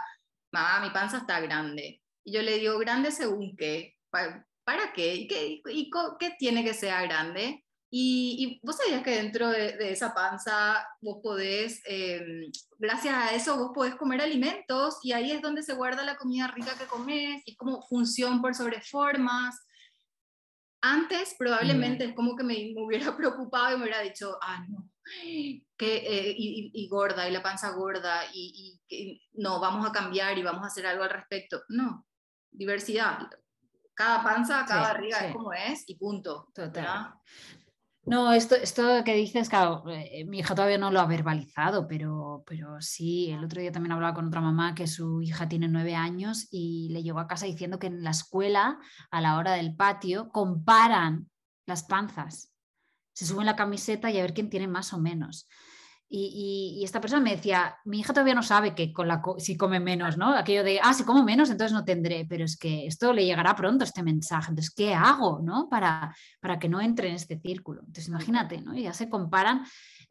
mamá, 0.52 0.82
mi 0.82 0.92
panza 0.92 1.18
está 1.18 1.40
grande, 1.40 2.02
y 2.24 2.34
yo 2.34 2.42
le 2.42 2.60
digo, 2.60 2.78
grande 2.80 3.12
según 3.12 3.56
qué, 3.58 3.96
¿para, 4.10 4.94
qué? 4.94 5.16
¿Y 5.16 5.28
qué, 5.28 5.62
y 5.70 5.90
qué 6.20 6.36
tiene 6.38 6.64
que 6.64 6.74
ser 6.74 7.08
grande? 7.08 7.65
Y, 7.98 8.60
vos 8.62 8.76
sabías 8.76 9.04
que 9.04 9.12
dentro 9.12 9.48
de, 9.48 9.78
esa 9.90 10.14
panza 10.14 10.86
vos 11.00 11.20
podés, 11.24 11.82
em, 11.86 12.52
gracias 12.78 13.16
a 13.16 13.34
eso, 13.34 13.56
vos 13.56 13.72
podés 13.74 13.96
comer 13.96 14.20
alimentos 14.20 14.98
y 15.02 15.14
ahí 15.14 15.32
es 15.32 15.42
donde 15.42 15.64
se 15.64 15.76
guarda 15.76 16.04
la 16.04 16.18
comida 16.18 16.48
rica 16.48 16.78
que 16.78 16.88
comes 16.88 17.42
y 17.46 17.56
como 17.56 17.82
función 17.84 18.42
por 18.42 18.54
sobre 18.54 18.82
formas. 18.82 19.56
Antes 20.82 21.36
probablemente 21.40 22.04
es 22.04 22.16
como 22.16 22.36
que 22.36 22.44
me, 22.44 22.74
hubiera 22.76 23.16
preocupado 23.18 23.74
y 23.74 23.78
me 23.78 23.84
hubiera 23.84 24.02
dicho, 24.02 24.38
ah, 24.42 24.66
no, 24.68 24.92
que, 25.78 25.96
eh, 25.96 26.36
y, 26.38 26.90
gorda, 26.90 27.30
y 27.30 27.32
la 27.32 27.42
panza 27.42 27.70
gorda, 27.70 28.24
y, 28.34 28.78
no, 29.36 29.62
vamos 29.62 29.88
a 29.88 29.94
cambiar 29.94 30.38
y 30.38 30.44
vamos 30.44 30.64
a 30.64 30.68
hacer 30.68 30.86
algo 30.86 31.06
al 31.06 31.12
respecto. 31.12 31.64
No, 31.70 32.06
diversidad. 32.52 33.20
Cada 33.94 34.22
panza, 34.22 34.66
cada 34.68 34.82
barriga 34.82 35.20
es 35.20 35.32
como 35.32 35.54
es 35.54 35.88
y 35.88 35.96
punto. 35.96 36.50
Total. 36.54 37.14
No, 38.06 38.32
esto, 38.34 38.56
esto 38.56 39.04
que 39.04 39.16
dices, 39.16 39.50
claro, 39.50 39.84
eh, 39.90 40.26
mi 40.26 40.40
hija 40.40 40.54
todavía 40.54 40.78
no 40.78 40.92
lo 40.92 41.00
ha 41.00 41.08
verbalizado, 41.08 41.88
pero, 41.88 42.44
pero 42.46 42.80
sí, 42.80 43.32
el 43.32 43.44
otro 43.44 43.62
día 43.62 43.72
también 43.72 43.94
hablaba 43.94 44.14
con 44.14 44.28
otra 44.28 44.42
mamá 44.42 44.76
que 44.76 44.86
su 44.86 45.24
hija 45.24 45.50
tiene 45.50 45.68
nueve 45.68 45.96
años 45.96 46.48
y 46.52 46.90
le 46.92 47.02
llegó 47.02 47.20
a 47.20 47.28
casa 47.28 47.48
diciendo 47.48 47.80
que 47.80 47.88
en 47.88 48.04
la 48.04 48.12
escuela, 48.12 48.80
a 49.10 49.22
la 49.22 49.38
hora 49.38 49.54
del 49.54 49.76
patio, 49.76 50.30
comparan 50.30 51.32
las 51.66 51.84
panzas. 51.84 52.52
Se 53.14 53.26
suben 53.26 53.48
la 53.48 53.56
camiseta 53.56 54.12
y 54.12 54.20
a 54.20 54.22
ver 54.22 54.36
quién 54.36 54.52
tiene 54.52 54.68
más 54.68 54.94
o 54.94 55.00
menos. 55.00 55.48
Y, 56.08 56.82
esta 56.84 57.02
persona 57.02 57.22
me 57.22 57.36
decía, 57.36 57.78
mi 57.86 58.00
hija 58.00 58.14
todavía 58.14 58.36
no 58.36 58.44
sabe 58.44 58.76
que 58.76 58.94
con 58.94 59.08
la 59.08 59.22
si 59.38 59.58
come 59.58 59.80
menos, 59.80 60.18
¿no? 60.18 60.36
Aquello 60.36 60.64
de, 60.64 60.80
ah, 60.82 60.94
si 60.94 61.04
como 61.04 61.24
menos, 61.24 61.50
entonces 61.50 61.74
no 61.74 61.84
tendré, 61.84 62.26
pero 62.30 62.46
es 62.46 62.58
que 62.58 62.86
esto 62.86 63.12
le 63.12 63.26
llegará 63.26 63.56
pronto, 63.56 63.84
este 63.84 64.04
mensaje. 64.04 64.52
Entonces, 64.52 64.74
¿qué 64.74 64.94
hago, 64.94 65.42
¿no? 65.42 65.68
Para, 65.68 66.16
para 66.40 66.60
que 66.60 66.70
no 66.70 66.80
entre 66.80 67.10
en 67.10 67.16
este 67.16 67.40
círculo. 67.40 67.82
Entonces, 67.82 68.08
imagínate, 68.08 68.62
¿no? 68.62 68.76
Ya 68.76 68.94
se 68.94 69.10
comparan 69.10 69.66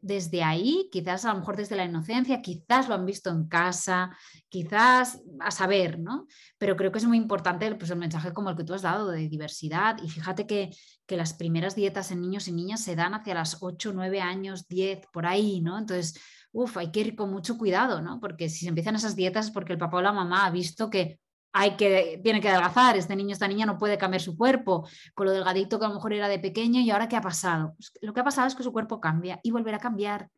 desde 0.05 0.43
ahí, 0.43 0.87
quizás 0.91 1.25
a 1.25 1.33
lo 1.33 1.39
mejor 1.39 1.57
desde 1.57 1.75
la 1.75 1.83
inocencia, 1.83 2.39
quizás 2.39 2.87
lo 2.87 2.93
han 2.93 3.07
visto 3.07 3.31
en 3.31 3.47
casa, 3.47 4.15
quizás 4.49 5.19
a 5.39 5.49
saber, 5.49 5.97
¿no? 5.97 6.27
Pero 6.59 6.75
creo 6.75 6.91
que 6.91 6.99
es 6.99 7.05
muy 7.05 7.17
importante 7.17 7.73
pues, 7.73 7.89
el 7.89 7.97
mensaje 7.97 8.31
como 8.31 8.51
el 8.51 8.55
que 8.55 8.63
tú 8.63 8.75
has 8.75 8.83
dado 8.83 9.09
de 9.09 9.27
diversidad 9.27 9.97
y 10.03 10.09
fíjate 10.09 10.45
que, 10.45 10.69
que 11.07 11.17
las 11.17 11.33
primeras 11.33 11.75
dietas 11.75 12.11
en 12.11 12.21
niños 12.21 12.47
y 12.47 12.51
niñas 12.51 12.83
se 12.83 12.95
dan 12.95 13.15
hacia 13.15 13.33
las 13.33 13.57
8, 13.61 13.93
9 13.95 14.21
años, 14.21 14.67
10, 14.67 15.07
por 15.11 15.25
ahí, 15.25 15.59
¿no? 15.61 15.79
Entonces, 15.79 16.21
uff, 16.51 16.77
hay 16.77 16.91
que 16.91 16.99
ir 16.99 17.15
con 17.15 17.31
mucho 17.31 17.57
cuidado, 17.57 17.99
¿no? 18.01 18.19
Porque 18.19 18.47
si 18.47 18.59
se 18.59 18.69
empiezan 18.69 18.95
esas 18.95 19.15
dietas 19.15 19.47
es 19.47 19.51
porque 19.51 19.73
el 19.73 19.79
papá 19.79 19.97
o 19.97 20.01
la 20.03 20.13
mamá 20.13 20.45
ha 20.45 20.51
visto 20.51 20.91
que 20.91 21.19
hay 21.57 21.77
que, 21.77 22.19
tiene 22.21 22.41
que 22.41 22.49
adelgazar, 22.49 22.97
este 22.97 23.15
niño, 23.15 23.31
esta 23.31 23.47
niña 23.47 23.65
no 23.65 23.77
puede 23.77 23.97
cambiar 23.97 24.21
su 24.21 24.35
cuerpo, 24.35 24.89
con 25.13 25.25
lo 25.25 25.31
delgadito 25.31 25.79
que 25.79 25.85
a 25.85 25.87
lo 25.87 25.95
mejor 25.95 26.11
era 26.11 26.27
de 26.27 26.37
pequeño 26.37 26.81
y 26.81 26.91
ahora 26.91 27.07
¿qué 27.07 27.15
ha 27.15 27.21
pasado? 27.21 27.77
Lo 28.01 28.13
que 28.13 28.19
ha 28.19 28.25
pasado 28.25 28.45
es 28.45 28.55
que 28.55 28.63
su 28.63 28.73
cuerpo 28.73 28.99
cambia 28.99 29.39
y 29.41 29.51
volverá 29.51 29.77
a 29.77 29.79
cambiar 29.79 30.29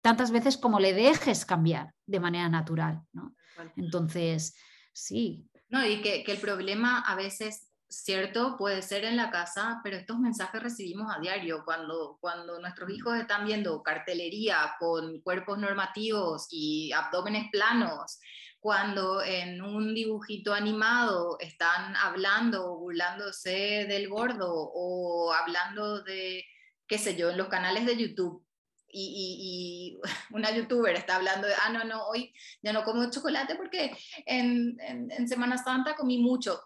tantas 0.00 0.30
veces 0.30 0.56
como 0.56 0.78
le 0.78 0.92
dejes 0.92 1.44
cambiar 1.44 1.92
de 2.06 2.20
manera 2.20 2.48
natural, 2.48 3.02
¿no? 3.12 3.34
Entonces, 3.74 4.54
sí. 4.92 5.44
No, 5.70 5.84
y 5.84 6.00
que, 6.02 6.22
que 6.22 6.32
el 6.32 6.38
problema 6.38 7.00
a 7.00 7.16
veces 7.16 7.66
cierto, 7.88 8.56
puede 8.56 8.80
ser 8.82 9.04
en 9.04 9.16
la 9.16 9.32
casa, 9.32 9.80
pero 9.82 9.96
estos 9.96 10.20
mensajes 10.20 10.62
recibimos 10.62 11.12
a 11.12 11.18
diario 11.18 11.64
cuando, 11.64 12.18
cuando 12.20 12.60
nuestros 12.60 12.88
hijos 12.90 13.18
están 13.18 13.44
viendo 13.44 13.82
cartelería 13.82 14.76
con 14.78 15.20
cuerpos 15.22 15.58
normativos 15.58 16.46
y 16.50 16.92
abdómenes 16.92 17.50
planos 17.50 18.20
cuando 18.60 19.22
en 19.22 19.62
un 19.62 19.94
dibujito 19.94 20.52
animado 20.52 21.38
están 21.40 21.96
hablando, 21.96 22.76
burlándose 22.76 23.86
del 23.88 24.08
gordo 24.08 24.52
o 24.52 25.32
hablando 25.32 26.02
de, 26.02 26.44
qué 26.86 26.98
sé 26.98 27.16
yo, 27.16 27.30
en 27.30 27.38
los 27.38 27.48
canales 27.48 27.86
de 27.86 27.96
YouTube. 27.96 28.44
Y, 28.92 29.98
una 30.30 30.50
youtuber 30.50 30.94
está 30.94 31.16
hablando 31.16 31.46
de, 31.48 31.54
ah, 31.54 31.70
no, 31.72 31.84
no, 31.84 32.06
hoy 32.08 32.34
ya 32.62 32.72
no 32.72 32.84
como 32.84 33.10
chocolate 33.10 33.54
porque 33.54 33.96
en, 34.26 34.76
en 34.80 35.26
Semana 35.26 35.56
Santa 35.56 35.96
comí 35.96 36.18
mucho. 36.18 36.60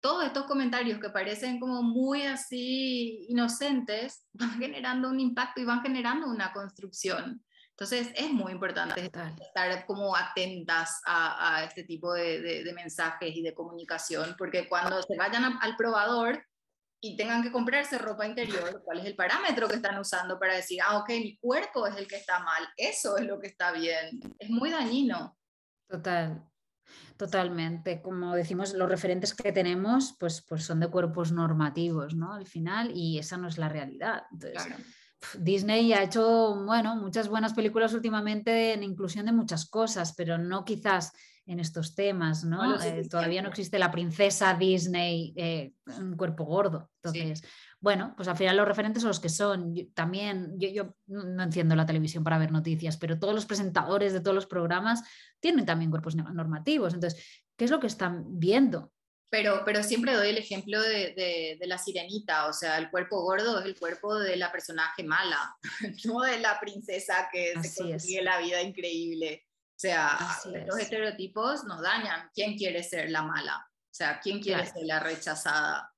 Todos 0.00 0.26
estos 0.26 0.44
comentarios 0.44 1.00
que 1.00 1.08
parecen 1.08 1.58
como 1.58 1.82
muy 1.82 2.22
así 2.22 3.26
inocentes 3.30 4.26
van 4.34 4.58
generando 4.58 5.08
un 5.08 5.18
impacto 5.18 5.62
y 5.62 5.64
van 5.64 5.80
generando 5.82 6.26
una 6.28 6.52
construcción. 6.52 7.42
Entonces 7.78 8.10
es 8.14 8.32
muy 8.32 8.52
importante 8.52 9.02
estar 9.04 9.84
como 9.84 10.16
atentas 10.16 11.02
a, 11.04 11.62
este 11.62 11.84
tipo 11.84 12.14
de, 12.14 12.72
mensajes 12.74 13.36
y 13.36 13.42
de 13.42 13.52
comunicación, 13.52 14.34
porque 14.38 14.66
cuando 14.66 15.02
se 15.02 15.14
vayan 15.14 15.58
al 15.60 15.76
probador 15.76 16.42
y 17.02 17.18
tengan 17.18 17.42
que 17.42 17.52
comprarse 17.52 17.98
ropa 17.98 18.26
interior, 18.26 18.82
¿cuál 18.82 19.00
es 19.00 19.04
el 19.04 19.14
parámetro 19.14 19.68
que 19.68 19.76
están 19.76 19.98
usando 19.98 20.38
para 20.38 20.54
decir, 20.54 20.80
ah, 20.82 20.96
ok, 20.96 21.08
mi 21.10 21.36
cuerpo 21.36 21.86
es 21.86 21.96
el 21.96 22.08
que 22.08 22.16
está 22.16 22.38
mal, 22.38 22.66
eso 22.78 23.18
es 23.18 23.26
lo 23.26 23.38
que 23.38 23.48
está 23.48 23.72
bien? 23.72 24.20
Es 24.38 24.48
muy 24.48 24.70
dañino. 24.70 25.36
Total, 25.86 26.42
Totalmente, 27.16 28.00
como 28.00 28.34
decimos, 28.34 28.74
los 28.74 28.88
referentes 28.88 29.34
que 29.34 29.52
tenemos 29.52 30.16
pues, 30.18 30.42
pues 30.48 30.64
son 30.64 30.80
de 30.80 30.88
cuerpos 30.88 31.32
normativos, 31.32 32.14
¿no? 32.14 32.34
Al 32.34 32.46
final, 32.46 32.90
y 32.94 33.18
esa 33.18 33.36
no 33.36 33.48
es 33.48 33.56
la 33.58 33.68
realidad. 33.68 34.24
Entonces, 34.32 34.66
Disney 35.38 35.92
ha 35.92 36.02
hecho, 36.02 36.64
bueno, 36.64 36.96
muchas 36.96 37.28
buenas 37.28 37.54
películas 37.54 37.94
últimamente 37.94 38.72
en 38.72 38.82
inclusión 38.82 39.26
de 39.26 39.32
muchas 39.32 39.68
cosas, 39.68 40.14
pero 40.16 40.38
no 40.38 40.64
quizás 40.64 41.12
en 41.46 41.60
estos 41.60 41.94
temas, 41.94 42.44
¿no? 42.44 42.80
Eh, 42.82 43.06
todavía 43.08 43.40
no 43.40 43.48
existe 43.48 43.78
la 43.78 43.92
princesa 43.92 44.54
Disney, 44.54 45.32
eh, 45.36 45.72
un 45.98 46.16
cuerpo 46.16 46.44
gordo. 46.44 46.90
Entonces, 46.96 47.42
bueno, 47.80 48.14
pues 48.16 48.26
al 48.28 48.36
final 48.36 48.56
los 48.56 48.66
referentes 48.66 49.02
son 49.02 49.08
los 49.08 49.20
que 49.20 49.28
son. 49.28 49.74
también, 49.94 50.58
yo, 50.58 50.68
yo, 50.70 50.96
no 51.06 51.42
enciendo 51.44 51.76
la 51.76 51.86
televisión 51.86 52.24
para 52.24 52.38
ver 52.38 52.50
noticias, 52.50 52.96
pero 52.96 53.18
todos 53.18 53.34
los 53.34 53.46
presentadores 53.46 54.12
de 54.12 54.20
todos 54.20 54.34
los 54.34 54.46
programas 54.46 55.04
tienen 55.38 55.64
también 55.64 55.90
cuerpos 55.90 56.16
normativos. 56.16 56.94
Entonces, 56.94 57.22
¿qué 57.56 57.64
es 57.64 57.70
lo 57.70 57.78
que 57.78 57.86
están 57.86 58.24
viendo? 58.26 58.92
Pero, 59.28 59.62
pero 59.64 59.82
siempre 59.82 60.14
doy 60.14 60.28
el 60.28 60.38
ejemplo 60.38 60.80
de, 60.80 61.56
de, 61.58 61.66
la 61.66 61.78
sirenita, 61.78 62.46
o 62.46 62.52
sea, 62.52 62.78
el 62.78 62.90
cuerpo 62.90 63.22
gordo 63.22 63.58
es 63.58 63.66
el 63.66 63.78
cuerpo 63.78 64.18
de 64.18 64.36
la 64.36 64.52
personaje 64.52 65.02
mala, 65.02 65.56
no 66.04 66.20
de 66.20 66.38
la 66.38 66.60
princesa 66.60 67.28
que 67.32 67.54
se 67.62 67.82
consigue 67.82 68.22
la 68.22 68.38
vida 68.38 68.62
increíble. 68.62 69.44
O 69.48 69.78
sea, 69.78 70.16
los 70.66 70.78
estereotipos 70.78 71.64
nos 71.64 71.82
dañan. 71.82 72.30
¿Quién 72.34 72.56
quiere 72.56 72.82
ser 72.82 73.10
la 73.10 73.22
mala? 73.22 73.68
O 73.68 73.94
sea, 73.94 74.20
¿quién 74.20 74.40
quiere 74.40 74.64
ser 74.64 74.84
la 74.84 75.00
rechazada? 75.00 75.92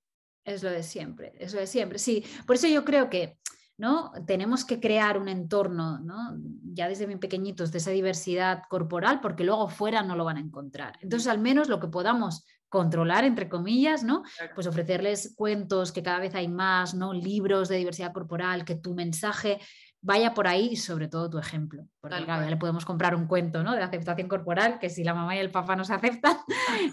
Es 0.45 0.63
lo 0.63 0.71
de 0.71 0.83
siempre, 0.83 1.35
es 1.39 1.53
lo 1.53 1.61
de 1.61 1.67
siempre. 1.67 1.99
Sí, 1.99 2.25
por 2.47 2.57
eso 2.57 2.67
yo 2.67 2.85
creo 2.85 3.09
que 3.11 3.39
¿no? 3.79 4.11
Tenemos 4.27 4.65
que 4.65 4.81
crear 4.81 5.19
un 5.19 5.29
entorno, 5.29 6.01
¿no? 6.01 6.37
ya 6.79 6.89
desde 6.89 7.07
bien 7.07 7.21
pequeñitos, 7.21 7.73
de 7.73 7.79
esa 7.79 7.93
diversidad 7.93 8.63
corporal, 8.69 9.21
porque 9.21 9.45
luego 9.45 9.69
fuera 9.69 10.03
no 10.03 10.17
lo 10.17 10.25
van 10.25 10.37
a 10.37 10.41
encontrar. 10.41 10.99
Entonces, 11.01 11.29
al 11.29 11.39
menos 11.39 11.69
lo 11.69 11.81
que 11.81 11.89
podamos 11.89 12.45
controlar, 12.69 13.25
entre 13.25 13.49
comillas, 13.49 14.05
¿no? 14.05 14.23
Pues 14.55 14.67
ofrecerles 14.67 15.35
cuentos, 15.37 15.93
que 15.93 16.03
cada 16.03 16.19
vez 16.19 16.35
hay 16.35 16.49
más, 16.49 16.95
¿no? 16.95 17.13
Libros 17.13 17.69
de 17.69 17.77
diversidad 17.77 18.13
corporal, 18.13 18.65
que 18.65 18.75
tu 18.75 18.95
mensaje 18.95 19.59
vaya 20.01 20.33
por 20.33 20.47
ahí 20.47 20.71
y 20.73 20.77
sobre 20.77 21.09
todo 21.09 21.29
tu 21.29 21.39
ejemplo. 21.39 21.87
Porque 22.01 22.25
claro, 22.25 22.45
ya 22.45 22.51
le 22.51 22.57
podemos 22.57 22.85
comprar 22.85 23.15
un 23.15 23.27
cuento 23.27 23.63
¿no? 23.63 23.75
de 23.75 23.83
aceptación 23.83 24.29
corporal, 24.29 24.79
que 24.79 24.91
si 24.91 25.03
la 25.03 25.15
mamá 25.15 25.37
y 25.37 25.39
el 25.39 25.51
papá 25.51 25.77
no 25.77 25.85
se 25.85 25.95
aceptan, 25.95 26.37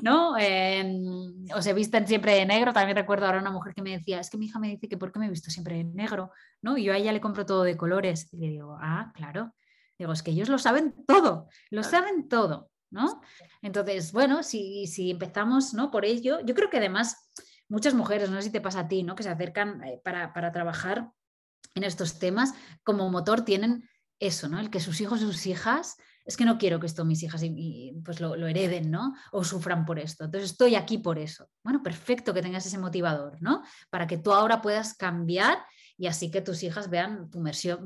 ¿no? 0.02 0.34
o 0.34 1.62
se 1.62 1.74
visten 1.74 2.08
siempre 2.08 2.34
de 2.34 2.46
negro. 2.46 2.74
También 2.74 2.98
recuerdo 2.98 3.26
ahora 3.26 3.40
una 3.40 3.52
mujer 3.52 3.74
que 3.74 3.82
me 3.82 3.92
decía, 3.92 4.20
es 4.20 4.30
que 4.30 4.38
mi 4.38 4.48
hija 4.48 4.60
me 4.60 4.70
dice 4.70 4.88
que 4.88 4.98
por 4.98 5.12
qué 5.12 5.20
me 5.20 5.28
he 5.28 5.30
visto 5.30 5.52
siempre 5.52 5.78
de 5.78 5.84
negro, 5.84 6.32
¿no? 6.62 6.78
Y 6.78 6.86
yo 6.86 6.94
a 6.94 6.98
ella 6.98 7.12
le 7.12 7.22
compro 7.22 7.46
todo 7.46 7.64
de 7.64 7.78
colores. 7.78 8.28
Y 8.34 8.38
le 8.38 8.48
digo, 8.48 8.78
ah, 8.82 9.12
claro. 9.14 9.54
Digo, 9.98 10.12
es 10.12 10.24
que 10.24 10.32
ellos 10.32 10.50
lo 10.50 10.58
saben 10.58 10.94
todo, 11.08 11.48
lo 11.70 11.82
saben 11.82 12.28
todo, 12.28 12.70
¿no? 12.96 13.22
Entonces, 13.62 14.12
bueno, 14.12 14.42
si, 14.42 14.88
si 14.88 15.12
empezamos, 15.12 15.76
¿no? 15.76 15.92
Por 15.92 16.06
ello, 16.06 16.40
yo 16.44 16.56
creo 16.56 16.72
que 16.72 16.78
además 16.78 17.30
muchas 17.70 17.94
mujeres, 17.94 18.30
no 18.32 18.38
sé 18.38 18.44
si 18.44 18.50
te 18.52 18.62
pasa 18.62 18.80
a 18.80 18.88
ti, 18.88 19.04
¿no? 19.04 19.16
Que 19.16 19.24
se 19.24 19.30
acercan 19.30 19.84
eh, 19.84 20.02
para, 20.04 20.34
para 20.34 20.52
trabajar 20.52 21.12
en 21.76 21.84
estos 21.84 22.18
temas, 22.18 22.54
como 22.84 23.10
motor 23.10 23.42
tienen 23.42 23.88
eso, 24.20 24.48
¿no? 24.48 24.60
El 24.60 24.70
que 24.70 24.80
sus 24.80 25.02
hijos 25.02 25.20
sus 25.20 25.46
hijas, 25.46 25.98
es 26.26 26.38
que 26.38 26.46
no 26.46 26.58
quiero 26.58 26.80
que 26.80 26.88
esto 26.88 27.06
mis 27.06 27.22
hijas 27.22 27.44
y, 27.44 27.94
pues 28.04 28.20
lo, 28.20 28.34
hereden, 28.48 28.90
¿no? 28.90 29.14
O 29.32 29.44
sufran 29.44 29.86
por 29.86 30.00
esto. 30.00 30.26
Entonces 30.26 30.52
estoy 30.52 30.76
aquí 30.76 30.98
por 30.98 31.20
eso. 31.20 31.48
Bueno, 31.64 31.84
perfecto 31.84 32.34
que 32.34 32.42
tengas 32.42 32.66
ese 32.66 32.80
motivador. 32.80 33.38
Para 33.92 34.08
que 34.08 34.18
tú 34.18 34.34
ahora 34.34 34.62
puedas 34.62 34.96
cambiar 34.96 35.60
y 35.98 36.08
así 36.08 36.30
que 36.32 36.42
tus 36.42 36.64
hijas 36.64 36.90
vean 36.90 37.30
tu, 37.30 37.44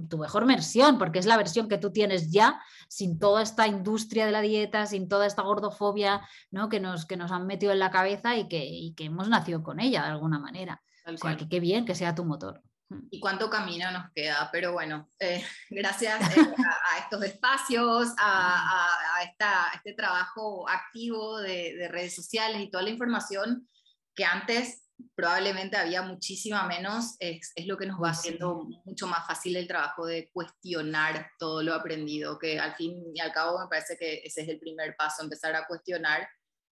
tu 0.09 0.17
mejor 0.17 0.45
versión, 0.47 0.97
porque 0.97 1.19
es 1.19 1.25
la 1.25 1.37
versión 1.37 1.69
que 1.69 1.77
tú 1.77 1.91
tienes 1.91 2.31
ya, 2.31 2.61
sin 2.87 3.19
toda 3.19 3.41
esta 3.41 3.67
industria 3.67 4.25
de 4.25 4.31
la 4.31 4.41
dieta, 4.41 4.85
sin 4.85 5.07
toda 5.07 5.25
esta 5.27 5.43
gordofobia 5.43 6.21
¿no? 6.51 6.69
que, 6.69 6.79
nos, 6.79 7.05
que 7.05 7.17
nos 7.17 7.31
han 7.31 7.45
metido 7.45 7.71
en 7.71 7.79
la 7.79 7.91
cabeza 7.91 8.35
y 8.35 8.47
que, 8.47 8.65
y 8.65 8.93
que 8.95 9.05
hemos 9.05 9.29
nacido 9.29 9.61
con 9.63 9.79
ella 9.79 10.03
de 10.03 10.09
alguna 10.09 10.39
manera. 10.39 10.81
O 11.05 11.17
sea, 11.17 11.37
que 11.37 11.47
qué 11.47 11.59
bien 11.59 11.85
que 11.85 11.95
sea 11.95 12.13
tu 12.13 12.23
motor. 12.23 12.61
Mm. 12.89 13.07
y 13.11 13.19
cuánto 13.19 13.49
camino 13.49 13.91
nos 13.91 14.11
queda. 14.13 14.49
Pero 14.51 14.73
bueno, 14.73 15.09
eh, 15.19 15.43
gracias 15.69 16.37
eh, 16.37 16.41
a, 16.41 16.99
estos 16.99 17.23
espacios, 17.23 18.09
a, 18.17 18.87
este 19.75 19.93
trabajo 19.93 20.67
activo 20.67 21.39
de, 21.39 21.87
redes 21.89 22.15
sociales 22.15 22.61
y 22.61 22.69
toda 22.69 22.83
la 22.83 22.89
información 22.89 23.67
que 24.15 24.25
antes 24.25 24.88
probablemente 25.15 25.77
había 25.77 26.01
muchísima 26.01 26.67
menos, 26.67 27.15
es, 27.19 27.51
lo 27.65 27.77
que 27.77 27.85
nos 27.85 28.01
va 28.01 28.11
haciendo 28.11 28.63
mucho 28.85 29.07
más 29.07 29.25
fácil 29.27 29.55
el 29.55 29.67
trabajo 29.67 30.05
de 30.05 30.29
cuestionar 30.31 31.31
todo 31.37 31.61
lo 31.63 31.73
aprendido, 31.73 32.39
que 32.39 32.59
al 32.59 32.75
fin 32.75 33.03
y 33.13 33.19
al 33.19 33.31
cabo 33.31 33.59
me 33.59 33.67
parece 33.67 33.97
que 33.97 34.21
ese 34.23 34.41
es 34.41 34.49
el 34.49 34.59
primer 34.59 34.95
paso, 34.95 35.23
empezar 35.23 35.55
a 35.55 35.67
cuestionar 35.67 36.27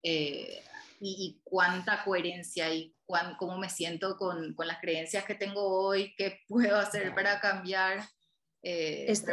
eh, 0.02 0.62
y, 1.00 1.40
cuánta 1.44 2.04
coherencia 2.04 2.72
y 2.72 2.94
cómo 3.38 3.58
me 3.58 3.68
siento 3.68 4.16
con, 4.16 4.54
con, 4.54 4.66
las 4.66 4.80
creencias 4.80 5.24
que 5.24 5.34
tengo 5.34 5.62
hoy, 5.62 6.14
qué 6.16 6.40
puedo 6.48 6.76
hacer 6.78 7.14
para 7.14 7.40
cambiar. 7.40 8.06
Eh, 8.62 9.06
es, 9.08 9.24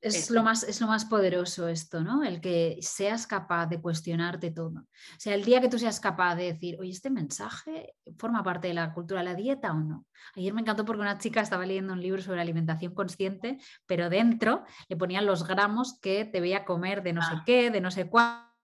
es, 0.00 0.30
lo 0.30 0.42
más, 0.42 0.62
es 0.62 0.80
lo 0.80 0.86
más 0.86 1.04
poderoso 1.04 1.68
esto, 1.68 2.02
¿no? 2.02 2.22
El 2.22 2.40
que 2.40 2.78
seas 2.80 3.26
capaz 3.26 3.66
de 3.66 3.80
cuestionarte 3.80 4.50
todo. 4.50 4.80
O 4.80 5.18
sea, 5.18 5.34
el 5.34 5.44
día 5.44 5.60
que 5.60 5.68
tú 5.68 5.78
seas 5.78 6.00
capaz 6.00 6.36
de 6.36 6.52
decir, 6.52 6.76
oye, 6.78 6.90
este 6.90 7.10
mensaje 7.10 7.94
forma 8.16 8.42
parte 8.42 8.68
de 8.68 8.74
la 8.74 8.92
cultura 8.92 9.20
de 9.20 9.24
la 9.24 9.34
dieta 9.34 9.72
o 9.72 9.80
no. 9.80 10.06
Ayer 10.36 10.54
me 10.54 10.60
encantó 10.60 10.84
porque 10.84 11.02
una 11.02 11.18
chica 11.18 11.40
estaba 11.40 11.66
leyendo 11.66 11.92
un 11.92 12.00
libro 12.00 12.22
sobre 12.22 12.40
alimentación 12.40 12.94
consciente, 12.94 13.58
pero 13.86 14.08
dentro 14.08 14.64
le 14.88 14.96
ponían 14.96 15.26
los 15.26 15.46
gramos 15.46 15.98
que 16.00 16.24
debía 16.24 16.64
comer 16.64 17.02
de 17.02 17.12
no 17.12 17.22
sé 17.22 17.34
ah. 17.34 17.42
qué, 17.44 17.70
de 17.70 17.80
no 17.80 17.90
sé 17.90 18.08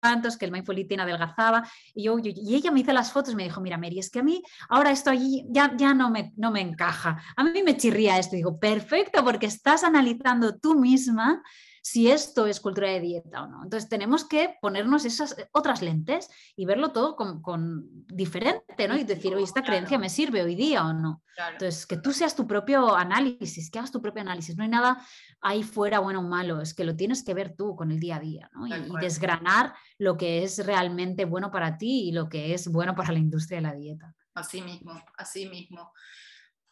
cuánto 0.01 0.29
que 0.39 0.45
el 0.45 0.53
mindful 0.53 0.79
eating 0.79 1.01
adelgazaba. 1.01 1.69
Y, 1.95 2.05
yo, 2.05 2.19
y 2.19 2.55
ella 2.55 2.71
me 2.71 2.81
hizo 2.81 2.93
las 2.93 3.13
fotos 3.13 3.33
y 3.33 3.37
me 3.37 3.45
dijo, 3.45 3.61
mira, 3.61 3.79
Mary, 3.79 3.99
es 3.99 4.11
que 4.11 4.21
a 4.21 4.23
mí 4.23 4.43
ahora 4.69 4.91
esto 4.91 5.11
allí 5.11 5.45
ya, 5.49 5.73
ya 5.77 5.95
no, 5.95 6.11
me, 6.11 6.33
no 6.37 6.51
me 6.51 6.61
encaja. 6.61 7.23
A 7.37 7.45
mí 7.45 7.63
me 7.63 7.77
chirría 7.77 8.19
esto. 8.19 8.37
digo, 8.37 8.59
perfecto, 8.59 9.25
porque 9.25 9.47
estás 9.47 9.85
analizando 9.85 10.57
tú 10.59 10.79
misma 10.79 11.43
si 11.83 12.11
esto 12.11 12.47
es 12.47 12.61
cultura 12.61 12.89
de 12.89 13.01
dieta 13.01 13.43
o 13.43 13.47
no. 13.47 13.65
Entonces 13.65 13.89
tenemos 13.89 14.25
que 14.25 14.57
ponernos 14.61 15.05
esas 15.05 15.39
eh, 15.39 15.49
otras 15.53 15.83
lentes 15.83 16.29
y 16.57 16.67
verlo 16.67 16.93
todo 16.93 17.17
con, 17.17 18.07
diferente, 18.07 18.87
¿no? 18.89 18.97
Y 18.97 19.05
decir, 19.05 19.35
oye, 19.35 19.45
esta 19.45 19.63
creencia 19.63 19.99
me 19.99 20.11
sirve 20.11 20.43
hoy 20.43 20.55
día 20.55 20.85
o 20.85 20.93
no. 20.93 21.23
Entonces, 21.53 21.87
que 21.87 21.97
tú 21.97 22.13
seas 22.13 22.37
tu 22.37 22.47
propio 22.47 22.95
análisis, 22.95 23.71
que 23.71 23.79
hagas 23.79 23.91
tu 23.91 24.03
propio 24.03 24.21
análisis. 24.21 24.57
No 24.57 24.63
hay 24.63 24.69
nada 24.69 25.03
ahí 25.41 25.63
fuera 25.63 26.01
bueno 26.01 26.21
o 26.21 26.23
malo, 26.23 26.61
es 26.61 26.75
que 26.75 26.85
lo 26.85 26.97
tienes 26.97 27.25
que 27.25 27.33
ver 27.33 27.57
tú 27.57 27.75
con 27.75 27.91
el 27.91 27.99
día 27.99 28.17
a 28.17 28.21
día, 28.21 28.51
¿no? 28.53 28.67
Y, 28.67 29.01
desgranar 29.01 29.75
lo 29.97 30.17
que 30.17 30.43
es 30.43 30.65
realmente 30.67 31.25
bueno 31.25 31.51
para 31.51 31.79
ti 31.79 32.09
y 32.09 32.13
lo 32.13 32.29
que 32.29 32.53
es 32.53 32.71
bueno 32.71 32.95
para 32.95 33.13
la 33.13 33.19
industria 33.19 33.59
de 33.59 33.63
la 33.63 33.75
dieta. 33.75 34.15
Así 34.35 34.61
mismo, 34.61 35.03
así 35.17 35.49
mismo. 35.49 35.93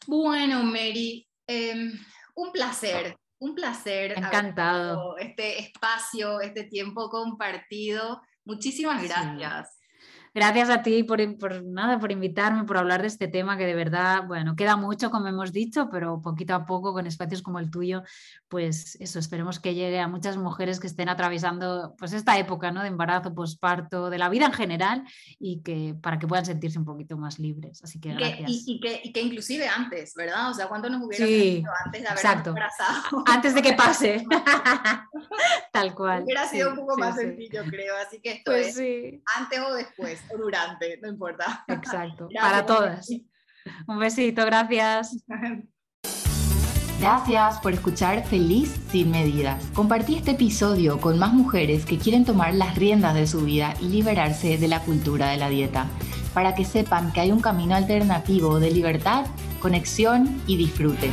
Bueno, 0.06 0.62
Mary, 0.62 1.26
em, 1.46 1.98
un 2.34 2.52
placer 2.52 3.16
un 3.39 3.55
placer. 3.55 4.12
Encantado. 4.16 5.16
Este 5.18 5.61
espacio, 5.61 6.41
este 6.41 6.64
tiempo 6.64 7.09
compartido. 7.09 8.22
Muchísimas 8.45 9.03
gracias. 9.03 9.78
Gracias 10.35 10.70
a 10.70 10.83
ti 10.83 11.03
por, 11.03 11.18
nada, 11.64 11.99
por 11.99 12.12
invitarme, 12.12 12.64
por 12.64 12.76
hablar 12.76 13.03
de 13.03 13.09
este 13.09 13.29
tema 13.29 13.57
que 13.57 13.66
de 13.66 13.74
verdad, 13.74 14.24
bueno, 14.26 14.57
queda 14.57 14.76
mucho, 14.76 15.11
como 15.11 15.26
hemos 15.29 15.53
dicho, 15.53 15.89
pero 15.91 16.20
poquito 16.20 16.55
a 16.55 16.66
poco 16.66 16.93
con 16.93 17.07
espacios 17.07 17.43
como 17.43 17.59
el 17.59 17.70
tuyo, 17.70 18.03
pues 18.49 18.97
eso, 19.01 19.18
esperemos 19.18 19.59
que 19.59 19.74
llegue 19.74 20.01
a 20.01 20.09
muchas 20.09 20.37
mujeres 20.37 20.81
que 20.81 20.87
estén 20.87 21.09
atravesando 21.09 21.95
pues 21.99 22.12
esta 22.12 22.39
época 22.39 22.70
¿no? 22.70 22.83
de 22.83 22.89
embarazo, 22.89 23.35
posparto, 23.35 24.11
de 24.11 24.18
la 24.18 24.29
vida 24.29 24.47
en 24.47 24.53
general 24.53 25.05
y 25.39 25.62
que 25.62 25.95
para 26.01 26.18
que 26.18 26.26
puedan 26.26 26.45
sentirse 26.45 26.79
un 26.79 26.85
poquito 26.85 27.16
más 27.16 27.39
libres. 27.39 27.83
Así 27.83 28.01
que 28.01 28.14
gracias. 28.14 28.51
Y, 28.51 28.81
que, 28.81 29.20
inclusive 29.20 29.66
antes, 29.68 30.14
¿verdad? 30.14 30.51
O 30.51 30.55
sea, 30.55 30.68
¿cuánto 30.68 30.89
nos 30.91 31.03
hubiera 31.03 31.26
sí, 31.26 31.64
antes 31.85 32.03
de 32.03 32.09
haber 32.09 32.18
exacto. 32.18 32.55
Antes 33.26 33.55
de 33.55 33.62
que 33.62 33.72
pase. 33.72 34.24
Tal 35.72 35.95
cual. 35.95 36.24
Hubiera 36.24 36.47
sido 36.47 36.70
un 36.70 36.76
poco 36.76 36.97
más 36.97 37.16
sencillo, 37.16 37.62
creo. 37.68 37.95
Así 37.97 38.20
que 38.20 38.33
esto 38.33 38.53
pues 38.53 38.79
es 38.79 39.20
antes 39.37 39.61
o 39.61 39.74
después 39.74 40.18
o 40.33 40.39
durante, 40.39 40.99
no 41.01 41.09
importa. 41.09 41.64
Exacto, 41.69 42.29
para 42.41 42.64
todas. 42.64 43.09
Un 43.87 43.99
besito, 43.99 44.45
gracias. 44.45 45.25
Gracias 47.01 47.61
por 47.61 47.73
escuchar 47.73 48.27
Feliz 48.27 48.75
sin 48.91 49.12
medidas. 49.12 49.64
Compartí 49.73 50.16
este 50.16 50.33
episodio 50.33 51.01
con 51.01 51.16
más 51.16 51.33
mujeres 51.33 51.87
que 51.87 51.97
quieren 51.97 52.25
tomar 52.25 52.55
las 52.55 52.75
riendas 52.75 53.14
de 53.14 53.29
su 53.29 53.43
vida 53.43 53.75
y 53.81 53.89
liberarse 53.89 54.59
de 54.59 54.66
la 54.66 54.81
cultura 54.81 55.29
de 55.31 55.37
la 55.37 55.49
dieta, 55.49 55.87
para 56.35 56.57
que 56.57 56.64
sepan 56.64 57.12
que 57.12 57.21
hay 57.21 57.31
un 57.31 57.41
camino 57.41 57.77
alternativo 57.77 58.59
de 58.59 58.73
libertad, 58.73 59.27
conexión 59.61 60.43
y 60.49 60.57
disfrute. 60.57 61.11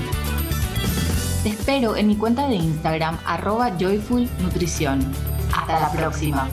Te 1.44 1.50
espero 1.50 1.96
en 1.96 2.08
mi 2.08 2.16
cuenta 2.16 2.48
de 2.48 2.56
Instagram 2.56 3.20
arroba 3.24 3.70
joyfulnutrición. 3.78 5.06
Hasta 5.54 5.80
la 5.80 5.92
próxima. 5.92 6.50